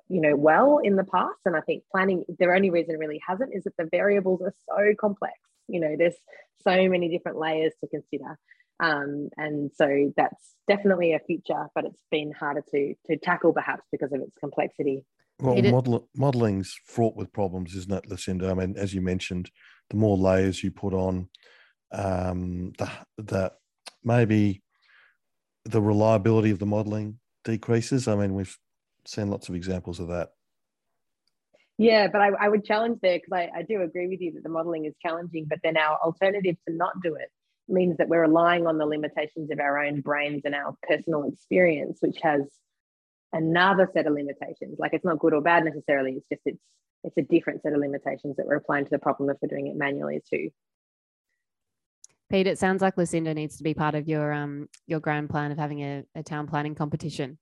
you 0.08 0.20
know 0.20 0.36
well 0.36 0.78
in 0.82 0.96
the 0.96 1.04
past. 1.04 1.38
And 1.44 1.56
i 1.56 1.60
think 1.60 1.84
planning 1.90 2.24
the 2.38 2.46
only 2.46 2.70
reason 2.70 2.94
it 2.94 2.98
really 2.98 3.20
hasn't 3.26 3.54
is 3.54 3.64
that 3.64 3.76
the 3.78 3.88
variables 3.90 4.42
are 4.42 4.54
so 4.68 4.94
complex. 5.00 5.34
You 5.68 5.80
know 5.80 5.96
there's 5.98 6.16
so 6.62 6.88
many 6.88 7.08
different 7.08 7.38
layers 7.38 7.72
to 7.80 7.88
consider. 7.88 8.38
Um, 8.80 9.28
and 9.36 9.70
so 9.76 10.12
that's 10.16 10.54
definitely 10.66 11.12
a 11.12 11.20
future 11.20 11.68
but 11.76 11.84
it's 11.84 12.02
been 12.10 12.32
harder 12.32 12.64
to 12.72 12.94
to 13.06 13.16
tackle 13.16 13.52
perhaps 13.52 13.84
because 13.92 14.12
of 14.12 14.20
its 14.20 14.36
complexity. 14.38 15.04
Well 15.40 15.60
model, 15.62 16.08
modeling's 16.16 16.76
fraught 16.86 17.16
with 17.16 17.32
problems 17.32 17.74
isn't 17.74 17.92
it 17.92 18.08
lucinda? 18.08 18.50
I 18.50 18.54
mean 18.54 18.74
as 18.76 18.92
you 18.92 19.00
mentioned 19.00 19.50
the 19.90 19.96
more 19.96 20.16
layers 20.16 20.62
you 20.62 20.70
put 20.70 20.92
on 20.92 21.28
um, 21.92 22.72
the, 22.78 22.90
the 23.18 23.52
maybe 24.02 24.62
the 25.64 25.80
reliability 25.80 26.50
of 26.50 26.58
the 26.58 26.66
modelling 26.66 27.20
decreases. 27.44 28.08
I 28.08 28.16
mean 28.16 28.34
we've 28.34 28.58
seen 29.06 29.30
lots 29.30 29.48
of 29.48 29.54
examples 29.54 30.00
of 30.00 30.08
that. 30.08 30.30
Yeah, 31.76 32.06
but 32.06 32.20
I, 32.20 32.28
I 32.40 32.48
would 32.48 32.64
challenge 32.64 33.00
there 33.02 33.18
because 33.18 33.32
I, 33.32 33.58
I 33.58 33.62
do 33.62 33.82
agree 33.82 34.06
with 34.06 34.20
you 34.20 34.32
that 34.32 34.42
the 34.44 34.48
modeling 34.48 34.84
is 34.84 34.94
challenging, 35.02 35.46
but 35.48 35.58
then 35.64 35.76
our 35.76 35.98
alternative 35.98 36.56
to 36.68 36.74
not 36.74 37.02
do 37.02 37.16
it 37.16 37.30
means 37.68 37.96
that 37.96 38.08
we're 38.08 38.20
relying 38.20 38.66
on 38.66 38.78
the 38.78 38.86
limitations 38.86 39.50
of 39.50 39.58
our 39.58 39.82
own 39.82 40.00
brains 40.00 40.42
and 40.44 40.54
our 40.54 40.76
personal 40.88 41.24
experience, 41.24 41.98
which 42.00 42.18
has 42.22 42.42
another 43.32 43.90
set 43.92 44.06
of 44.06 44.12
limitations. 44.12 44.78
Like 44.78 44.92
it's 44.92 45.04
not 45.04 45.18
good 45.18 45.34
or 45.34 45.40
bad 45.40 45.64
necessarily, 45.64 46.12
it's 46.12 46.26
just 46.30 46.42
it's 46.44 46.62
it's 47.02 47.18
a 47.18 47.22
different 47.22 47.60
set 47.62 47.74
of 47.74 47.80
limitations 47.80 48.36
that 48.36 48.46
we're 48.46 48.56
applying 48.56 48.84
to 48.84 48.90
the 48.90 48.98
problem 48.98 49.28
if 49.28 49.36
we're 49.42 49.48
doing 49.48 49.66
it 49.66 49.76
manually 49.76 50.22
too. 50.30 50.48
Pete, 52.30 52.46
it 52.46 52.58
sounds 52.58 52.80
like 52.80 52.96
Lucinda 52.96 53.34
needs 53.34 53.58
to 53.58 53.62
be 53.62 53.74
part 53.74 53.94
of 53.94 54.08
your 54.08 54.32
um 54.32 54.68
your 54.86 55.00
grand 55.00 55.28
plan 55.28 55.52
of 55.52 55.58
having 55.58 55.82
a, 55.82 56.04
a 56.14 56.22
town 56.22 56.46
planning 56.46 56.74
competition. 56.74 57.38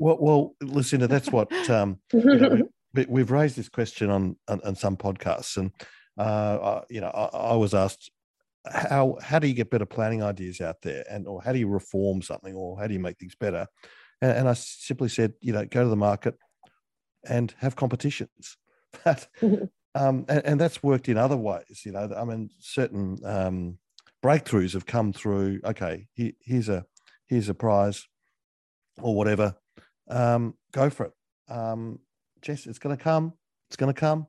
Well, 0.00 0.16
well, 0.18 0.56
Lucinda, 0.62 1.06
that's 1.06 1.30
what 1.30 1.52
um, 1.70 2.00
you 2.12 2.24
know, 2.24 2.68
we, 3.08 3.20
have 3.20 3.30
raised 3.30 3.56
this 3.56 3.68
question 3.68 4.10
on, 4.10 4.36
on, 4.48 4.60
on 4.64 4.74
some 4.74 4.96
podcasts, 4.96 5.56
and 5.56 5.70
uh, 6.18 6.80
you 6.88 7.00
know, 7.00 7.10
I, 7.10 7.52
I, 7.52 7.56
was 7.56 7.74
asked 7.74 8.10
how 8.66 9.16
how 9.22 9.38
do 9.38 9.46
you 9.46 9.54
get 9.54 9.70
better 9.70 9.86
planning 9.86 10.22
ideas 10.22 10.60
out 10.60 10.82
there, 10.82 11.04
and 11.08 11.28
or 11.28 11.42
how 11.42 11.52
do 11.52 11.58
you 11.58 11.68
reform 11.68 12.22
something, 12.22 12.54
or 12.54 12.80
how 12.80 12.86
do 12.86 12.94
you 12.94 12.98
make 12.98 13.18
things 13.18 13.36
better? 13.36 13.66
And, 14.20 14.32
and 14.32 14.48
I 14.48 14.54
simply 14.54 15.10
said, 15.10 15.34
you 15.40 15.52
know, 15.52 15.64
go 15.66 15.84
to 15.84 15.88
the 15.88 15.96
market 15.96 16.36
and 17.28 17.54
have 17.58 17.76
competitions. 17.76 18.56
But 19.04 19.28
um, 19.94 20.24
and, 20.28 20.44
and, 20.44 20.60
that's 20.60 20.82
worked 20.82 21.08
in 21.08 21.16
other 21.16 21.36
ways. 21.36 21.82
You 21.84 21.92
know, 21.92 22.12
I 22.16 22.24
mean, 22.24 22.50
certain 22.58 23.18
um, 23.24 23.78
breakthroughs 24.20 24.72
have 24.72 24.84
come 24.84 25.12
through. 25.12 25.60
Okay, 25.64 26.08
here's 26.16 26.68
a 26.68 26.84
here's 27.28 27.48
a 27.48 27.54
prize, 27.54 28.04
or 29.00 29.14
whatever. 29.14 29.54
Um, 30.10 30.54
go 30.72 30.90
for 30.90 31.06
it, 31.06 31.12
um, 31.52 31.98
Jess. 32.42 32.66
It's 32.66 32.78
going 32.78 32.96
to 32.96 33.02
come. 33.02 33.32
It's 33.68 33.76
going 33.76 33.92
to 33.92 34.00
come. 34.00 34.26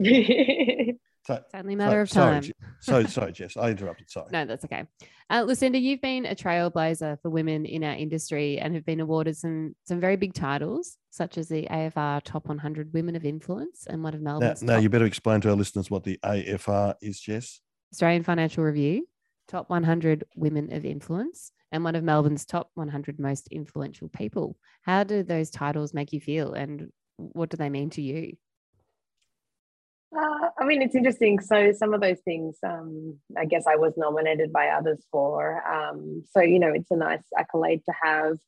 So, 1.26 1.34
it's 1.36 1.54
only 1.54 1.72
a 1.72 1.76
matter 1.78 2.02
of 2.02 2.10
time. 2.10 2.42
Sorry, 2.80 3.04
so, 3.04 3.08
sorry, 3.08 3.32
Jess, 3.32 3.56
I 3.56 3.70
interrupted. 3.70 4.10
Sorry. 4.10 4.28
No, 4.30 4.44
that's 4.44 4.64
okay. 4.66 4.84
Uh, 5.30 5.44
Lucinda, 5.46 5.78
you've 5.78 6.02
been 6.02 6.26
a 6.26 6.34
trailblazer 6.34 7.18
for 7.22 7.30
women 7.30 7.64
in 7.64 7.82
our 7.82 7.94
industry 7.94 8.58
and 8.58 8.74
have 8.74 8.84
been 8.84 9.00
awarded 9.00 9.34
some 9.34 9.74
some 9.84 10.00
very 10.00 10.16
big 10.16 10.34
titles, 10.34 10.98
such 11.10 11.38
as 11.38 11.48
the 11.48 11.66
AFR 11.70 12.22
Top 12.22 12.46
100 12.46 12.92
Women 12.92 13.16
of 13.16 13.24
Influence 13.24 13.86
and 13.86 14.02
one 14.02 14.12
of 14.12 14.20
Melbourne's. 14.20 14.62
Now, 14.62 14.74
now 14.74 14.80
you 14.80 14.90
better 14.90 15.06
explain 15.06 15.40
to 15.42 15.50
our 15.50 15.56
listeners 15.56 15.90
what 15.90 16.04
the 16.04 16.18
AFR 16.22 16.94
is, 17.00 17.18
Jess. 17.18 17.60
Australian 17.94 18.22
Financial 18.22 18.62
Review, 18.62 19.06
Top 19.48 19.70
100 19.70 20.24
Women 20.36 20.74
of 20.74 20.84
Influence, 20.84 21.52
and 21.74 21.82
one 21.82 21.96
of 21.96 22.04
Melbourne's 22.04 22.44
top 22.44 22.70
100 22.74 23.18
most 23.18 23.48
influential 23.48 24.08
people. 24.08 24.56
How 24.82 25.02
do 25.02 25.24
those 25.24 25.50
titles 25.50 25.92
make 25.92 26.12
you 26.12 26.20
feel, 26.20 26.54
and 26.54 26.92
what 27.16 27.50
do 27.50 27.56
they 27.56 27.68
mean 27.68 27.90
to 27.90 28.00
you? 28.00 28.36
Uh, 30.16 30.50
I 30.56 30.64
mean, 30.64 30.82
it's 30.82 30.94
interesting. 30.94 31.40
So 31.40 31.72
some 31.72 31.92
of 31.92 32.00
those 32.00 32.20
things, 32.20 32.58
um, 32.64 33.18
I 33.36 33.46
guess 33.46 33.64
I 33.66 33.74
was 33.74 33.94
nominated 33.96 34.52
by 34.52 34.68
others 34.68 35.04
for. 35.10 35.68
Um, 35.68 36.22
so 36.30 36.40
you 36.40 36.60
know, 36.60 36.72
it's 36.72 36.92
a 36.92 36.96
nice 36.96 37.24
accolade 37.36 37.82
to 37.86 37.94
have. 38.04 38.38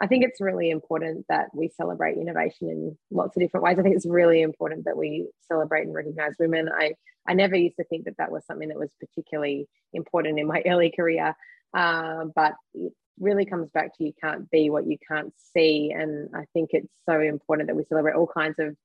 I 0.00 0.08
think 0.08 0.24
it's 0.24 0.40
really 0.40 0.70
important 0.70 1.26
that 1.28 1.50
we 1.54 1.70
celebrate 1.76 2.16
innovation 2.16 2.68
in 2.68 2.98
lots 3.12 3.36
of 3.36 3.42
different 3.42 3.62
ways. 3.62 3.78
I 3.78 3.82
think 3.82 3.94
it's 3.94 4.08
really 4.08 4.42
important 4.42 4.86
that 4.86 4.96
we 4.96 5.28
celebrate 5.46 5.82
and 5.82 5.94
recognize 5.94 6.34
women. 6.40 6.68
I 6.68 6.94
I 7.26 7.34
never 7.34 7.56
used 7.56 7.76
to 7.76 7.84
think 7.84 8.04
that 8.04 8.16
that 8.18 8.32
was 8.32 8.44
something 8.46 8.68
that 8.68 8.78
was 8.78 8.90
particularly 8.98 9.68
important 9.92 10.38
in 10.38 10.46
my 10.46 10.62
early 10.66 10.90
career, 10.90 11.34
uh, 11.74 12.24
but 12.34 12.54
it 12.74 12.92
really 13.18 13.44
comes 13.44 13.70
back 13.70 13.96
to 13.96 14.04
you 14.04 14.12
can't 14.20 14.50
be 14.50 14.70
what 14.70 14.86
you 14.86 14.98
can't 15.06 15.32
see, 15.54 15.92
and 15.96 16.30
I 16.34 16.46
think 16.52 16.70
it's 16.72 16.92
so 17.08 17.20
important 17.20 17.68
that 17.68 17.76
we 17.76 17.84
celebrate 17.84 18.14
all 18.14 18.26
kinds 18.26 18.58
of 18.58 18.76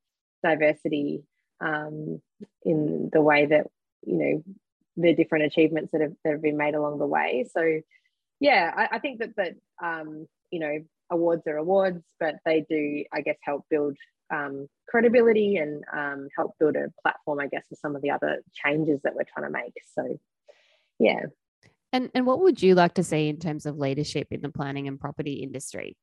diversity 0.42 1.22
um, 1.60 2.20
in 2.64 3.10
the 3.12 3.20
way 3.20 3.46
that 3.46 3.66
you 4.06 4.16
know 4.16 4.42
the 4.96 5.14
different 5.14 5.44
achievements 5.44 5.90
that 5.92 6.00
have, 6.00 6.12
that 6.24 6.32
have 6.32 6.42
been 6.42 6.56
made 6.56 6.74
along 6.74 6.98
the 6.98 7.06
way. 7.06 7.46
So 7.52 7.80
yeah, 8.40 8.72
I, 8.76 8.96
I 8.96 8.98
think 8.98 9.20
that 9.20 9.36
that 9.36 9.54
um, 9.82 10.26
you 10.50 10.60
know 10.60 10.78
awards 11.10 11.46
are 11.46 11.56
awards, 11.56 12.04
but 12.20 12.36
they 12.44 12.64
do 12.68 13.04
I 13.12 13.22
guess 13.22 13.38
help 13.42 13.64
build 13.70 13.96
um, 14.30 14.68
credibility 14.88 15.56
and 15.56 15.84
um, 15.94 16.28
help 16.36 16.52
build 16.58 16.76
a 16.76 16.92
platform 17.02 17.40
I 17.40 17.46
guess 17.46 17.64
for 17.68 17.76
some 17.76 17.96
of 17.96 18.02
the 18.02 18.10
other 18.10 18.42
changes 18.54 19.00
that 19.04 19.14
we're 19.14 19.24
trying 19.24 19.46
to 19.46 19.52
make. 19.52 19.74
So 19.94 20.18
yeah. 20.98 21.26
And 21.92 22.10
and 22.14 22.26
what 22.26 22.40
would 22.40 22.62
you 22.62 22.74
like 22.74 22.94
to 22.94 23.02
see 23.02 23.28
in 23.28 23.38
terms 23.38 23.66
of 23.66 23.78
leadership 23.78 24.28
in 24.30 24.42
the 24.42 24.50
planning 24.50 24.88
and 24.88 25.00
property 25.00 25.34
industry? 25.34 25.96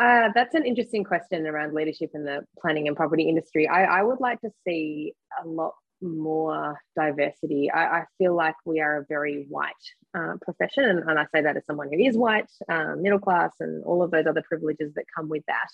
Uh, 0.00 0.30
that's 0.34 0.54
an 0.54 0.64
interesting 0.64 1.04
question 1.04 1.46
around 1.46 1.74
leadership 1.74 2.10
in 2.14 2.24
the 2.24 2.40
planning 2.58 2.88
and 2.88 2.96
property 2.96 3.28
industry. 3.28 3.68
I, 3.68 3.84
I 3.84 4.02
would 4.02 4.18
like 4.18 4.40
to 4.40 4.50
see 4.66 5.12
a 5.44 5.46
lot 5.46 5.74
more 6.00 6.80
diversity. 6.96 7.70
I, 7.70 7.98
I 7.98 8.04
feel 8.16 8.34
like 8.34 8.54
we 8.64 8.80
are 8.80 9.02
a 9.02 9.04
very 9.06 9.44
white 9.50 9.74
uh, 10.16 10.36
profession, 10.40 10.84
and, 10.84 11.00
and, 11.00 11.18
I 11.18 11.26
say 11.34 11.42
that 11.42 11.58
as 11.58 11.66
someone 11.66 11.90
who 11.92 11.98
is 11.98 12.16
white, 12.16 12.50
um, 12.70 13.02
middle 13.02 13.18
class, 13.18 13.50
and 13.60 13.84
all 13.84 14.02
of 14.02 14.10
those 14.10 14.26
other 14.26 14.42
privileges 14.48 14.94
that 14.94 15.04
come 15.14 15.28
with 15.28 15.44
that. 15.46 15.68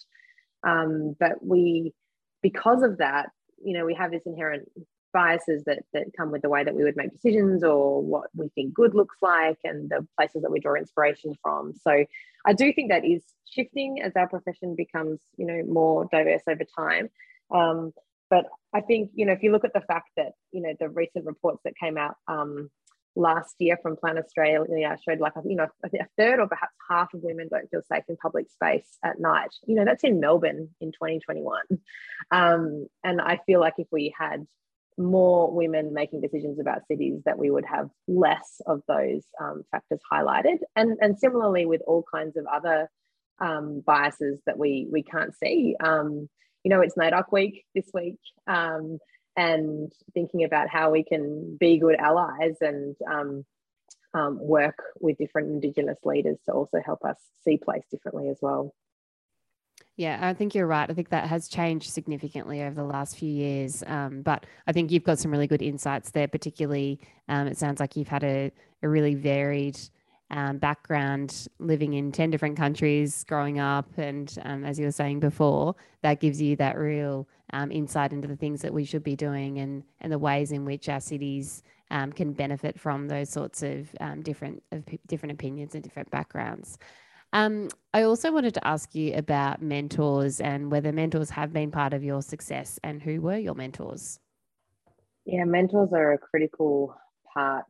Um, 0.66 1.16
but 1.18 1.44
we, 1.44 1.94
because 2.42 2.82
of 2.82 2.98
that, 2.98 3.30
you 3.64 3.72
know, 3.72 3.86
we 3.86 3.94
have 3.94 4.10
this 4.10 4.26
inherent 4.26 4.68
biases 5.16 5.64
that 5.64 5.78
that 5.94 6.04
come 6.14 6.30
with 6.30 6.42
the 6.42 6.48
way 6.50 6.62
that 6.62 6.74
we 6.74 6.84
would 6.84 6.96
make 6.96 7.10
decisions 7.10 7.64
or 7.64 8.02
what 8.02 8.28
we 8.34 8.48
think 8.54 8.74
good 8.74 8.94
looks 8.94 9.16
like 9.22 9.56
and 9.64 9.88
the 9.88 10.06
places 10.18 10.42
that 10.42 10.50
we 10.50 10.60
draw 10.60 10.74
inspiration 10.74 11.32
from. 11.42 11.72
So 11.72 12.04
i 12.44 12.52
do 12.52 12.70
think 12.72 12.90
that 12.90 13.04
is 13.04 13.22
shifting 13.50 14.02
as 14.02 14.12
our 14.14 14.28
profession 14.28 14.76
becomes 14.76 15.18
you 15.38 15.46
know 15.46 15.62
more 15.80 16.06
diverse 16.12 16.42
over 16.46 16.64
time. 16.78 17.08
Um, 17.50 17.92
but 18.28 18.44
i 18.74 18.80
think 18.82 19.10
you 19.14 19.24
know 19.24 19.32
if 19.32 19.42
you 19.42 19.52
look 19.52 19.64
at 19.64 19.72
the 19.72 19.86
fact 19.92 20.10
that 20.18 20.32
you 20.52 20.60
know 20.60 20.74
the 20.78 20.90
recent 20.90 21.24
reports 21.24 21.60
that 21.64 21.74
came 21.82 21.96
out 21.96 22.16
um, 22.28 22.70
last 23.16 23.54
year 23.58 23.78
from 23.82 23.96
plan 23.96 24.18
australia 24.18 24.96
showed 25.08 25.20
like 25.20 25.32
you 25.44 25.56
know 25.56 25.66
a 25.84 26.06
third 26.16 26.38
or 26.38 26.46
perhaps 26.46 26.74
half 26.88 27.12
of 27.14 27.22
women 27.22 27.48
don't 27.50 27.70
feel 27.70 27.82
safe 27.90 28.04
in 28.08 28.16
public 28.16 28.50
space 28.50 28.98
at 29.02 29.18
night. 29.18 29.54
You 29.66 29.74
know 29.74 29.84
that's 29.84 30.04
in 30.04 30.20
melbourne 30.20 30.68
in 30.80 30.92
2021 30.92 31.60
um, 32.30 32.86
and 33.02 33.20
i 33.20 33.40
feel 33.46 33.60
like 33.60 33.74
if 33.78 33.88
we 33.90 34.14
had 34.16 34.46
more 34.98 35.52
women 35.52 35.92
making 35.92 36.20
decisions 36.20 36.58
about 36.58 36.86
cities 36.88 37.20
that 37.24 37.38
we 37.38 37.50
would 37.50 37.66
have 37.66 37.90
less 38.08 38.60
of 38.66 38.82
those 38.88 39.22
um, 39.40 39.62
factors 39.70 40.00
highlighted. 40.10 40.58
And 40.74 40.96
and 41.00 41.18
similarly 41.18 41.66
with 41.66 41.82
all 41.86 42.04
kinds 42.10 42.36
of 42.36 42.46
other 42.46 42.88
um, 43.38 43.82
biases 43.86 44.40
that 44.46 44.58
we 44.58 44.88
we 44.90 45.02
can't 45.02 45.34
see. 45.36 45.76
Um, 45.80 46.28
you 46.64 46.70
know 46.70 46.80
it's 46.80 46.96
NAIDOC 46.96 47.24
week 47.30 47.64
this 47.74 47.90
week. 47.92 48.18
Um, 48.46 48.98
and 49.37 49.93
thinking 50.14 50.45
about 50.45 50.68
how 50.68 50.91
we 50.91 51.05
can 51.05 51.57
be 51.59 51.78
good 51.78 51.97
allies 51.97 52.57
and 52.61 52.97
um, 53.11 53.45
um, 54.14 54.39
work 54.41 54.82
with 55.01 55.18
different 55.18 55.49
indigenous 55.49 55.99
leaders 56.05 56.39
to 56.47 56.53
also 56.53 56.80
help 56.84 57.05
us 57.05 57.18
see 57.45 57.59
place 57.59 57.84
differently 57.91 58.28
as 58.28 58.39
well 58.41 58.74
yeah, 59.97 60.18
I 60.20 60.34
think 60.34 60.55
you're 60.55 60.66
right. 60.66 60.89
I 60.89 60.93
think 60.93 61.09
that 61.09 61.26
has 61.28 61.49
changed 61.49 61.91
significantly 61.91 62.62
over 62.62 62.74
the 62.74 62.84
last 62.84 63.16
few 63.16 63.30
years. 63.30 63.82
Um, 63.87 64.20
but 64.20 64.45
I 64.66 64.72
think 64.72 64.91
you've 64.91 65.05
got 65.05 65.18
some 65.18 65.30
really 65.30 65.47
good 65.47 65.62
insights 65.62 66.11
there, 66.11 66.28
particularly. 66.28 67.01
Um, 67.28 67.47
it 67.47 67.57
sounds 67.57 67.80
like 67.80 67.97
you've 67.97 68.09
had 68.09 68.22
a, 68.22 68.53
a 68.82 68.89
really 68.89 69.14
varied 69.14 69.78
um, 70.30 70.59
background 70.59 71.49
living 71.59 71.95
in 71.95 72.12
10 72.12 72.30
different 72.30 72.59
countries 72.59 73.24
growing 73.24 73.59
up. 73.59 73.87
And 73.97 74.37
um, 74.45 74.64
as 74.64 74.78
you 74.78 74.84
were 74.84 74.93
saying 74.93 75.20
before, 75.20 75.76
that 76.03 76.20
gives 76.20 76.43
you 76.43 76.57
that 76.57 76.76
real 76.76 77.26
um, 77.53 77.70
insight 77.70 78.12
into 78.12 78.28
the 78.28 78.36
things 78.36 78.62
that 78.62 78.72
we 78.72 78.84
should 78.84 79.05
be 79.05 79.16
doing 79.16 79.59
and, 79.59 79.84
and 80.01 80.12
the 80.12 80.18
ways 80.18 80.53
in 80.53 80.64
which 80.64 80.88
our 80.88 81.01
cities 81.01 81.62
um, 81.90 82.12
can 82.12 82.32
benefit 82.32 82.78
from 82.78 83.09
those 83.09 83.30
sorts 83.30 83.62
of 83.62 83.88
different, 84.22 84.62
of 84.72 84.84
different 85.07 85.32
opinions 85.32 85.74
and 85.74 85.84
different 85.84 86.11
backgrounds. 86.11 86.78
Um, 87.32 87.68
I 87.92 88.03
also 88.03 88.32
wanted 88.32 88.55
to 88.55 88.66
ask 88.66 88.94
you 88.94 89.14
about 89.14 89.61
mentors 89.61 90.40
and 90.40 90.70
whether 90.70 90.92
mentors 90.92 91.30
have 91.30 91.53
been 91.53 91.70
part 91.70 91.92
of 91.92 92.03
your 92.03 92.22
success 92.22 92.78
and 92.82 93.03
who 93.03 93.20
were 93.20 93.36
your 93.36 93.55
mentors? 93.55 94.20
Yeah, 95.24 95.44
mentors 95.44 95.92
are 95.92 96.12
a 96.12 96.18
critical 96.18 96.97
part 97.34 97.66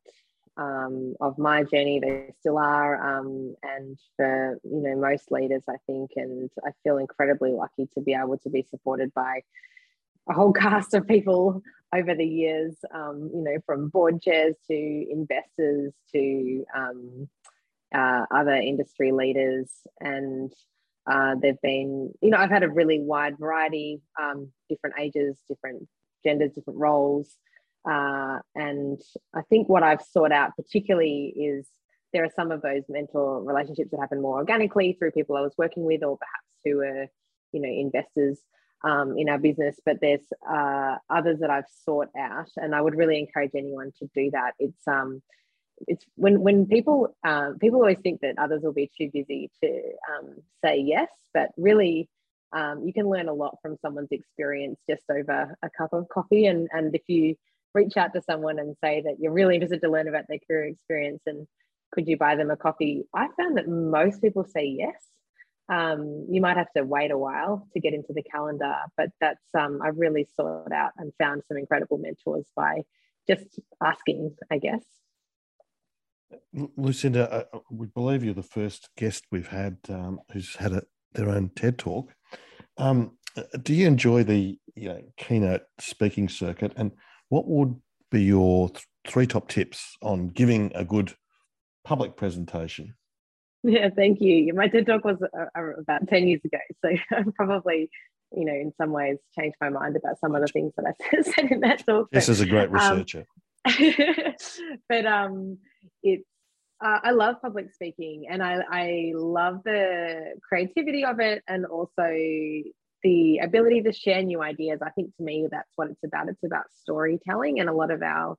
um, 0.57 1.15
of 1.21 1.39
my 1.39 1.63
journey. 1.63 2.01
They 2.01 2.33
still 2.41 2.59
are, 2.59 3.19
um, 3.19 3.55
and 3.63 3.99
for 4.17 4.59
you 4.65 4.81
know 4.81 4.97
most 4.97 5.31
leaders, 5.31 5.63
I 5.69 5.77
think, 5.87 6.13
and 6.17 6.51
I 6.65 6.71
feel 6.83 6.99
incredibly 6.99 7.53
lucky 7.53 7.89
to 7.95 8.01
be 8.01 8.15
able 8.15 8.39
to 8.39 8.51
be 8.51 8.63
supported 8.63 9.13
by 9.15 9.43
a 10.29 10.33
whole 10.33 10.53
cast 10.65 10.95
of 10.95 11.07
people 11.07 11.63
over 11.95 12.15
the 12.15 12.27
years. 12.27 12.77
Um, 12.93 13.31
you 13.35 13.43
know, 13.43 13.59
from 13.67 13.89
board 13.89 14.23
chairs 14.23 14.57
to 14.69 15.07
investors 15.11 15.93
to 16.13 16.65
um, 16.75 17.29
uh, 17.95 18.27
other 18.31 18.55
industry 18.55 19.13
leaders, 19.13 19.71
and 20.01 20.53
uh, 21.07 21.37
they've 21.41 21.61
been, 21.63 22.13
you 22.21 22.31
know, 22.31 22.39
I've 22.39 22.51
had 22.51 22.65
a 22.65 22.69
really 22.69 23.01
wide 23.01 23.39
variety, 23.39 24.01
um, 24.21 24.51
different 24.69 24.97
ages, 24.99 25.37
different 25.49 25.87
genders, 26.25 26.53
different 26.53 26.81
roles. 26.81 27.37
Uh, 27.89 28.39
and 28.55 29.01
I 29.35 29.43
think 29.43 29.69
what 29.69 29.83
I've 29.83 30.03
sought 30.03 30.33
out 30.33 30.57
particularly 30.57 31.33
is 31.37 31.67
there 32.13 32.25
are 32.25 32.31
some 32.35 32.51
of 32.51 32.63
those 32.63 32.83
mentor 32.89 33.43
relationships 33.43 33.91
that 33.91 34.01
happen 34.01 34.23
more 34.23 34.39
organically 34.39 34.95
through 34.95 35.13
people 35.13 35.37
I 35.37 35.43
was 35.43 35.55
working 35.57 35.85
with, 35.85 36.03
or 36.03 36.19
perhaps 36.19 36.47
who 36.65 36.81
are, 36.81 37.07
you 37.53 37.61
know, 37.61 37.69
investors 37.69 38.41
um, 38.85 39.17
in 39.17 39.29
our 39.29 39.39
business. 39.39 39.77
But 39.85 39.99
there's 40.01 40.27
uh, 40.49 40.97
others 41.11 41.41
that 41.41 41.51
I've 41.51 41.69
sought 41.85 42.09
out, 42.19 42.51
and 42.57 42.75
I 42.75 42.81
would 42.81 42.97
really 42.97 43.19
encourage 43.19 43.53
anyone 43.55 43.93
to 43.99 44.09
do 44.15 44.31
that. 44.33 44.53
It's 44.59 44.89
um, 44.89 45.23
it's 45.87 46.05
when 46.15 46.41
when 46.41 46.67
people 46.67 47.15
um, 47.23 47.59
people 47.59 47.81
always 47.81 47.99
think 47.99 48.21
that 48.23 48.39
others 48.39 48.63
will 48.63 48.73
be 48.73 48.91
too 48.97 49.11
busy 49.13 49.51
to 49.63 49.83
um, 50.11 50.37
say 50.65 50.79
yes, 50.79 51.09
but 51.35 51.51
really 51.57 52.09
um, 52.53 52.85
you 52.87 52.93
can 52.93 53.09
learn 53.09 53.29
a 53.29 53.35
lot 53.35 53.59
from 53.61 53.77
someone's 53.83 54.13
experience 54.13 54.79
just 54.89 55.03
over 55.11 55.57
a 55.63 55.71
cup 55.77 55.93
of 55.93 56.09
coffee. 56.09 56.47
And, 56.47 56.69
and 56.73 56.95
if 56.95 57.03
you 57.07 57.37
reach 57.75 57.97
out 57.97 58.13
to 58.15 58.23
someone 58.23 58.59
and 58.59 58.77
say 58.83 59.03
that 59.05 59.17
you're 59.19 59.33
really 59.33 59.55
interested 59.55 59.83
to 59.83 59.91
learn 59.91 60.09
about 60.09 60.25
their 60.29 60.39
career 60.49 60.65
experience 60.65 61.23
and 61.27 61.47
could 61.93 62.09
you 62.09 62.17
buy 62.17 62.37
them 62.37 62.51
a 62.51 62.57
coffee, 62.57 63.05
I 63.15 63.29
found 63.39 63.57
that 63.57 63.69
most 63.69 64.21
people 64.21 64.45
say 64.45 64.67
yes. 64.67 65.03
Um, 65.69 66.27
you 66.31 66.41
might 66.41 66.57
have 66.57 66.73
to 66.77 66.85
wait 66.85 67.11
a 67.11 67.19
while 67.19 67.67
to 67.73 67.81
get 67.81 67.95
into 67.95 68.13
the 68.13 68.23
calendar, 68.23 68.75
but 68.97 69.11
that's 69.21 69.43
um, 69.59 69.81
I've 69.83 69.97
really 69.97 70.29
sought 70.37 70.73
out 70.73 70.93
and 70.97 71.13
found 71.19 71.43
some 71.49 71.57
incredible 71.57 71.99
mentors 71.99 72.47
by 72.55 72.83
just 73.27 73.59
asking, 73.83 74.37
I 74.51 74.59
guess. 74.59 74.85
Lucinda, 76.77 77.49
uh, 77.53 77.59
we 77.71 77.87
believe 77.89 78.23
you're 78.23 78.35
the 78.35 78.43
first 78.43 78.91
guest 78.97 79.25
we've 79.33 79.49
had 79.49 79.79
um, 79.89 80.21
who's 80.33 80.55
had 80.57 80.73
a, 80.73 80.83
their 81.15 81.31
own 81.31 81.51
TED 81.57 81.79
talk. 81.79 82.13
Um, 82.79 83.17
do 83.63 83.75
you 83.75 83.87
enjoy 83.87 84.23
the 84.23 84.59
you 84.75 84.89
know, 84.89 85.01
keynote 85.17 85.63
speaking 85.79 86.29
circuit? 86.29 86.73
And 86.77 86.93
what 87.29 87.49
would 87.49 87.77
be 88.11 88.23
your 88.23 88.69
th- 88.69 88.87
three 89.07 89.27
top 89.27 89.49
tips 89.49 89.97
on 90.03 90.29
giving 90.29 90.73
a 90.75 90.85
good 90.85 91.15
public 91.85 92.17
presentation? 92.17 92.95
Yeah, 93.63 93.89
thank 93.95 94.21
you. 94.21 94.53
My 94.55 94.69
TED 94.69 94.87
talk 94.87 95.05
was 95.05 95.17
uh, 95.23 95.47
uh 95.59 95.81
about 95.81 96.09
10 96.09 96.29
years 96.29 96.41
ago. 96.45 96.59
So 96.85 96.91
I've 97.17 97.35
probably, 97.35 97.91
you 98.33 98.45
know, 98.45 98.53
in 98.53 98.73
some 98.81 98.93
ways 98.93 99.19
changed 99.39 99.57
my 99.61 99.71
mind 99.71 99.97
about 99.97 100.21
some 100.21 100.35
of 100.35 100.43
the 100.43 100.49
things 100.49 100.73
that 100.77 100.87
I 100.87 101.23
said 101.23 101.51
in 101.51 101.61
that 101.61 101.85
talk. 101.85 102.09
This 102.11 102.29
is 102.29 102.41
a 102.41 102.47
great 102.47 102.69
um, 102.69 102.75
researcher. 102.75 103.27
Um, 103.65 104.35
but 104.89 105.07
um, 105.07 105.59
it's, 106.03 106.25
uh, 106.85 106.99
I 107.03 107.11
love 107.13 107.37
public 107.43 107.73
speaking 107.73 108.27
and 108.31 108.43
I, 108.43 108.59
I 108.71 109.13
love 109.15 109.63
the 109.65 110.35
creativity 110.47 111.05
of 111.05 111.21
it 111.21 111.43
and 111.49 111.65
also 111.65 112.13
the 113.03 113.39
ability 113.39 113.83
to 113.83 113.93
share 113.93 114.23
new 114.23 114.43
ideas. 114.43 114.81
I 114.83 114.91
think 114.91 115.15
to 115.17 115.23
me, 115.23 115.47
that's 115.51 115.71
what 115.77 115.91
it's 115.91 116.05
about. 116.05 116.29
It's 116.29 116.45
about 116.45 116.65
storytelling 116.81 117.61
and 117.61 117.69
a 117.69 117.73
lot 117.73 117.91
of 117.91 118.03
our, 118.03 118.37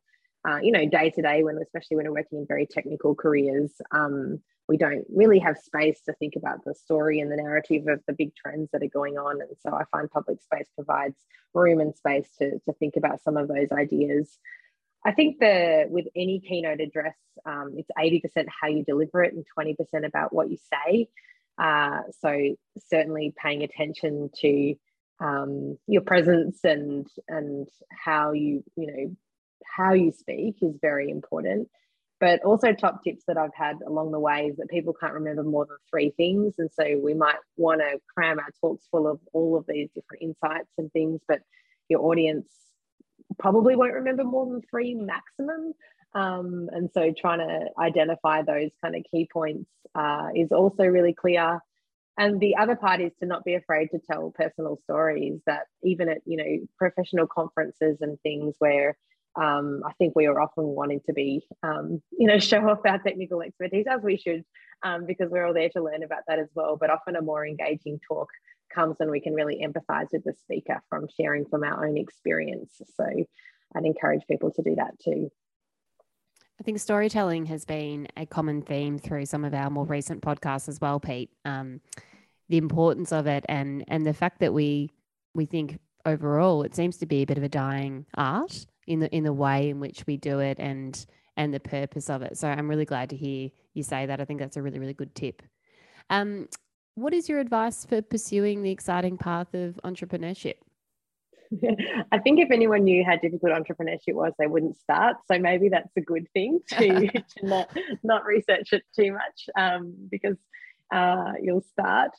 uh, 0.48 0.58
you 0.62 0.72
know, 0.72 0.88
day 0.88 1.10
to 1.12 1.22
day, 1.22 1.44
when 1.44 1.58
especially 1.62 1.98
when 1.98 2.06
we're 2.06 2.20
working 2.20 2.40
in 2.40 2.48
very 2.48 2.66
technical 2.66 3.16
careers, 3.16 3.72
um, 3.92 4.40
we 4.68 4.78
don't 4.78 5.06
really 5.10 5.40
have 5.40 5.58
space 5.58 6.02
to 6.06 6.14
think 6.14 6.34
about 6.36 6.64
the 6.66 6.76
story 6.76 7.20
and 7.20 7.32
the 7.32 7.38
narrative 7.38 7.88
of 7.88 8.02
the 8.08 8.14
big 8.14 8.36
trends 8.36 8.70
that 8.74 8.84
are 8.84 8.90
going 8.90 9.18
on. 9.18 9.40
And 9.42 9.52
so 9.62 9.74
I 9.74 9.84
find 9.92 10.12
public 10.12 10.42
space 10.42 10.68
provides 10.76 11.16
room 11.54 11.80
and 11.80 11.96
space 11.96 12.30
to, 12.40 12.60
to 12.60 12.74
think 12.74 12.96
about 12.98 13.22
some 13.24 13.38
of 13.38 13.48
those 13.48 13.72
ideas. 13.72 14.38
I 15.06 15.14
think 15.14 15.40
the 15.40 15.86
with 15.90 16.08
any 16.16 16.42
keynote 16.42 16.82
address, 16.82 17.16
um, 17.46 17.76
it's 17.78 17.90
80% 17.98 18.48
how 18.50 18.68
you 18.68 18.84
deliver 18.84 19.24
it 19.24 19.34
and 19.34 19.46
20% 19.58 20.06
about 20.06 20.34
what 20.34 20.50
you 20.50 20.58
say. 20.58 21.08
Uh, 21.58 22.02
so 22.22 22.56
certainly 22.88 23.34
paying 23.42 23.64
attention 23.64 24.30
to 24.42 24.76
um, 25.20 25.78
your 25.88 26.02
presence 26.04 26.60
and 26.64 27.08
and 27.28 27.68
how 27.90 28.32
you 28.34 28.64
you 28.76 28.88
know 28.88 29.16
how 29.66 29.94
you 29.94 30.12
speak 30.12 30.58
is 30.62 30.76
very 30.82 31.10
important. 31.10 31.70
But 32.20 32.44
also 32.44 32.74
top 32.74 33.04
tips 33.04 33.26
that 33.28 33.38
I've 33.38 33.54
had 33.54 33.78
along 33.86 34.12
the 34.12 34.20
way 34.20 34.48
is 34.48 34.58
that 34.58 34.70
people 34.70 34.94
can't 35.00 35.14
remember 35.14 35.44
more 35.44 35.66
than 35.66 35.78
three 35.90 36.12
things, 36.18 36.56
and 36.58 36.70
so 36.72 37.00
we 37.04 37.14
might 37.14 37.38
want 37.58 37.82
to 37.82 38.00
cram 38.16 38.40
our 38.40 38.50
talks 38.60 38.88
full 38.90 39.08
of 39.08 39.20
all 39.34 39.56
of 39.56 39.66
these 39.68 39.90
different 39.94 40.24
insights 40.24 40.70
and 40.78 40.92
things, 40.92 41.22
but 41.28 41.42
your 41.90 42.02
audience 42.02 42.48
probably 43.38 43.76
won't 43.76 43.94
remember 43.94 44.24
more 44.24 44.46
than 44.46 44.62
three 44.70 44.96
maximum. 44.96 45.74
Um, 46.14 46.70
and 46.72 46.90
so 46.94 47.14
trying 47.16 47.40
to 47.40 47.68
identify 47.80 48.42
those 48.42 48.72
kind 48.84 48.96
of 48.96 49.04
key 49.12 49.28
points 49.32 49.70
uh, 49.96 50.30
is 50.36 50.52
also 50.52 50.84
really 50.84 51.14
clear. 51.14 51.60
And 52.18 52.40
the 52.40 52.56
other 52.56 52.76
part 52.76 53.00
is 53.02 53.12
to 53.20 53.28
not 53.28 53.44
be 53.44 53.54
afraid 53.54 53.90
to 53.92 54.00
tell 54.00 54.32
personal 54.32 54.80
stories 54.84 55.40
that 55.46 55.68
even 55.84 56.10
at, 56.10 56.20
you 56.26 56.38
know, 56.38 56.68
professional 56.78 57.28
conferences 57.28 57.98
and 58.02 58.20
things 58.22 58.56
where 58.58 58.98
um, 59.36 59.84
I 59.86 59.94
think 59.94 60.14
we 60.16 60.26
are 60.26 60.42
often 60.42 60.64
wanting 60.64 61.02
to 61.06 61.14
be, 61.14 61.46
um, 61.62 62.02
you 62.18 62.28
know, 62.28 62.40
show 62.40 62.68
off 62.68 62.80
our 62.86 62.98
technical 62.98 63.42
expertise 63.44 63.86
as 63.88 64.02
we 64.02 64.18
should, 64.18 64.44
um, 64.84 65.06
because 65.06 65.30
we're 65.30 65.46
all 65.46 65.54
there 65.54 65.70
to 65.70 65.84
learn 65.84 66.04
about 66.04 66.24
that 66.28 66.40
as 66.40 66.50
well. 66.56 66.76
But 66.76 66.90
often 66.90 67.16
a 67.16 67.22
more 67.22 67.46
engaging 67.46 68.00
talk 68.08 68.30
comes 68.74 68.96
when 68.98 69.12
we 69.12 69.22
can 69.22 69.34
really 69.34 69.64
empathize 69.64 70.08
with 70.12 70.24
the 70.24 70.34
speaker 70.34 70.82
from 70.90 71.08
sharing 71.20 71.46
from 71.46 71.64
our 71.64 71.86
own 71.88 71.98
experience. 71.98 72.82
So 72.96 73.06
I'd 73.76 73.86
encourage 73.86 74.26
people 74.28 74.52
to 74.52 74.64
do 74.64 74.76
that 74.76 75.00
too. 75.00 75.30
I 76.60 76.64
think 76.64 76.80
storytelling 76.80 77.46
has 77.48 77.66
been 77.66 78.08
a 78.18 78.26
common 78.26 78.62
theme 78.62 78.98
through 78.98 79.26
some 79.26 79.46
of 79.46 79.54
our 79.54 79.70
more 79.70 79.86
recent 79.86 80.22
podcasts 80.22 80.68
as 80.68 80.82
well, 80.82 81.00
Pete. 81.00 81.30
Um, 81.46 81.82
the 82.50 82.58
importance 82.58 83.12
of 83.12 83.28
it 83.28 83.46
and 83.50 83.84
and 83.88 84.06
the 84.06 84.14
fact 84.14 84.40
that 84.40 84.54
we 84.54 84.90
we 85.34 85.46
think 85.46 85.80
overall 86.06 86.64
it 86.64 86.76
seems 86.76 86.98
to 86.98 87.06
be 87.06 87.22
a 87.22 87.26
bit 87.26 87.38
of 87.38 87.44
a 87.44 87.50
dying 87.50 88.06
art 88.16 88.66
in 88.88 89.00
the 89.00 89.14
in 89.16 89.24
the 89.24 89.34
way 89.34 89.70
in 89.70 89.80
which 89.80 90.06
we 90.08 90.18
do 90.18 90.40
it 90.40 90.58
and 90.60 91.06
and 91.36 91.54
the 91.54 91.60
purpose 91.60 92.10
of 92.10 92.22
it. 92.22 92.38
So 92.38 92.48
I'm 92.48 92.70
really 92.70 92.86
glad 92.86 93.10
to 93.12 93.16
hear 93.16 93.50
you 93.74 93.84
say 93.84 94.06
that. 94.06 94.20
I 94.20 94.26
think 94.26 94.40
that's 94.40 94.58
a 94.58 94.62
really 94.62 94.80
really 94.80 94.94
good 94.94 95.14
tip. 95.14 95.44
Um, 96.10 96.48
what 96.96 97.14
is 97.14 97.30
your 97.30 97.40
advice 97.40 97.86
for 97.86 98.02
pursuing 98.02 98.64
the 98.64 98.72
exciting 98.72 99.18
path 99.18 99.54
of 99.54 99.80
entrepreneurship? 99.84 100.56
I 102.12 102.20
think 102.20 102.40
if 102.40 102.52
anyone 102.52 102.84
knew 102.84 103.04
how 103.06 103.16
difficult 103.18 103.52
entrepreneurship 103.52 104.14
was, 104.14 104.34
they 104.38 104.48
wouldn't 104.48 104.80
start. 104.80 105.18
So 105.32 105.40
maybe 105.40 105.70
that's 105.70 105.96
a 105.96 106.02
good 106.02 106.28
thing 106.34 106.60
to, 106.70 107.08
to 107.08 107.22
not, 107.44 107.78
not 108.04 108.26
research 108.26 108.74
it 108.74 108.84
too 108.96 109.14
much 109.14 109.50
um, 109.58 109.96
because 110.10 110.38
uh, 110.94 111.34
you'll 111.42 111.66
start. 111.72 112.12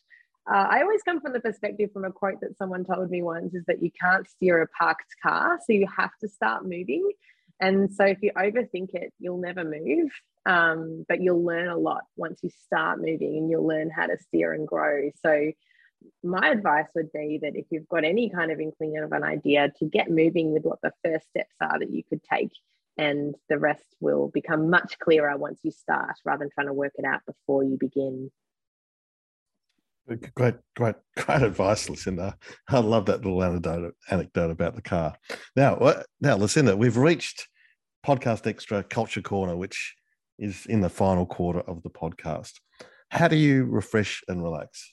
Uh, 0.51 0.67
I 0.71 0.81
always 0.81 1.03
come 1.03 1.21
from 1.21 1.35
the 1.35 1.41
perspective 1.41 1.91
from 1.93 2.05
a 2.05 2.13
quote 2.13 2.41
that 2.41 2.57
someone 2.57 2.85
told 2.85 3.11
me 3.11 3.23
once 3.23 3.55
is 3.55 3.65
that 3.67 3.83
you 3.83 3.91
can't 4.01 4.27
steer 4.27 4.63
a 4.63 4.67
parked 4.69 5.15
car, 5.23 5.59
so 5.65 5.75
you 5.75 5.87
have 5.95 6.13
to 6.23 6.29
start 6.29 6.65
moving. 6.65 7.11
And 7.61 7.93
so 7.93 8.05
if 8.05 8.19
you 8.23 8.31
overthink 8.37 8.95
it, 8.95 9.13
you'll 9.19 9.41
never 9.41 9.65
move. 9.65 10.11
Um, 10.47 11.05
but 11.09 11.21
you'll 11.21 11.45
learn 11.45 11.69
a 11.69 11.77
lot 11.77 12.05
once 12.17 12.41
you 12.43 12.51
start 12.65 13.01
moving 13.01 13.37
and 13.37 13.51
you'll 13.51 13.67
learn 13.67 13.91
how 13.91 14.07
to 14.07 14.17
steer 14.19 14.55
and 14.55 14.67
grow. 14.67 15.11
So 15.23 15.53
my 16.23 16.51
advice 16.51 16.89
would 16.95 17.13
be 17.13 17.39
that 17.43 17.57
if 17.57 17.67
you've 17.71 17.89
got 17.89 18.05
any 18.05 18.31
kind 18.31 18.51
of 18.51 18.61
inkling 18.61 18.99
of 18.99 19.13
an 19.13 19.23
idea, 19.23 19.71
to 19.79 19.87
get 19.87 20.11
moving 20.11 20.53
with 20.53 20.65
what 20.65 20.81
the 20.83 20.93
first 21.05 21.29
steps 21.29 21.55
are 21.61 21.79
that 21.79 21.91
you 21.91 22.03
could 22.05 22.23
take, 22.23 22.53
and 22.97 23.35
the 23.49 23.59
rest 23.59 23.85
will 24.01 24.29
become 24.29 24.71
much 24.71 24.99
clearer 24.99 25.37
once 25.37 25.61
you 25.63 25.71
start 25.71 26.17
rather 26.25 26.41
than 26.41 26.51
trying 26.51 26.67
to 26.67 26.73
work 26.73 26.93
it 26.97 27.05
out 27.05 27.21
before 27.27 27.63
you 27.63 27.77
begin. 27.79 28.31
Great, 30.35 30.57
great, 30.75 30.95
great 31.17 31.43
advice, 31.43 31.89
Lucinda. 31.89 32.37
I 32.69 32.79
love 32.79 33.07
that 33.07 33.23
little 33.23 33.45
anecdote, 33.45 33.95
anecdote 34.11 34.51
about 34.51 34.75
the 34.75 34.83
car. 34.83 35.15
Now, 35.55 36.03
now, 36.21 36.37
Lucinda, 36.37 36.77
we've 36.77 36.97
reached 36.97 37.47
podcast 38.07 38.47
extra 38.47 38.83
culture 38.83 39.21
corner, 39.21 39.55
which 39.55 39.95
is 40.39 40.65
in 40.67 40.81
the 40.81 40.89
final 40.89 41.27
quarter 41.27 41.61
of 41.61 41.83
the 41.83 41.91
podcast. 41.91 42.53
How 43.11 43.29
do 43.29 43.37
you 43.37 43.65
refresh 43.67 44.23
and 44.29 44.43
relax? 44.43 44.93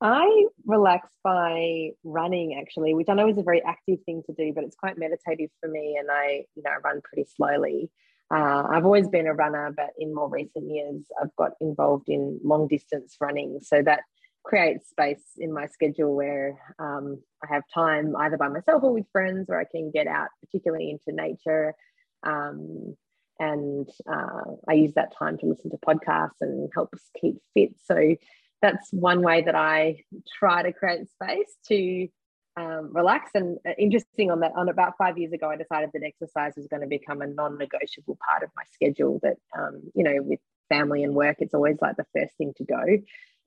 I 0.00 0.46
relax 0.66 1.08
by 1.22 1.90
running 2.02 2.58
actually, 2.60 2.94
which 2.94 3.08
I 3.08 3.14
know 3.14 3.28
is 3.28 3.38
a 3.38 3.42
very 3.42 3.62
active 3.62 4.00
thing 4.04 4.22
to 4.26 4.32
do, 4.34 4.52
but 4.54 4.64
it's 4.64 4.76
quite 4.76 4.98
meditative 4.98 5.50
for 5.60 5.68
me. 5.68 5.96
And 5.98 6.10
I, 6.10 6.44
you 6.54 6.62
know, 6.62 6.72
run 6.82 7.00
pretty 7.02 7.28
slowly. 7.36 7.90
Uh, 8.30 8.64
I've 8.68 8.84
always 8.84 9.08
been 9.08 9.26
a 9.26 9.34
runner, 9.34 9.72
but 9.76 9.90
in 9.98 10.14
more 10.14 10.28
recent 10.28 10.70
years, 10.70 11.02
I've 11.20 11.34
got 11.36 11.52
involved 11.60 12.08
in 12.08 12.40
long 12.42 12.68
distance 12.68 13.16
running. 13.20 13.60
So 13.62 13.82
that 13.82 14.00
creates 14.44 14.90
space 14.90 15.22
in 15.38 15.52
my 15.52 15.66
schedule 15.66 16.14
where 16.14 16.58
um, 16.78 17.22
I 17.42 17.52
have 17.52 17.62
time 17.72 18.14
either 18.16 18.36
by 18.36 18.48
myself 18.48 18.82
or 18.82 18.92
with 18.92 19.10
friends 19.12 19.48
where 19.48 19.60
I 19.60 19.64
can 19.64 19.90
get 19.90 20.06
out, 20.06 20.28
particularly 20.44 20.90
into 20.90 21.16
nature. 21.16 21.74
Um, 22.22 22.96
and 23.38 23.88
uh, 24.10 24.52
I 24.68 24.74
use 24.74 24.92
that 24.94 25.16
time 25.18 25.38
to 25.38 25.46
listen 25.46 25.70
to 25.70 25.78
podcasts 25.78 26.40
and 26.40 26.70
helps 26.74 27.00
keep 27.20 27.36
fit. 27.52 27.74
So 27.84 28.16
that's 28.64 28.90
one 28.92 29.20
way 29.20 29.42
that 29.42 29.54
I 29.54 30.04
try 30.38 30.62
to 30.62 30.72
create 30.72 31.06
space 31.10 31.54
to 31.68 32.08
um, 32.56 32.90
relax. 32.94 33.30
And 33.34 33.58
uh, 33.66 33.72
interesting 33.78 34.30
on 34.30 34.40
that, 34.40 34.52
on 34.56 34.70
about 34.70 34.94
five 34.96 35.18
years 35.18 35.32
ago, 35.32 35.50
I 35.50 35.56
decided 35.56 35.90
that 35.92 36.02
exercise 36.02 36.54
was 36.56 36.66
going 36.66 36.80
to 36.80 36.88
become 36.88 37.20
a 37.20 37.26
non-negotiable 37.26 38.18
part 38.26 38.42
of 38.42 38.50
my 38.56 38.62
schedule. 38.72 39.20
That 39.22 39.36
um, 39.56 39.82
you 39.94 40.02
know, 40.02 40.16
with 40.22 40.40
family 40.70 41.04
and 41.04 41.14
work, 41.14 41.36
it's 41.40 41.52
always 41.52 41.76
like 41.82 41.96
the 41.96 42.06
first 42.16 42.34
thing 42.38 42.54
to 42.56 42.64
go. 42.64 42.82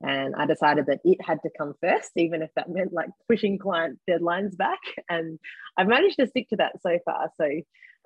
And 0.00 0.36
I 0.36 0.46
decided 0.46 0.86
that 0.86 1.00
it 1.04 1.18
had 1.20 1.38
to 1.42 1.50
come 1.58 1.74
first, 1.80 2.12
even 2.14 2.40
if 2.42 2.50
that 2.54 2.70
meant 2.70 2.92
like 2.92 3.08
pushing 3.28 3.58
client 3.58 3.98
deadlines 4.08 4.56
back. 4.56 4.78
And 5.10 5.40
I've 5.76 5.88
managed 5.88 6.18
to 6.20 6.28
stick 6.28 6.48
to 6.50 6.56
that 6.56 6.80
so 6.80 6.98
far. 7.04 7.30
So 7.36 7.48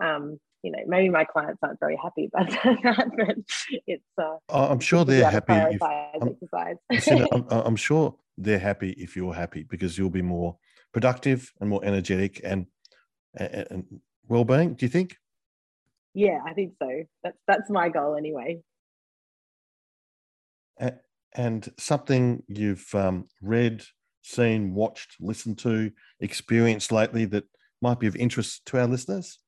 um, 0.03 0.39
you 0.63 0.71
know, 0.71 0.79
maybe 0.87 1.09
my 1.09 1.25
clients 1.25 1.59
aren't 1.63 1.81
very 1.81 1.99
happy 2.01 2.31
about 2.33 2.51
that, 2.83 3.11
but 3.17 3.37
it's. 3.87 4.05
Uh, 4.17 4.37
I'm 4.49 4.81
sure 4.81 5.05
they're 5.05 5.31
happy. 5.31 5.53
If, 5.53 5.83
I'm, 5.83 7.27
I'm, 7.33 7.47
I'm, 7.51 7.77
sure 7.77 8.15
they're 8.39 8.59
happy 8.59 8.91
if 8.93 9.17
you're 9.17 9.35
happy 9.35 9.65
because 9.65 9.99
you'll 9.99 10.11
be 10.11 10.23
more 10.23 10.57
productive 10.93 11.53
and 11.61 11.69
more 11.69 11.85
energetic 11.85 12.41
and, 12.45 12.67
and, 13.35 13.67
and 13.71 14.01
well-being. 14.29 14.75
Do 14.75 14.87
you 14.87 14.91
think? 14.91 15.17
Yeah, 16.15 16.39
I 16.47 16.53
think 16.53 16.75
so. 16.81 16.89
That's 17.25 17.39
that's 17.49 17.71
my 17.71 17.89
goal 17.89 18.17
anyway. 18.17 18.63
and 21.35 21.73
something 21.79 22.43
you've 22.47 22.95
um, 22.95 23.27
read, 23.41 23.83
seen, 24.23 24.75
watched, 24.75 25.17
listened 25.21 25.59
to, 25.59 25.91
experienced 26.21 26.93
lately 26.93 27.25
that 27.27 27.45
might 27.81 27.99
be 27.99 28.07
of 28.07 28.17
interest 28.17 28.65
to 28.67 28.79
our 28.79 28.87
listeners? 28.87 29.39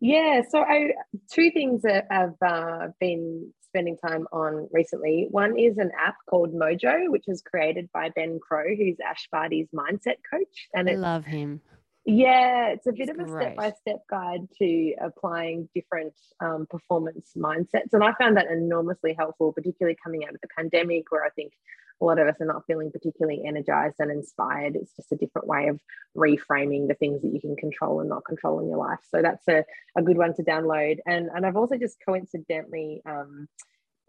Yeah, 0.00 0.42
so 0.48 0.60
I 0.62 0.92
two 1.30 1.50
things 1.50 1.82
that 1.82 2.06
I've 2.10 2.40
uh, 2.42 2.88
been 3.00 3.52
spending 3.62 3.96
time 3.96 4.26
on 4.32 4.68
recently. 4.72 5.26
One 5.30 5.58
is 5.58 5.78
an 5.78 5.90
app 5.98 6.16
called 6.28 6.54
Mojo, 6.54 7.08
which 7.08 7.24
was 7.26 7.42
created 7.42 7.88
by 7.92 8.10
Ben 8.16 8.40
Crowe, 8.40 8.74
who's 8.76 8.96
Ash 9.06 9.28
Barty's 9.30 9.68
mindset 9.74 10.16
coach. 10.30 10.68
And 10.74 10.88
I 10.88 10.94
love 10.94 11.24
him. 11.24 11.60
Yeah, 12.06 12.68
it's 12.68 12.86
a 12.86 12.92
bit 12.92 13.10
of 13.10 13.20
a 13.20 13.28
step 13.28 13.56
by 13.56 13.72
step 13.80 14.00
guide 14.10 14.48
to 14.58 14.94
applying 15.00 15.68
different 15.74 16.14
um, 16.40 16.66
performance 16.68 17.32
mindsets. 17.36 17.92
And 17.92 18.02
I 18.02 18.14
found 18.18 18.38
that 18.38 18.46
enormously 18.50 19.14
helpful, 19.16 19.52
particularly 19.52 19.96
coming 20.02 20.24
out 20.24 20.34
of 20.34 20.40
the 20.40 20.48
pandemic, 20.56 21.04
where 21.10 21.24
I 21.24 21.30
think 21.30 21.52
a 22.00 22.04
lot 22.04 22.18
of 22.18 22.28
us 22.28 22.40
are 22.40 22.46
not 22.46 22.64
feeling 22.66 22.90
particularly 22.90 23.42
energized 23.46 23.96
and 23.98 24.10
inspired. 24.10 24.76
It's 24.76 24.94
just 24.96 25.12
a 25.12 25.16
different 25.16 25.46
way 25.46 25.68
of 25.68 25.80
reframing 26.16 26.88
the 26.88 26.94
things 26.94 27.22
that 27.22 27.32
you 27.32 27.40
can 27.40 27.56
control 27.56 28.00
and 28.00 28.08
not 28.08 28.24
control 28.24 28.60
in 28.60 28.68
your 28.68 28.78
life. 28.78 29.00
So 29.10 29.22
that's 29.22 29.46
a, 29.48 29.64
a 29.96 30.02
good 30.02 30.16
one 30.16 30.34
to 30.34 30.42
download. 30.42 30.98
And, 31.06 31.28
and 31.34 31.44
I've 31.44 31.56
also 31.56 31.76
just 31.76 31.98
coincidentally 32.04 33.02
um, 33.04 33.48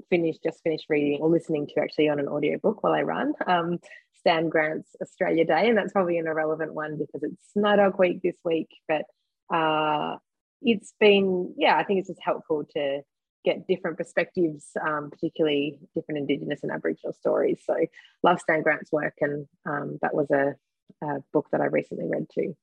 finished, 0.10 0.44
just 0.44 0.64
finished 0.64 0.86
reading 0.89 1.20
or 1.22 1.30
listening 1.30 1.68
to 1.68 1.82
actually 1.82 2.10
on 2.10 2.20
an 2.20 2.28
audiobook 2.28 2.84
while 2.84 2.94
I 2.94 3.02
run. 3.02 3.34
Um, 3.46 3.80
Stan 4.20 4.50
Grant's 4.50 4.96
Australia 5.02 5.46
Day, 5.46 5.68
and 5.68 5.78
that's 5.78 5.94
probably 5.94 6.20
an 6.20 6.28
irrelevant 6.28 6.74
one 6.74 6.98
because 6.98 7.24
it's 7.24 7.52
NAIDOC 7.58 7.98
Week 7.98 8.22
this 8.22 8.38
week. 8.46 8.70
But 8.88 9.06
uh, 9.54 10.18
it's 10.62 10.94
been, 11.00 11.56
yeah, 11.58 11.76
I 11.76 11.84
think 11.84 12.00
it's 12.00 12.10
just 12.10 12.22
helpful 12.22 12.64
to 12.76 13.02
get 13.44 13.68
different 13.68 13.98
perspectives, 13.98 14.68
um, 14.86 15.10
particularly 15.10 15.80
different 15.96 16.20
Indigenous 16.20 16.64
and 16.64 16.72
Aboriginal 16.72 17.14
stories. 17.14 17.62
So, 17.66 17.76
love 18.24 18.39
Stan 18.39 18.62
Grant's 18.62 18.92
work, 18.92 19.16
and 19.22 19.48
um, 19.66 20.00
that 20.02 20.14
was 20.14 20.30
a, 20.32 20.56
a, 21.04 21.20
book 21.34 21.48
that 21.52 21.62
I 21.62 21.66
recently 21.66 22.06
read 22.08 22.28
too. 22.34 22.56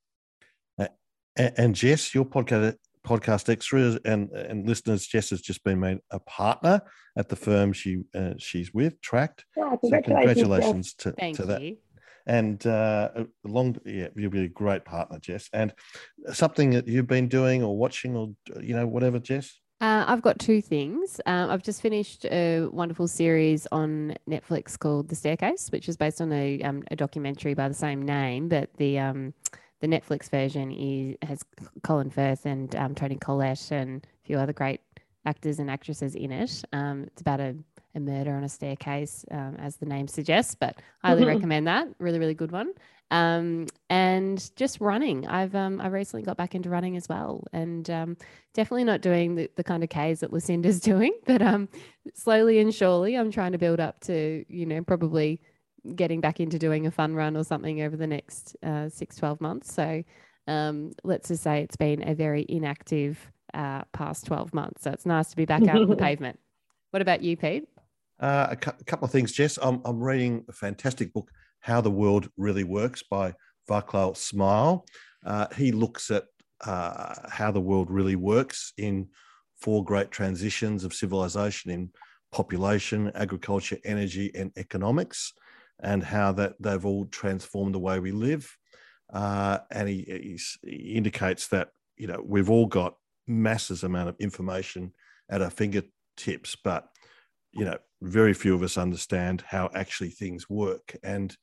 Uh, 0.79 0.89
and 1.37 1.75
Jess, 1.75 2.15
your 2.15 2.25
podcast 2.25 2.77
podcast 3.07 3.49
extras 3.49 3.99
and 4.05 4.31
and 4.31 4.67
listeners, 4.67 5.07
Jess 5.07 5.31
has 5.31 5.41
just 5.41 5.65
been 5.65 5.81
made 5.81 5.99
a 6.11 6.21
partner 6.21 6.83
at 7.17 7.29
the 7.29 7.37
firm 7.37 7.73
she 7.73 8.03
uh, 8.15 8.35
she's 8.39 8.73
with, 8.75 9.01
Tract. 9.01 9.45
Yeah, 9.57 9.77
congratulations, 9.81 10.05
so 10.07 10.15
congratulations 10.15 10.95
to, 10.95 11.13
Thank 11.13 11.37
to 11.37 11.47
that. 11.47 11.63
You. 11.63 11.77
And 12.27 12.65
uh, 12.67 13.25
long, 13.43 13.79
yeah, 13.87 14.09
you'll 14.15 14.31
be 14.31 14.45
a 14.45 14.49
great 14.49 14.85
partner, 14.85 15.19
Jess. 15.19 15.49
And 15.55 15.73
something 16.31 16.71
that 16.71 16.87
you've 16.87 17.07
been 17.07 17.27
doing 17.27 17.63
or 17.63 17.75
watching, 17.75 18.15
or 18.15 18.35
you 18.61 18.75
know, 18.75 18.87
whatever, 18.87 19.19
Jess. 19.19 19.59
Uh, 19.81 20.05
I've 20.09 20.23
got 20.23 20.41
two 20.41 20.61
things. 20.61 21.21
Um, 21.25 21.51
I've 21.51 21.63
just 21.63 21.81
finished 21.81 22.25
a 22.25 22.67
wonderful 22.73 23.07
series 23.07 23.67
on 23.71 24.17
Netflix 24.29 24.77
called 24.77 25.09
The 25.09 25.15
Staircase, 25.15 25.71
which 25.71 25.89
is 25.89 25.97
based 25.97 26.21
on 26.21 26.33
a, 26.33 26.61
um, 26.63 26.83
a 26.91 26.97
documentary 26.97 27.55
by 27.55 27.69
the 27.69 27.75
same 27.75 28.03
name, 28.03 28.49
but 28.49 28.71
the 28.77 28.99
um, 28.99 29.35
the 29.81 29.87
Netflix 29.87 30.29
version 30.29 30.73
is 30.73 31.17
has 31.23 31.45
Colin 31.85 32.11
Firth 32.11 32.45
and 32.45 32.75
um, 32.75 32.97
Toni 32.97 33.17
Collette 33.17 33.71
and 33.71 34.05
a 34.05 34.27
few 34.27 34.37
other 34.37 34.53
great 34.53 34.81
actors 35.27 35.59
and 35.59 35.71
actresses 35.71 36.15
in 36.15 36.33
it. 36.33 36.65
Um, 36.73 37.05
it's 37.05 37.21
about 37.21 37.41
a, 37.41 37.57
a, 37.95 38.01
murder 38.01 38.35
on 38.35 38.45
a 38.45 38.49
staircase, 38.49 39.25
um, 39.31 39.57
as 39.59 39.77
the 39.77 39.87
name 39.87 40.09
suggests, 40.09 40.55
but 40.55 40.81
highly 41.03 41.25
recommend 41.25 41.67
that. 41.67 41.89
Really, 41.99 42.19
really 42.19 42.35
good 42.35 42.53
one. 42.53 42.73
Um, 43.11 43.67
and 43.89 44.51
just 44.57 44.81
running. 44.81 45.27
I've 45.27 45.55
um, 45.55 45.81
I 45.81 45.89
recently 45.89 46.25
got 46.25 46.37
back 46.37 46.55
into 46.55 46.69
running 46.69 46.97
as 46.97 47.09
well, 47.09 47.45
and 47.53 47.89
um, 47.89 48.17
definitely 48.53 48.85
not 48.85 49.01
doing 49.01 49.35
the, 49.35 49.51
the 49.57 49.65
kind 49.65 49.83
of 49.83 49.89
Ks 49.89 50.21
that 50.21 50.33
Lucinda's 50.33 50.81
doing, 50.93 51.13
but 51.27 51.41
um, 51.41 51.69
slowly 52.15 52.59
and 52.59 52.75
surely, 52.75 53.15
I'm 53.15 53.31
trying 53.31 53.53
to 53.53 53.59
build 53.59 53.81
up 53.81 54.01
to 54.01 54.45
you 54.49 54.67
know 54.67 54.83
probably 54.83 55.41
getting 55.95 56.21
back 56.21 56.41
into 56.41 56.59
doing 56.59 56.87
a 56.87 56.91
fun 56.91 57.15
run 57.15 57.37
or 57.37 57.45
something 57.45 57.83
over 57.83 57.97
the 57.97 58.07
next 58.07 58.57
uh, 58.63 58.89
six, 58.89 59.17
12 59.17 59.41
months. 59.41 59.73
So 59.73 60.03
um, 60.47 60.93
let's 61.05 61.29
just 61.29 61.43
say 61.43 61.63
it's 61.63 61.77
been 61.77 62.07
a 62.07 62.15
very 62.15 62.45
inactive 62.49 63.19
uh, 63.55 63.83
past 63.93 64.27
12 64.27 64.55
months. 64.55 64.83
So 64.83 64.91
it's 64.91 65.07
nice 65.07 65.31
to 65.31 65.37
be 65.37 65.45
back 65.45 65.67
out 65.67 65.83
on 65.83 65.89
the 65.89 65.97
pavement. 66.09 66.39
What 66.91 67.03
about 67.03 67.23
you, 67.23 67.37
Pete? 67.37 67.69
Uh, 68.21 68.49
a, 68.51 68.57
cu- 68.57 68.73
a, 68.79 68.85
couple 68.85 69.05
of 69.05 69.13
things, 69.13 69.33
Jess. 69.33 69.59
I'm, 69.61 69.81
I'm 69.85 70.01
reading 70.01 70.45
a 70.49 70.53
fantastic 70.53 71.13
book, 71.13 71.31
How 71.61 71.81
the 71.81 71.91
World 71.91 72.29
Really 72.37 72.65
Works 72.65 73.03
by 73.03 73.35
Vaclav 73.69 74.17
Smil. 74.17 74.87
Uh, 75.25 75.47
he 75.57 75.73
looks 75.73 76.11
at 76.11 76.25
uh, 76.65 77.15
how 77.31 77.53
the 77.53 77.61
world 77.61 77.91
really 77.91 78.17
works 78.17 78.73
in 78.77 79.09
four 79.61 79.85
great 79.85 80.11
transitions 80.11 80.85
of 80.85 80.95
civilization 80.95 81.71
in 81.71 81.91
population, 82.33 83.11
agriculture, 83.15 83.79
energy, 83.85 84.31
and 84.35 84.53
economics 84.57 85.33
and 85.81 86.03
how 86.03 86.33
that 86.33 86.55
they've 86.61 86.85
all 86.85 87.07
transformed 87.07 87.75
the 87.75 87.79
way 87.79 88.01
we 88.01 88.13
live. 88.13 88.57
Uh, 89.13 89.59
and 89.71 89.89
he, 89.89 90.39
he 90.63 90.95
indicates 90.95 91.49
that 91.49 91.71
you 91.97 92.07
know 92.07 92.23
we've 92.25 92.51
all 92.51 92.67
got 92.67 92.95
masses 93.29 93.85
amount 93.85 94.09
of 94.09 94.17
information 94.19 94.93
at 95.31 95.43
our 95.43 95.51
fingertips, 95.51 96.57
but 96.63 96.89
you 97.53 97.65
know 97.65 97.77
very 98.03 98.35
few 98.35 98.55
of 98.55 98.63
us 98.63 98.79
understand 98.79 99.43
how 99.47 99.71
actually 99.75 100.11
things 100.11 100.49
work. 100.49 100.97
And 101.03 101.37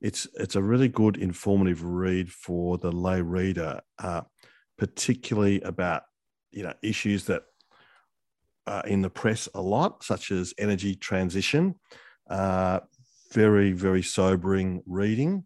it's 0.00 0.26
it's 0.34 0.56
a 0.56 0.62
really 0.62 0.88
good 0.88 1.16
informative 1.16 1.82
read 1.82 2.30
for 2.32 2.78
the 2.78 2.92
lay 2.92 3.20
reader, 3.20 3.80
uh, 3.98 4.22
particularly 4.76 5.60
about 5.62 6.02
you 6.50 6.62
know 6.62 6.74
issues 6.82 7.24
that 7.24 7.42
are 8.66 8.86
in 8.86 9.02
the 9.02 9.10
press 9.10 9.48
a 9.54 9.62
lot, 9.62 10.04
such 10.04 10.30
as 10.30 10.54
energy 10.58 10.94
transition. 10.94 11.74
Uh, 12.28 12.80
very, 13.32 13.72
very 13.72 14.02
sobering 14.02 14.82
reading. 14.86 15.44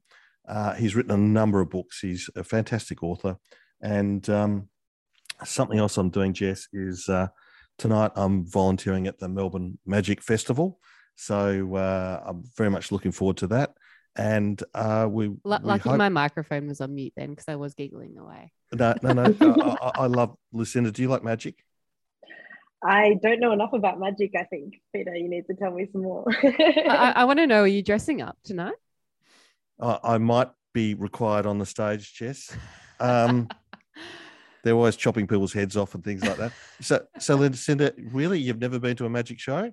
Uh, 0.49 0.75
he's 0.75 0.95
written 0.95 1.13
a 1.13 1.17
number 1.17 1.61
of 1.61 1.71
books. 1.71 2.01
He's 2.01 2.29
a 2.37 2.45
fantastic 2.45 3.03
author. 3.03 3.37
And 3.81 4.29
um, 4.29 4.69
something 5.45 5.79
else 5.79 5.97
I'm 5.97 6.11
doing, 6.11 6.33
Jess, 6.33 6.69
is 6.73 7.09
uh, 7.09 7.29
tonight 7.79 8.13
I'm 8.17 8.47
volunteering 8.47 9.07
at 9.07 9.19
the 9.19 9.29
Melbourne 9.29 9.79
Magic 9.87 10.23
Festival. 10.23 10.79
So 11.17 11.77
uh, 11.77 12.23
I'm 12.25 12.45
very 12.57 12.71
much 12.71 12.93
looking 12.93 13.13
forward 13.13 13.39
to 13.39 13.47
that. 13.49 13.75
And 14.17 14.63
uh, 14.75 15.09
we, 15.11 15.27
L- 15.27 15.35
we 15.45 15.57
lucky 15.63 15.89
hope... 15.89 15.99
my 15.99 16.09
microphone 16.09 16.69
was 16.69 16.81
on 16.81 16.95
mute 16.95 17.15
then 17.17 17.31
because 17.31 17.47
I 17.49 17.57
was 17.57 17.75
giggling 17.75 18.19
away. 18.19 18.53
No, 18.73 18.95
no, 19.03 19.13
no. 19.13 19.77
I, 19.83 19.93
I, 20.03 20.07
love 20.07 20.37
Lucinda. 20.53 20.91
Do 20.91 21.01
you 21.01 21.09
like 21.09 21.25
magic? 21.25 21.65
I 22.85 23.19
don't 23.23 23.41
know 23.41 23.53
enough 23.53 23.73
about 23.73 23.99
magic. 23.99 24.33
I 24.37 24.45
think 24.45 24.75
Peter, 24.95 25.15
you 25.15 25.29
need 25.31 25.47
to 25.47 25.55
tell 25.55 25.71
me 25.71 25.89
some 25.93 26.03
more. 26.03 26.25
I, 26.43 27.13
I 27.17 27.25
want 27.25 27.39
to 27.39 27.47
know: 27.47 27.63
Are 27.63 27.67
you 27.67 27.83
dressing 27.83 28.21
up 28.21 28.37
tonight? 28.45 28.75
Uh, 29.81 29.99
I 30.03 30.19
might 30.19 30.49
be 30.75 30.95
required 30.95 31.47
on 31.47 31.59
the 31.59 31.67
stage, 31.67 32.15
Jess. 32.15 32.55
Um, 33.01 33.49
they're 34.63 34.75
always 34.75 34.97
chopping 34.97 35.27
people's 35.27 35.53
heads 35.53 35.77
off 35.77 35.95
and 35.95 36.05
things 36.05 36.25
like 36.25 36.37
that. 36.37 36.53
So, 36.81 37.05
so 37.19 37.37
Lucinda, 37.37 37.93
really, 38.11 38.41
you've 38.41 38.61
never 38.61 38.79
been 38.79 38.97
to 38.97 39.05
a 39.05 39.11
magic 39.11 39.39
show? 39.39 39.73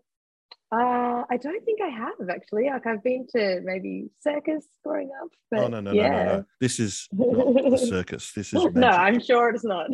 Uh, 0.71 1.23
I 1.31 1.37
don't 1.41 1.65
think 1.65 1.79
I 1.81 1.87
have 1.87 2.29
actually. 2.29 2.65
Like 2.69 2.85
I've 2.85 3.03
been 3.03 3.25
to 3.35 3.61
maybe 3.63 4.09
circus 4.21 4.65
growing 4.85 5.09
up. 5.21 5.29
But 5.49 5.61
oh 5.61 5.67
no 5.67 5.79
no, 5.79 5.93
yeah. 5.93 6.09
no 6.09 6.17
no 6.17 6.37
no 6.37 6.45
This 6.61 6.79
is 6.79 7.07
not 7.11 7.71
the 7.71 7.77
circus. 7.77 8.31
This 8.33 8.53
is 8.53 8.53
magic. 8.63 8.75
no. 8.75 8.87
I'm 8.87 9.19
sure 9.19 9.49
it's 9.49 9.63
not. 9.63 9.89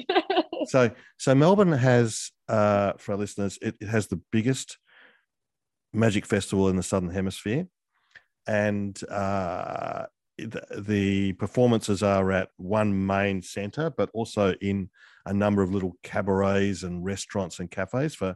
so 0.66 0.92
so 1.18 1.34
Melbourne 1.34 1.72
has 1.72 2.32
uh, 2.50 2.94
for 2.98 3.14
our 3.14 3.18
listeners, 3.18 3.58
it, 3.62 3.76
it 3.80 3.88
has 3.88 4.08
the 4.08 4.20
biggest 4.32 4.78
magic 5.94 6.26
festival 6.26 6.68
in 6.68 6.76
the 6.76 6.84
southern 6.84 7.10
hemisphere, 7.10 7.68
and 8.46 9.02
uh, 9.10 10.06
the, 10.38 10.66
the 10.78 11.34
performances 11.34 12.04
are 12.04 12.32
at 12.32 12.50
one 12.58 13.06
main 13.06 13.42
centre, 13.42 13.90
but 13.90 14.10
also 14.14 14.54
in 14.62 14.90
a 15.26 15.34
number 15.34 15.62
of 15.62 15.74
little 15.74 15.98
cabarets 16.04 16.84
and 16.84 17.04
restaurants 17.04 17.60
and 17.60 17.72
cafes 17.72 18.16
for 18.16 18.36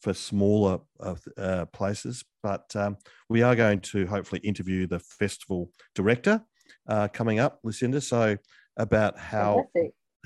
for 0.00 0.12
smaller 0.12 0.78
uh, 1.00 1.14
uh, 1.38 1.64
places. 1.66 2.22
But 2.42 2.74
um, 2.76 2.98
we 3.28 3.42
are 3.42 3.56
going 3.56 3.80
to 3.80 4.06
hopefully 4.06 4.40
interview 4.44 4.86
the 4.86 4.98
festival 4.98 5.70
director 5.94 6.42
uh, 6.88 7.08
coming 7.08 7.38
up, 7.38 7.60
Lucinda. 7.64 8.00
So 8.00 8.36
about 8.76 9.18
how 9.18 9.64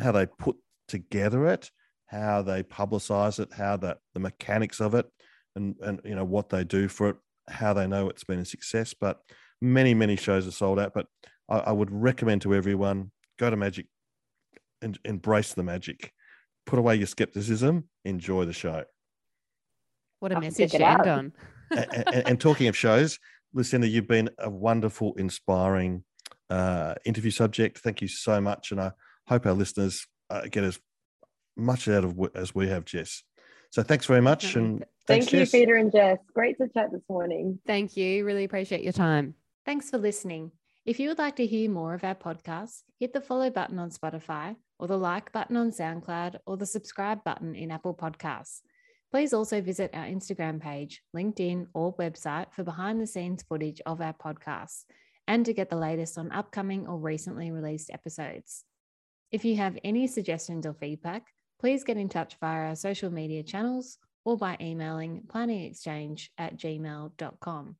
how 0.00 0.12
they 0.12 0.26
put 0.26 0.56
together 0.88 1.46
it, 1.46 1.70
how 2.06 2.42
they 2.42 2.62
publicize 2.62 3.38
it, 3.38 3.52
how 3.52 3.76
the, 3.76 3.96
the 4.14 4.20
mechanics 4.20 4.80
of 4.80 4.94
it, 4.94 5.06
and 5.54 5.76
and 5.80 6.00
you 6.04 6.14
know 6.14 6.24
what 6.24 6.48
they 6.48 6.64
do 6.64 6.88
for 6.88 7.10
it, 7.10 7.16
how 7.48 7.72
they 7.72 7.86
know 7.86 8.08
it's 8.08 8.24
been 8.24 8.40
a 8.40 8.44
success. 8.44 8.94
But 8.94 9.20
many 9.60 9.94
many 9.94 10.16
shows 10.16 10.46
are 10.46 10.52
sold 10.52 10.78
out. 10.78 10.92
But 10.94 11.06
I, 11.48 11.58
I 11.58 11.72
would 11.72 11.90
recommend 11.90 12.42
to 12.42 12.54
everyone 12.54 13.10
go 13.38 13.50
to 13.50 13.56
Magic, 13.56 13.86
and 14.82 14.98
embrace 15.04 15.54
the 15.54 15.62
magic, 15.62 16.12
put 16.66 16.78
away 16.78 16.96
your 16.96 17.06
skepticism, 17.06 17.84
enjoy 18.04 18.44
the 18.44 18.52
show. 18.52 18.84
What 20.20 20.32
a 20.32 20.36
I'll 20.36 20.40
message 20.40 20.72
to 20.72 20.86
end 20.86 21.06
on. 21.06 21.32
and, 21.70 21.86
and, 21.92 22.28
and, 22.28 22.40
talking 22.40 22.68
of 22.68 22.76
shows, 22.76 23.18
Lucinda, 23.54 23.88
you've 23.88 24.08
been 24.08 24.30
a 24.38 24.50
wonderful, 24.50 25.14
inspiring 25.16 26.04
uh, 26.50 26.94
interview 27.04 27.30
subject. 27.30 27.78
Thank 27.78 28.02
you 28.02 28.08
so 28.08 28.40
much. 28.40 28.72
And 28.72 28.80
I 28.80 28.92
hope 29.28 29.46
our 29.46 29.52
listeners 29.52 30.06
uh, 30.28 30.42
get 30.50 30.64
as 30.64 30.78
much 31.56 31.88
out 31.88 32.04
of 32.04 32.18
as 32.34 32.54
we 32.54 32.68
have, 32.68 32.84
Jess. 32.84 33.22
So 33.70 33.82
thanks 33.82 34.06
very 34.06 34.20
much. 34.20 34.56
And 34.56 34.84
thanks, 35.06 35.26
Thank 35.26 35.32
you, 35.32 35.38
Jess. 35.40 35.52
Peter 35.52 35.76
and 35.76 35.92
Jess. 35.92 36.18
Great 36.34 36.58
to 36.58 36.68
chat 36.74 36.90
this 36.92 37.02
morning. 37.08 37.60
Thank 37.66 37.96
you. 37.96 38.24
Really 38.24 38.44
appreciate 38.44 38.82
your 38.82 38.92
time. 38.92 39.34
Thanks 39.66 39.90
for 39.90 39.98
listening. 39.98 40.52
If 40.86 40.98
you 40.98 41.08
would 41.08 41.18
like 41.18 41.36
to 41.36 41.46
hear 41.46 41.70
more 41.70 41.92
of 41.94 42.04
our 42.04 42.14
podcasts, 42.14 42.82
hit 42.98 43.12
the 43.12 43.20
follow 43.20 43.50
button 43.50 43.78
on 43.78 43.90
Spotify 43.90 44.56
or 44.78 44.88
the 44.88 44.96
like 44.96 45.30
button 45.32 45.56
on 45.56 45.70
SoundCloud 45.70 46.36
or 46.46 46.56
the 46.56 46.66
subscribe 46.66 47.22
button 47.22 47.54
in 47.54 47.70
Apple 47.70 47.94
Podcasts. 47.94 48.60
Please 49.10 49.34
also 49.34 49.60
visit 49.60 49.90
our 49.92 50.06
Instagram 50.06 50.60
page, 50.60 51.02
LinkedIn, 51.14 51.66
or 51.74 51.94
website 51.96 52.52
for 52.52 52.64
behind 52.64 53.00
the 53.00 53.06
scenes 53.06 53.42
footage 53.42 53.80
of 53.84 54.00
our 54.00 54.14
podcasts 54.14 54.84
and 55.28 55.44
to 55.44 55.52
get 55.52 55.68
the 55.68 55.76
latest 55.76 56.16
on 56.16 56.32
upcoming 56.32 56.86
or 56.86 56.98
recently 56.98 57.50
released 57.50 57.90
episodes. 57.92 58.64
If 59.30 59.44
you 59.44 59.56
have 59.56 59.78
any 59.84 60.06
suggestions 60.06 60.64
or 60.64 60.74
feedback, 60.74 61.26
please 61.60 61.84
get 61.84 61.98
in 61.98 62.08
touch 62.08 62.36
via 62.40 62.68
our 62.68 62.74
social 62.76 63.10
media 63.10 63.42
channels 63.42 63.98
or 64.24 64.36
by 64.36 64.56
emailing 64.60 65.22
planningexchange 65.26 66.28
at 66.38 66.56
gmail.com. 66.56 67.76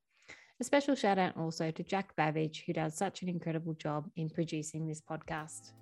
A 0.61 0.65
special 0.65 0.95
shout 0.95 1.19
out 1.19 1.39
also 1.39 1.71
to 1.71 1.83
Jack 1.83 2.15
Babbage, 2.17 2.65
who 2.67 2.75
does 2.75 2.95
such 2.95 3.23
an 3.23 3.31
incredible 3.31 3.73
job 3.73 4.11
in 4.17 4.29
producing 4.29 4.87
this 4.87 5.01
podcast. 5.01 5.73